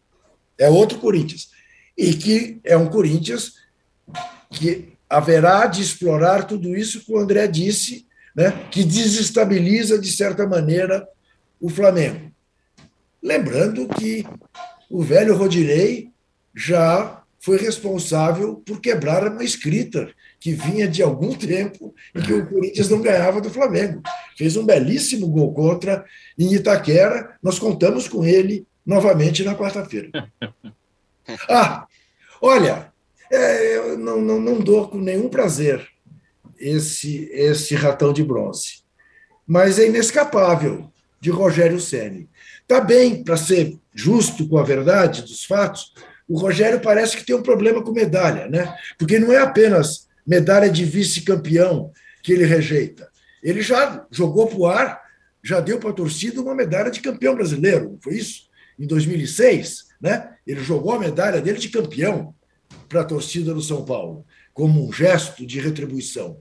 É 0.58 0.68
outro 0.68 0.98
Corinthians. 0.98 1.50
E 1.96 2.14
que 2.14 2.60
é 2.64 2.76
um 2.76 2.88
Corinthians 2.88 3.54
que 4.52 4.92
haverá 5.08 5.66
de 5.66 5.82
explorar 5.82 6.44
tudo 6.44 6.76
isso 6.76 7.04
que 7.04 7.12
o 7.12 7.18
André 7.18 7.46
disse, 7.46 8.06
né, 8.34 8.66
que 8.70 8.84
desestabiliza, 8.84 9.98
de 9.98 10.10
certa 10.10 10.46
maneira, 10.46 11.06
o 11.60 11.68
Flamengo. 11.68 12.32
Lembrando 13.22 13.86
que 13.88 14.24
o 14.90 15.02
velho 15.02 15.36
Rodinei 15.36 16.10
já 16.54 17.22
foi 17.38 17.58
responsável 17.58 18.62
por 18.64 18.80
quebrar 18.80 19.26
uma 19.26 19.42
escrita 19.42 20.10
que 20.38 20.52
vinha 20.52 20.88
de 20.88 21.02
algum 21.02 21.34
tempo 21.34 21.94
em 22.14 22.20
que 22.20 22.32
o 22.32 22.46
Corinthians 22.50 22.88
não 22.88 23.00
ganhava 23.00 23.40
do 23.40 23.50
Flamengo. 23.50 24.02
Fez 24.36 24.56
um 24.56 24.64
belíssimo 24.64 25.28
gol 25.28 25.52
contra 25.52 26.04
em 26.38 26.54
Itaquera. 26.54 27.36
Nós 27.42 27.58
contamos 27.58 28.08
com 28.08 28.24
ele 28.24 28.66
novamente 28.84 29.44
na 29.44 29.54
quarta-feira. 29.54 30.10
Ah, 31.48 31.86
olha, 32.42 32.91
é, 33.32 33.76
eu 33.78 33.98
não, 33.98 34.20
não, 34.20 34.38
não 34.38 34.60
dou 34.60 34.88
com 34.88 34.98
nenhum 34.98 35.28
prazer 35.28 35.88
esse, 36.60 37.30
esse 37.32 37.74
ratão 37.74 38.12
de 38.12 38.22
bronze. 38.22 38.82
Mas 39.46 39.78
é 39.78 39.86
inescapável, 39.86 40.92
de 41.18 41.30
Rogério 41.30 41.80
Ceni. 41.80 42.28
Tá 42.68 42.80
bem, 42.80 43.24
para 43.24 43.36
ser 43.36 43.78
justo 43.94 44.46
com 44.48 44.58
a 44.58 44.62
verdade 44.62 45.22
dos 45.22 45.44
fatos, 45.44 45.94
o 46.28 46.38
Rogério 46.38 46.80
parece 46.80 47.16
que 47.16 47.24
tem 47.24 47.34
um 47.34 47.42
problema 47.42 47.82
com 47.82 47.92
medalha, 47.92 48.48
né? 48.48 48.74
Porque 48.98 49.18
não 49.18 49.32
é 49.32 49.38
apenas 49.38 50.08
medalha 50.26 50.68
de 50.68 50.84
vice-campeão 50.84 51.90
que 52.22 52.32
ele 52.32 52.44
rejeita. 52.44 53.08
Ele 53.42 53.62
já 53.62 54.06
jogou 54.10 54.46
para 54.46 54.58
o 54.58 54.66
ar, 54.66 55.02
já 55.42 55.60
deu 55.60 55.78
para 55.78 55.90
a 55.90 55.94
torcida 55.94 56.40
uma 56.40 56.54
medalha 56.54 56.90
de 56.90 57.00
campeão 57.00 57.34
brasileiro, 57.34 57.90
não 57.90 57.98
foi 58.00 58.14
isso? 58.14 58.48
Em 58.78 58.86
2006, 58.86 59.86
né? 60.00 60.30
Ele 60.46 60.62
jogou 60.62 60.92
a 60.92 60.98
medalha 60.98 61.40
dele 61.40 61.58
de 61.58 61.68
campeão 61.68 62.34
para 62.88 63.02
a 63.02 63.04
torcida 63.04 63.54
do 63.54 63.62
São 63.62 63.84
Paulo, 63.84 64.24
como 64.52 64.86
um 64.86 64.92
gesto 64.92 65.46
de 65.46 65.60
retribuição. 65.60 66.38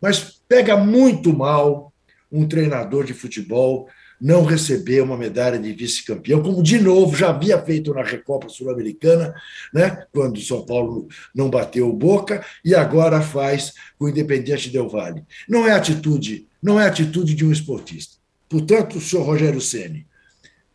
Mas 0.00 0.40
pega 0.48 0.76
muito 0.76 1.32
mal 1.32 1.92
um 2.30 2.46
treinador 2.46 3.04
de 3.04 3.14
futebol 3.14 3.88
não 4.20 4.44
receber 4.44 5.02
uma 5.02 5.16
medalha 5.16 5.58
de 5.58 5.72
vice-campeão, 5.72 6.42
como 6.42 6.62
de 6.62 6.80
novo 6.80 7.14
já 7.14 7.28
havia 7.28 7.60
feito 7.60 7.92
na 7.92 8.02
Recopa 8.02 8.48
Sul-Americana, 8.48 9.34
né, 9.72 10.06
quando 10.12 10.38
o 10.38 10.42
São 10.42 10.64
Paulo 10.64 11.06
não 11.34 11.50
bateu 11.50 11.92
Boca, 11.92 12.44
e 12.64 12.74
agora 12.74 13.20
faz 13.20 13.74
com 13.98 14.06
o 14.06 14.08
Independiente 14.08 14.70
Del 14.70 14.88
Valle. 14.88 15.22
Não 15.48 15.66
é 15.66 15.72
atitude, 15.72 16.48
não 16.62 16.80
é 16.80 16.86
atitude 16.86 17.34
de 17.34 17.44
um 17.44 17.52
esportista. 17.52 18.16
Portanto, 18.48 18.98
o 18.98 19.00
senhor 19.00 19.24
Rogério 19.24 19.60
Ceni, 19.60 20.06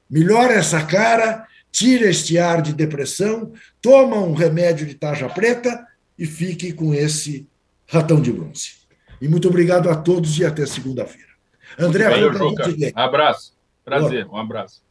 melhora 0.10 0.54
essa 0.54 0.84
cara, 0.84 1.48
tira 1.72 2.10
este 2.10 2.38
ar 2.38 2.62
de 2.62 2.74
depressão, 2.74 3.54
toma 3.82 4.18
um 4.18 4.34
remédio 4.34 4.86
de 4.86 4.96
tarja 4.96 5.30
preta 5.30 5.88
e 6.18 6.26
fique 6.26 6.74
com 6.74 6.94
esse 6.94 7.48
ratão 7.88 8.22
de 8.22 8.32
bronze. 8.32 8.82
E 9.22 9.28
muito 9.28 9.48
obrigado 9.48 9.90
a 9.90 9.96
todos 9.96 10.38
e 10.38 10.46
até 10.46 10.66
segunda-feira. 10.66 11.32
André, 11.80 12.10
bem, 12.10 12.34
Juca. 12.34 12.66
Abraço. 12.96 13.54
Prazer, 13.84 14.26
Boa. 14.26 14.38
um 14.38 14.42
abraço. 14.42 14.82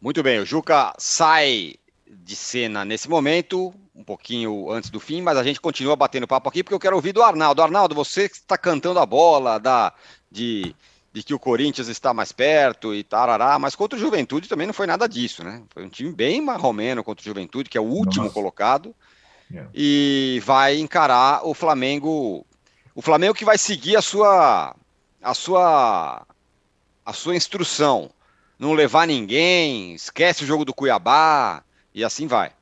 Muito 0.00 0.22
bem, 0.22 0.40
o 0.40 0.46
Juca 0.46 0.94
sai 0.98 1.74
de 2.06 2.34
cena 2.34 2.84
nesse 2.84 3.08
momento, 3.08 3.72
um 3.94 4.02
pouquinho 4.02 4.70
antes 4.70 4.90
do 4.90 4.98
fim, 4.98 5.20
mas 5.20 5.36
a 5.36 5.44
gente 5.44 5.60
continua 5.60 5.94
batendo 5.94 6.26
papo 6.26 6.48
aqui 6.48 6.62
porque 6.62 6.74
eu 6.74 6.80
quero 6.80 6.96
ouvir 6.96 7.12
do 7.12 7.22
Arnaldo. 7.22 7.62
Arnaldo, 7.62 7.94
você 7.94 8.28
que 8.28 8.36
está 8.36 8.56
cantando 8.56 8.98
a 8.98 9.06
bola 9.06 9.58
da, 9.58 9.92
de, 10.30 10.74
de 11.12 11.22
que 11.22 11.34
o 11.34 11.38
Corinthians 11.38 11.88
está 11.88 12.14
mais 12.14 12.30
perto 12.30 12.94
e 12.94 13.02
tarará, 13.02 13.58
mas 13.58 13.74
contra 13.74 13.98
o 13.98 14.00
Juventude 14.00 14.48
também 14.48 14.66
não 14.66 14.74
foi 14.74 14.86
nada 14.86 15.08
disso, 15.08 15.42
né? 15.42 15.62
Foi 15.70 15.84
um 15.84 15.88
time 15.88 16.12
bem 16.12 16.40
marromeno 16.40 17.02
contra 17.02 17.22
o 17.22 17.24
Juventude, 17.24 17.68
que 17.68 17.76
é 17.76 17.80
o 17.80 17.84
último 17.84 18.24
Nossa. 18.24 18.34
colocado, 18.34 18.94
yeah. 19.50 19.68
e 19.74 20.40
vai 20.44 20.78
encarar 20.78 21.44
o 21.44 21.52
Flamengo. 21.52 22.46
O 22.94 23.02
Flamengo 23.02 23.34
que 23.34 23.44
vai 23.44 23.58
seguir 23.58 23.96
a 23.96 24.02
sua 24.02 24.76
a 25.22 25.34
sua 25.34 26.26
a 27.04 27.12
sua 27.12 27.34
instrução, 27.34 28.10
não 28.58 28.72
levar 28.72 29.06
ninguém, 29.06 29.94
esquece 29.94 30.44
o 30.44 30.46
jogo 30.46 30.64
do 30.64 30.74
Cuiabá 30.74 31.64
e 31.92 32.04
assim 32.04 32.28
vai. 32.28 32.52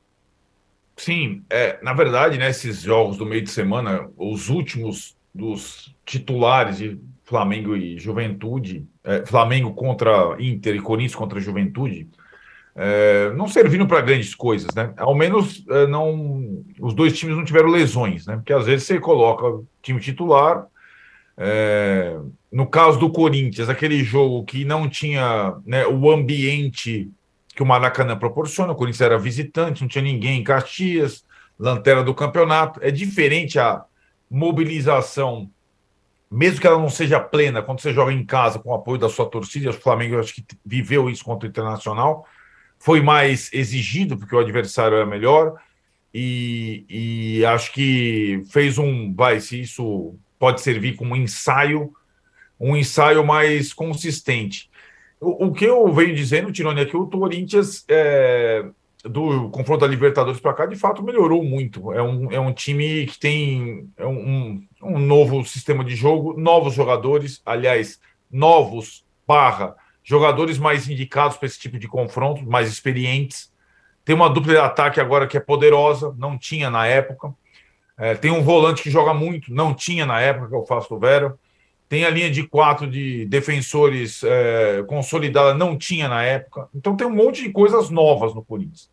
Sim, 0.97 1.43
é, 1.49 1.79
na 1.81 1.93
verdade, 1.93 2.37
né, 2.37 2.49
esses 2.49 2.81
jogos 2.81 3.15
do 3.15 3.25
meio 3.25 3.43
de 3.43 3.51
semana, 3.51 4.09
os 4.17 4.49
últimos 4.49 5.15
dos 5.33 5.95
titulares 6.03 6.77
de 6.77 6.99
Flamengo 7.29 7.77
e 7.77 7.99
Juventude, 7.99 8.87
é, 9.03 9.23
Flamengo 9.23 9.71
contra 9.75 10.35
Inter 10.39 10.75
e 10.75 10.81
Corinthians 10.81 11.13
contra 11.13 11.39
Juventude, 11.39 12.09
é, 12.75 13.31
não 13.35 13.47
serviram 13.47 13.85
para 13.85 14.01
grandes 14.01 14.33
coisas, 14.33 14.73
né? 14.73 14.91
Ao 14.97 15.13
menos 15.13 15.63
é, 15.69 15.85
não, 15.85 16.63
os 16.81 16.95
dois 16.95 17.15
times 17.15 17.37
não 17.37 17.45
tiveram 17.45 17.69
lesões, 17.69 18.25
né? 18.25 18.37
Porque 18.37 18.51
às 18.51 18.65
vezes 18.65 18.87
você 18.87 18.99
coloca 18.99 19.63
time 19.79 19.99
titular, 19.99 20.65
é, 21.37 22.17
no 22.51 22.65
caso 22.65 22.97
do 22.97 23.11
Corinthians, 23.11 23.69
aquele 23.69 24.03
jogo 24.03 24.43
que 24.43 24.65
não 24.65 24.89
tinha 24.89 25.55
né, 25.67 25.85
o 25.85 26.09
ambiente 26.09 27.11
que 27.55 27.61
o 27.61 27.65
Maracanã 27.65 28.17
proporciona, 28.17 28.73
o 28.73 28.75
Corinthians 28.75 29.01
era 29.01 29.19
visitante, 29.19 29.81
não 29.81 29.87
tinha 29.87 30.03
ninguém 30.03 30.39
em 30.39 30.43
Caxias, 30.43 31.23
lanterna 31.59 32.03
do 32.03 32.15
campeonato. 32.15 32.79
É 32.81 32.89
diferente 32.89 33.59
a 33.59 33.83
mobilização, 34.31 35.47
mesmo 36.31 36.61
que 36.61 36.67
ela 36.67 36.77
não 36.77 36.89
seja 36.89 37.19
plena, 37.19 37.61
quando 37.61 37.81
você 37.81 37.93
joga 37.93 38.13
em 38.13 38.25
casa 38.25 38.59
com 38.59 38.69
o 38.69 38.73
apoio 38.73 38.99
da 38.99 39.09
sua 39.09 39.25
torcida, 39.25 39.71
o 39.71 39.73
Flamengo 39.73 40.19
acho 40.19 40.35
que 40.35 40.45
viveu 40.65 41.09
isso 41.09 41.23
contra 41.25 41.47
o 41.47 41.49
Internacional, 41.49 42.27
foi 42.77 43.01
mais 43.01 43.51
exigido, 43.51 44.17
porque 44.17 44.35
o 44.35 44.39
adversário 44.39 44.95
era 44.95 45.05
melhor, 45.05 45.55
e, 46.13 46.85
e 46.89 47.45
acho 47.45 47.71
que 47.73 48.43
fez 48.49 48.77
um. 48.77 49.13
Vai, 49.13 49.39
se 49.39 49.61
isso 49.61 50.15
pode 50.39 50.61
servir 50.61 50.95
como 50.95 51.15
ensaio, 51.15 51.91
um 52.59 52.75
ensaio 52.75 53.25
mais 53.25 53.73
consistente. 53.73 54.69
O, 55.19 55.47
o 55.47 55.53
que 55.53 55.65
eu 55.65 55.91
venho 55.93 56.15
dizendo, 56.15 56.51
Tironi, 56.51 56.81
é 56.81 56.85
que 56.85 56.97
o 56.97 57.07
Corinthians, 57.07 57.85
é, 57.87 58.65
do 59.03 59.49
confronto 59.49 59.81
da 59.81 59.87
Libertadores 59.87 60.39
para 60.39 60.53
cá, 60.53 60.65
de 60.65 60.75
fato 60.75 61.03
melhorou 61.03 61.43
muito. 61.43 61.91
É 61.93 62.01
um, 62.01 62.31
é 62.31 62.39
um 62.39 62.53
time 62.53 63.05
que 63.05 63.19
tem 63.19 63.87
é 63.97 64.05
um, 64.05 64.63
um 64.81 64.97
novo 64.97 65.43
sistema 65.45 65.83
de 65.83 65.95
jogo, 65.95 66.39
novos 66.39 66.73
jogadores, 66.73 67.41
aliás, 67.45 67.99
novos 68.31 69.05
barra 69.27 69.75
jogadores 70.03 70.57
mais 70.57 70.89
indicados 70.89 71.37
para 71.37 71.45
esse 71.45 71.59
tipo 71.59 71.77
de 71.77 71.87
confronto, 71.87 72.43
mais 72.43 72.67
experientes. 72.67 73.51
Tem 74.03 74.15
uma 74.15 74.27
dupla 74.27 74.53
de 74.53 74.59
ataque 74.59 74.99
agora 74.99 75.27
que 75.27 75.37
é 75.37 75.39
poderosa, 75.39 76.15
não 76.17 76.35
tinha 76.35 76.67
na 76.69 76.87
época. 76.87 77.31
É, 77.95 78.15
tem 78.15 78.31
um 78.31 78.41
volante 78.41 78.81
que 78.81 78.89
joga 78.89 79.13
muito, 79.13 79.53
não 79.53 79.71
tinha 79.71 80.07
na 80.07 80.19
época 80.19 80.59
que 80.59 80.67
faço 80.67 80.95
o 80.95 80.99
Vera. 80.99 81.37
Tem 81.87 82.05
a 82.05 82.09
linha 82.09 82.31
de 82.31 82.41
quatro 82.41 82.89
de 82.89 83.25
defensores 83.25 84.23
é, 84.23 84.83
consolidada, 84.87 85.53
não 85.53 85.77
tinha 85.77 86.07
na 86.07 86.23
época. 86.23 86.67
Então 86.73 86.95
tem 86.95 87.05
um 87.05 87.13
monte 87.13 87.43
de 87.43 87.51
coisas 87.51 87.91
novas 87.91 88.33
no 88.33 88.43
Corinthians 88.43 88.89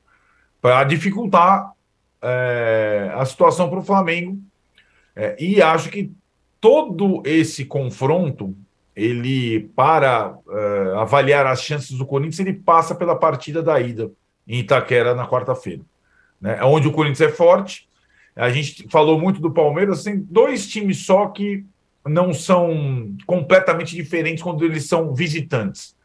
para 0.61 0.85
dificultar 0.85 1.73
é, 2.21 3.11
a 3.15 3.25
situação 3.25 3.71
para 3.71 3.79
o 3.79 3.83
Flamengo. 3.83 4.39
É, 5.17 5.35
e 5.43 5.61
acho 5.63 5.89
que 5.91 6.13
todo 6.61 7.23
esse 7.25 7.65
confronto, 7.65 8.55
ele 8.95 9.71
para 9.75 10.37
é, 10.49 10.93
avaliar 10.99 11.47
as 11.47 11.63
chances 11.63 11.97
do 11.97 12.07
Corinthians, 12.07 12.39
ele 12.39 12.53
passa 12.53 12.95
pela 12.95 13.17
partida 13.17 13.63
da 13.63 13.81
ida 13.81 14.13
em 14.47 14.61
Itaquera 14.61 15.15
na 15.15 15.27
quarta-feira, 15.27 15.83
né? 16.41 16.63
Onde 16.63 16.87
o 16.87 16.93
Corinthians 16.93 17.33
é 17.33 17.35
forte 17.35 17.87
a 18.37 18.51
gente 18.51 18.87
falou 18.91 19.19
muito 19.19 19.41
do 19.41 19.51
Palmeiras, 19.51 20.05
tem 20.05 20.19
dois 20.19 20.69
times 20.69 21.07
só 21.07 21.29
que 21.29 21.65
não 22.05 22.35
são 22.35 23.17
completamente 23.27 23.97
diferentes 23.97 24.43
quando 24.43 24.63
eles 24.63 24.87
são 24.87 25.15
visitantes: 25.15 25.97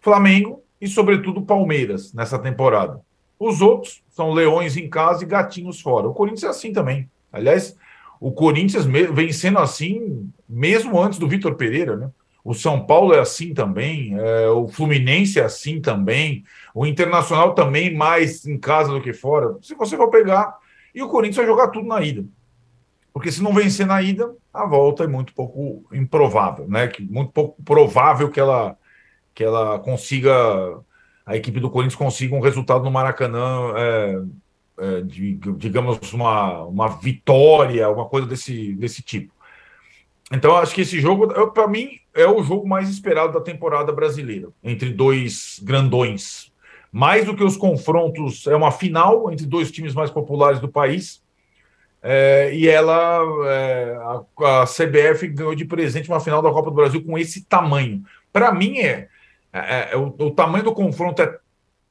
Flamengo 0.00 0.62
e, 0.80 0.88
sobretudo, 0.88 1.42
Palmeiras 1.42 2.12
nessa 2.14 2.38
temporada. 2.38 3.00
Os 3.38 3.60
outros 3.60 4.02
são 4.08 4.32
leões 4.32 4.78
em 4.78 4.88
casa 4.88 5.24
e 5.24 5.26
gatinhos 5.26 5.80
fora. 5.80 6.08
O 6.08 6.14
Corinthians 6.14 6.44
é 6.44 6.48
assim 6.48 6.72
também. 6.72 7.08
Aliás, 7.30 7.76
o 8.20 8.32
Corinthians 8.32 8.84
vem 8.84 9.32
sendo 9.32 9.58
assim 9.58 10.30
mesmo 10.48 11.00
antes 11.00 11.18
do 11.18 11.28
Vitor 11.28 11.54
Pereira, 11.54 11.96
né? 11.96 12.10
O 12.44 12.52
São 12.52 12.84
Paulo 12.84 13.14
é 13.14 13.20
assim 13.20 13.54
também, 13.54 14.18
é, 14.18 14.48
o 14.48 14.68
Fluminense 14.68 15.40
é 15.40 15.44
assim 15.44 15.80
também, 15.80 16.44
o 16.74 16.84
Internacional 16.84 17.54
também 17.54 17.94
mais 17.94 18.46
em 18.46 18.58
casa 18.58 18.92
do 18.92 19.00
que 19.00 19.14
fora. 19.14 19.56
Se 19.62 19.74
você 19.74 19.96
for 19.96 20.10
pegar 20.10 20.58
e 20.94 21.02
o 21.02 21.08
Corinthians 21.08 21.38
vai 21.38 21.46
jogar 21.46 21.68
tudo 21.68 21.88
na 21.88 22.02
ida. 22.02 22.24
Porque 23.12 23.32
se 23.32 23.42
não 23.42 23.54
vencer 23.54 23.86
na 23.86 24.02
ida, 24.02 24.34
a 24.52 24.66
volta 24.66 25.04
é 25.04 25.06
muito 25.06 25.32
pouco 25.32 25.84
improvável, 25.92 26.68
né? 26.68 26.88
Que 26.88 27.02
muito 27.02 27.32
pouco 27.32 27.62
provável 27.62 28.30
que 28.30 28.40
ela 28.40 28.76
que 29.34 29.42
ela 29.42 29.78
consiga 29.80 30.32
a 31.26 31.36
equipe 31.36 31.58
do 31.58 31.70
Corinthians 31.70 31.96
consiga 31.96 32.36
um 32.36 32.40
resultado 32.40 32.84
no 32.84 32.90
Maracanã, 32.90 33.72
é, 33.76 34.22
é, 34.78 35.00
de, 35.02 35.34
digamos 35.56 36.12
uma, 36.12 36.64
uma 36.64 36.88
vitória, 36.88 37.88
uma 37.88 38.06
coisa 38.06 38.26
desse 38.26 38.72
desse 38.74 39.02
tipo. 39.02 39.32
Então 40.32 40.56
acho 40.56 40.74
que 40.74 40.80
esse 40.80 41.00
jogo, 41.00 41.28
para 41.52 41.68
mim, 41.68 41.98
é 42.14 42.26
o 42.26 42.42
jogo 42.42 42.66
mais 42.66 42.88
esperado 42.88 43.32
da 43.32 43.40
temporada 43.40 43.92
brasileira 43.92 44.48
entre 44.62 44.90
dois 44.90 45.60
grandões, 45.62 46.52
mais 46.90 47.24
do 47.24 47.36
que 47.36 47.44
os 47.44 47.56
confrontos, 47.56 48.46
é 48.46 48.54
uma 48.54 48.70
final 48.70 49.30
entre 49.30 49.46
dois 49.46 49.70
times 49.70 49.94
mais 49.94 50.10
populares 50.10 50.60
do 50.60 50.68
país. 50.68 51.22
É, 52.06 52.54
e 52.54 52.68
ela, 52.68 53.20
é, 53.46 53.96
a, 53.96 54.62
a, 54.62 54.66
CBF 54.66 55.26
ganhou 55.28 55.54
de 55.54 55.64
presente 55.64 56.08
uma 56.08 56.20
final 56.20 56.42
da 56.42 56.50
Copa 56.50 56.68
do 56.68 56.76
Brasil 56.76 57.02
com 57.02 57.16
esse 57.16 57.44
tamanho. 57.46 58.04
Para 58.30 58.52
mim, 58.52 58.78
é, 58.78 59.08
é, 59.50 59.88
é 59.92 59.96
o, 59.96 60.14
o, 60.18 60.30
tamanho 60.30 60.64
do 60.64 60.74
confronto 60.74 61.22
é 61.22 61.38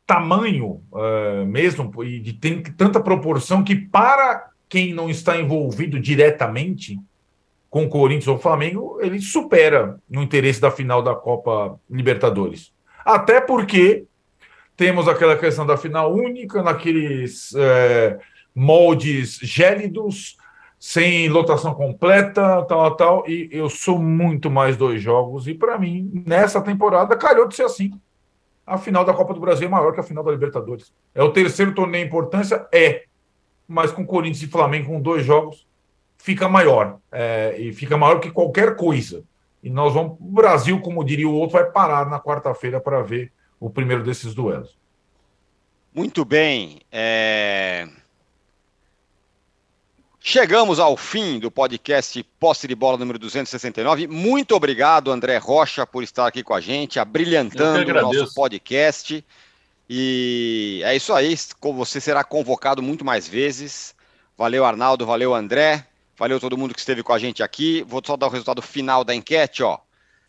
tamanho 0.06 0.82
é, 0.95 1.45
mesmo, 1.45 1.91
e 2.04 2.20
de, 2.20 2.34
tem 2.34 2.62
tanta 2.62 2.99
proporção 2.99 3.64
que, 3.64 3.76
para 3.76 4.49
quem 4.68 4.93
não 4.93 5.10
está 5.10 5.38
envolvido 5.39 5.99
diretamente 5.99 6.99
com 7.70 7.86
o 7.86 7.89
Corinthians 7.89 8.28
ou 8.28 8.38
Flamengo, 8.38 8.99
ele 9.01 9.20
supera 9.20 9.99
no 10.10 10.22
interesse 10.22 10.62
da 10.62 10.70
final 10.70 11.01
da 11.01 11.16
Copa 11.16 11.80
Libertadores. 11.89 12.72
Até 13.04 13.41
porque 13.41 14.06
temos 14.78 15.08
aquela 15.08 15.38
questão 15.38 15.66
da 15.66 15.78
final 15.78 16.14
única, 16.14 16.62
naqueles 16.62 17.54
é, 17.56 18.20
moldes 18.54 19.39
gélidos, 19.41 20.38
sem 20.80 21.30
lotação 21.30 21.74
completa, 21.74 22.64
tal, 22.64 22.95
tal. 22.95 23.24
E 23.28 23.49
eu 23.51 23.70
sou 23.70 23.97
muito 23.97 24.51
mais 24.51 24.76
dois 24.76 25.01
jogos. 25.01 25.47
E 25.47 25.54
para 25.54 25.78
mim, 25.78 26.12
nessa 26.26 26.62
temporada, 26.62 27.16
calhou 27.16 27.47
de 27.47 27.56
ser 27.56 27.64
assim. 27.64 27.91
A 28.66 28.78
final 28.78 29.03
da 29.03 29.14
Copa 29.14 29.34
do 29.34 29.39
Brasil 29.39 29.68
é 29.68 29.72
maior 29.72 29.93
que 29.93 29.99
a 29.99 30.03
final 30.03 30.24
da 30.24 30.32
Libertadores. 30.32 30.93
É 31.14 31.22
o 31.22 31.32
terceiro 31.32 31.74
torneio 31.74 32.03
em 32.03 32.07
importância? 32.07 32.66
É. 32.72 33.03
Mas 33.68 33.91
com 33.91 34.05
Corinthians 34.05 34.43
e 34.43 34.47
Flamengo, 34.47 34.88
com 34.88 35.01
dois 35.01 35.26
jogos, 35.26 35.68
fica 36.18 36.47
maior. 36.47 36.99
É, 37.11 37.55
e 37.57 37.74
fica 37.74 37.97
maior 37.97 38.20
que 38.20 38.32
qualquer 38.32 38.76
coisa. 38.76 39.24
E 39.61 39.70
nós 39.70 39.93
vamos. 39.93 40.18
O 40.20 40.32
Brasil, 40.32 40.80
como 40.82 41.03
diria 41.03 41.28
o 41.28 41.34
outro, 41.34 41.57
vai 41.57 41.70
parar 41.70 42.09
na 42.09 42.20
quarta-feira 42.20 42.80
para 42.80 43.01
ver 43.01 43.32
o 43.59 43.70
primeiro 43.70 44.03
desses 44.03 44.34
duelos. 44.34 44.78
Muito 45.93 46.26
bem. 46.26 46.80
É... 46.91 47.88
Chegamos 50.26 50.80
ao 50.80 50.95
fim 50.95 51.38
do 51.38 51.51
podcast 51.51 52.24
Posse 52.39 52.65
de 52.65 52.74
Bola 52.74 52.97
número 52.97 53.19
269. 53.19 54.07
Muito 54.07 54.55
obrigado, 54.55 55.11
André 55.11 55.36
Rocha, 55.36 55.86
por 55.86 56.01
estar 56.01 56.26
aqui 56.26 56.41
com 56.41 56.53
a 56.53 56.61
gente, 56.61 56.97
abrilhantando 56.97 57.91
o 57.91 58.01
nosso 58.01 58.34
podcast. 58.34 59.24
E 59.89 60.82
é 60.86 60.95
isso 60.95 61.11
aí. 61.11 61.36
Você 61.61 61.99
será 61.99 62.24
convocado 62.24 62.82
muito 62.82 63.03
mais 63.03 63.28
vezes. 63.28 63.93
Valeu, 64.38 64.63
Arnaldo. 64.63 65.05
Valeu, 65.05 65.36
André. 65.36 65.86
Valeu 66.17 66.39
todo 66.39 66.57
mundo 66.57 66.74
que 66.74 66.80
esteve 66.80 67.03
com 67.03 67.11
a 67.11 67.19
gente 67.19 67.43
aqui. 67.43 67.84
Vou 67.86 68.01
só 68.03 68.15
dar 68.15 68.28
o 68.28 68.30
resultado 68.30 68.61
final 68.61 69.03
da 69.03 69.13
enquete, 69.13 69.61
ó. 69.61 69.78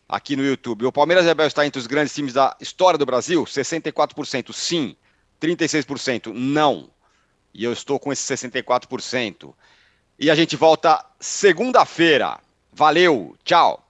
Aqui 0.08 0.34
no 0.34 0.44
YouTube. 0.44 0.86
O 0.86 0.92
Palmeiras 0.92 1.24
Rebel 1.24 1.46
está 1.46 1.64
entre 1.64 1.78
os 1.78 1.86
grandes 1.86 2.12
times 2.12 2.32
da 2.32 2.56
história 2.60 2.98
do 2.98 3.06
Brasil? 3.06 3.44
64% 3.44 4.52
sim, 4.52 4.96
36% 5.40 6.32
não. 6.34 6.90
E 7.54 7.62
eu 7.62 7.72
estou 7.72 8.00
com 8.00 8.12
esse 8.12 8.34
64%. 8.34 9.54
E 10.16 10.30
a 10.30 10.34
gente 10.36 10.54
volta 10.54 11.04
segunda-feira. 11.18 12.38
Valeu, 12.72 13.34
tchau. 13.44 13.84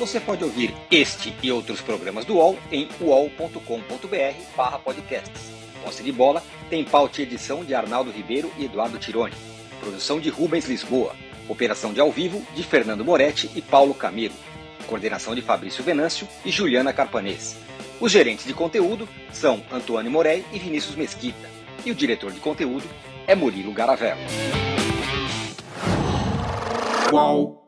Você 0.00 0.18
pode 0.18 0.42
ouvir 0.42 0.74
este 0.90 1.32
e 1.40 1.52
outros 1.52 1.80
programas 1.80 2.24
do 2.24 2.34
UOL 2.34 2.58
em 2.72 2.88
uol.com.br/podcasts. 3.00 5.52
Posse 5.84 6.02
de 6.02 6.10
bola 6.10 6.42
tem 6.68 6.84
pauta 6.84 7.20
e 7.20 7.24
edição 7.24 7.64
de 7.64 7.72
Arnaldo 7.72 8.10
Ribeiro 8.10 8.52
e 8.58 8.64
Eduardo 8.64 8.98
Tironi. 8.98 9.36
Produção 9.78 10.18
de 10.18 10.28
Rubens 10.28 10.66
Lisboa. 10.66 11.14
Operação 11.48 11.92
de 11.92 12.00
ao 12.00 12.10
vivo 12.10 12.44
de 12.52 12.64
Fernando 12.64 13.04
Moretti 13.04 13.48
e 13.54 13.62
Paulo 13.62 13.94
Camilo. 13.94 14.34
Coordenação 14.88 15.36
de 15.36 15.42
Fabrício 15.42 15.84
Venâncio 15.84 16.26
e 16.44 16.50
Juliana 16.50 16.92
Carpanês. 16.92 17.56
Os 18.00 18.10
gerentes 18.10 18.44
de 18.44 18.54
conteúdo 18.54 19.08
são 19.32 19.62
Antônio 19.70 20.10
Morei 20.10 20.44
e 20.52 20.58
Vinícius 20.58 20.96
Mesquita 20.96 21.61
e 21.84 21.90
o 21.90 21.94
diretor 21.94 22.32
de 22.32 22.40
conteúdo 22.40 22.84
é 23.26 23.34
Murilo 23.34 23.72
Garavello. 23.72 24.20
Qual? 27.10 27.61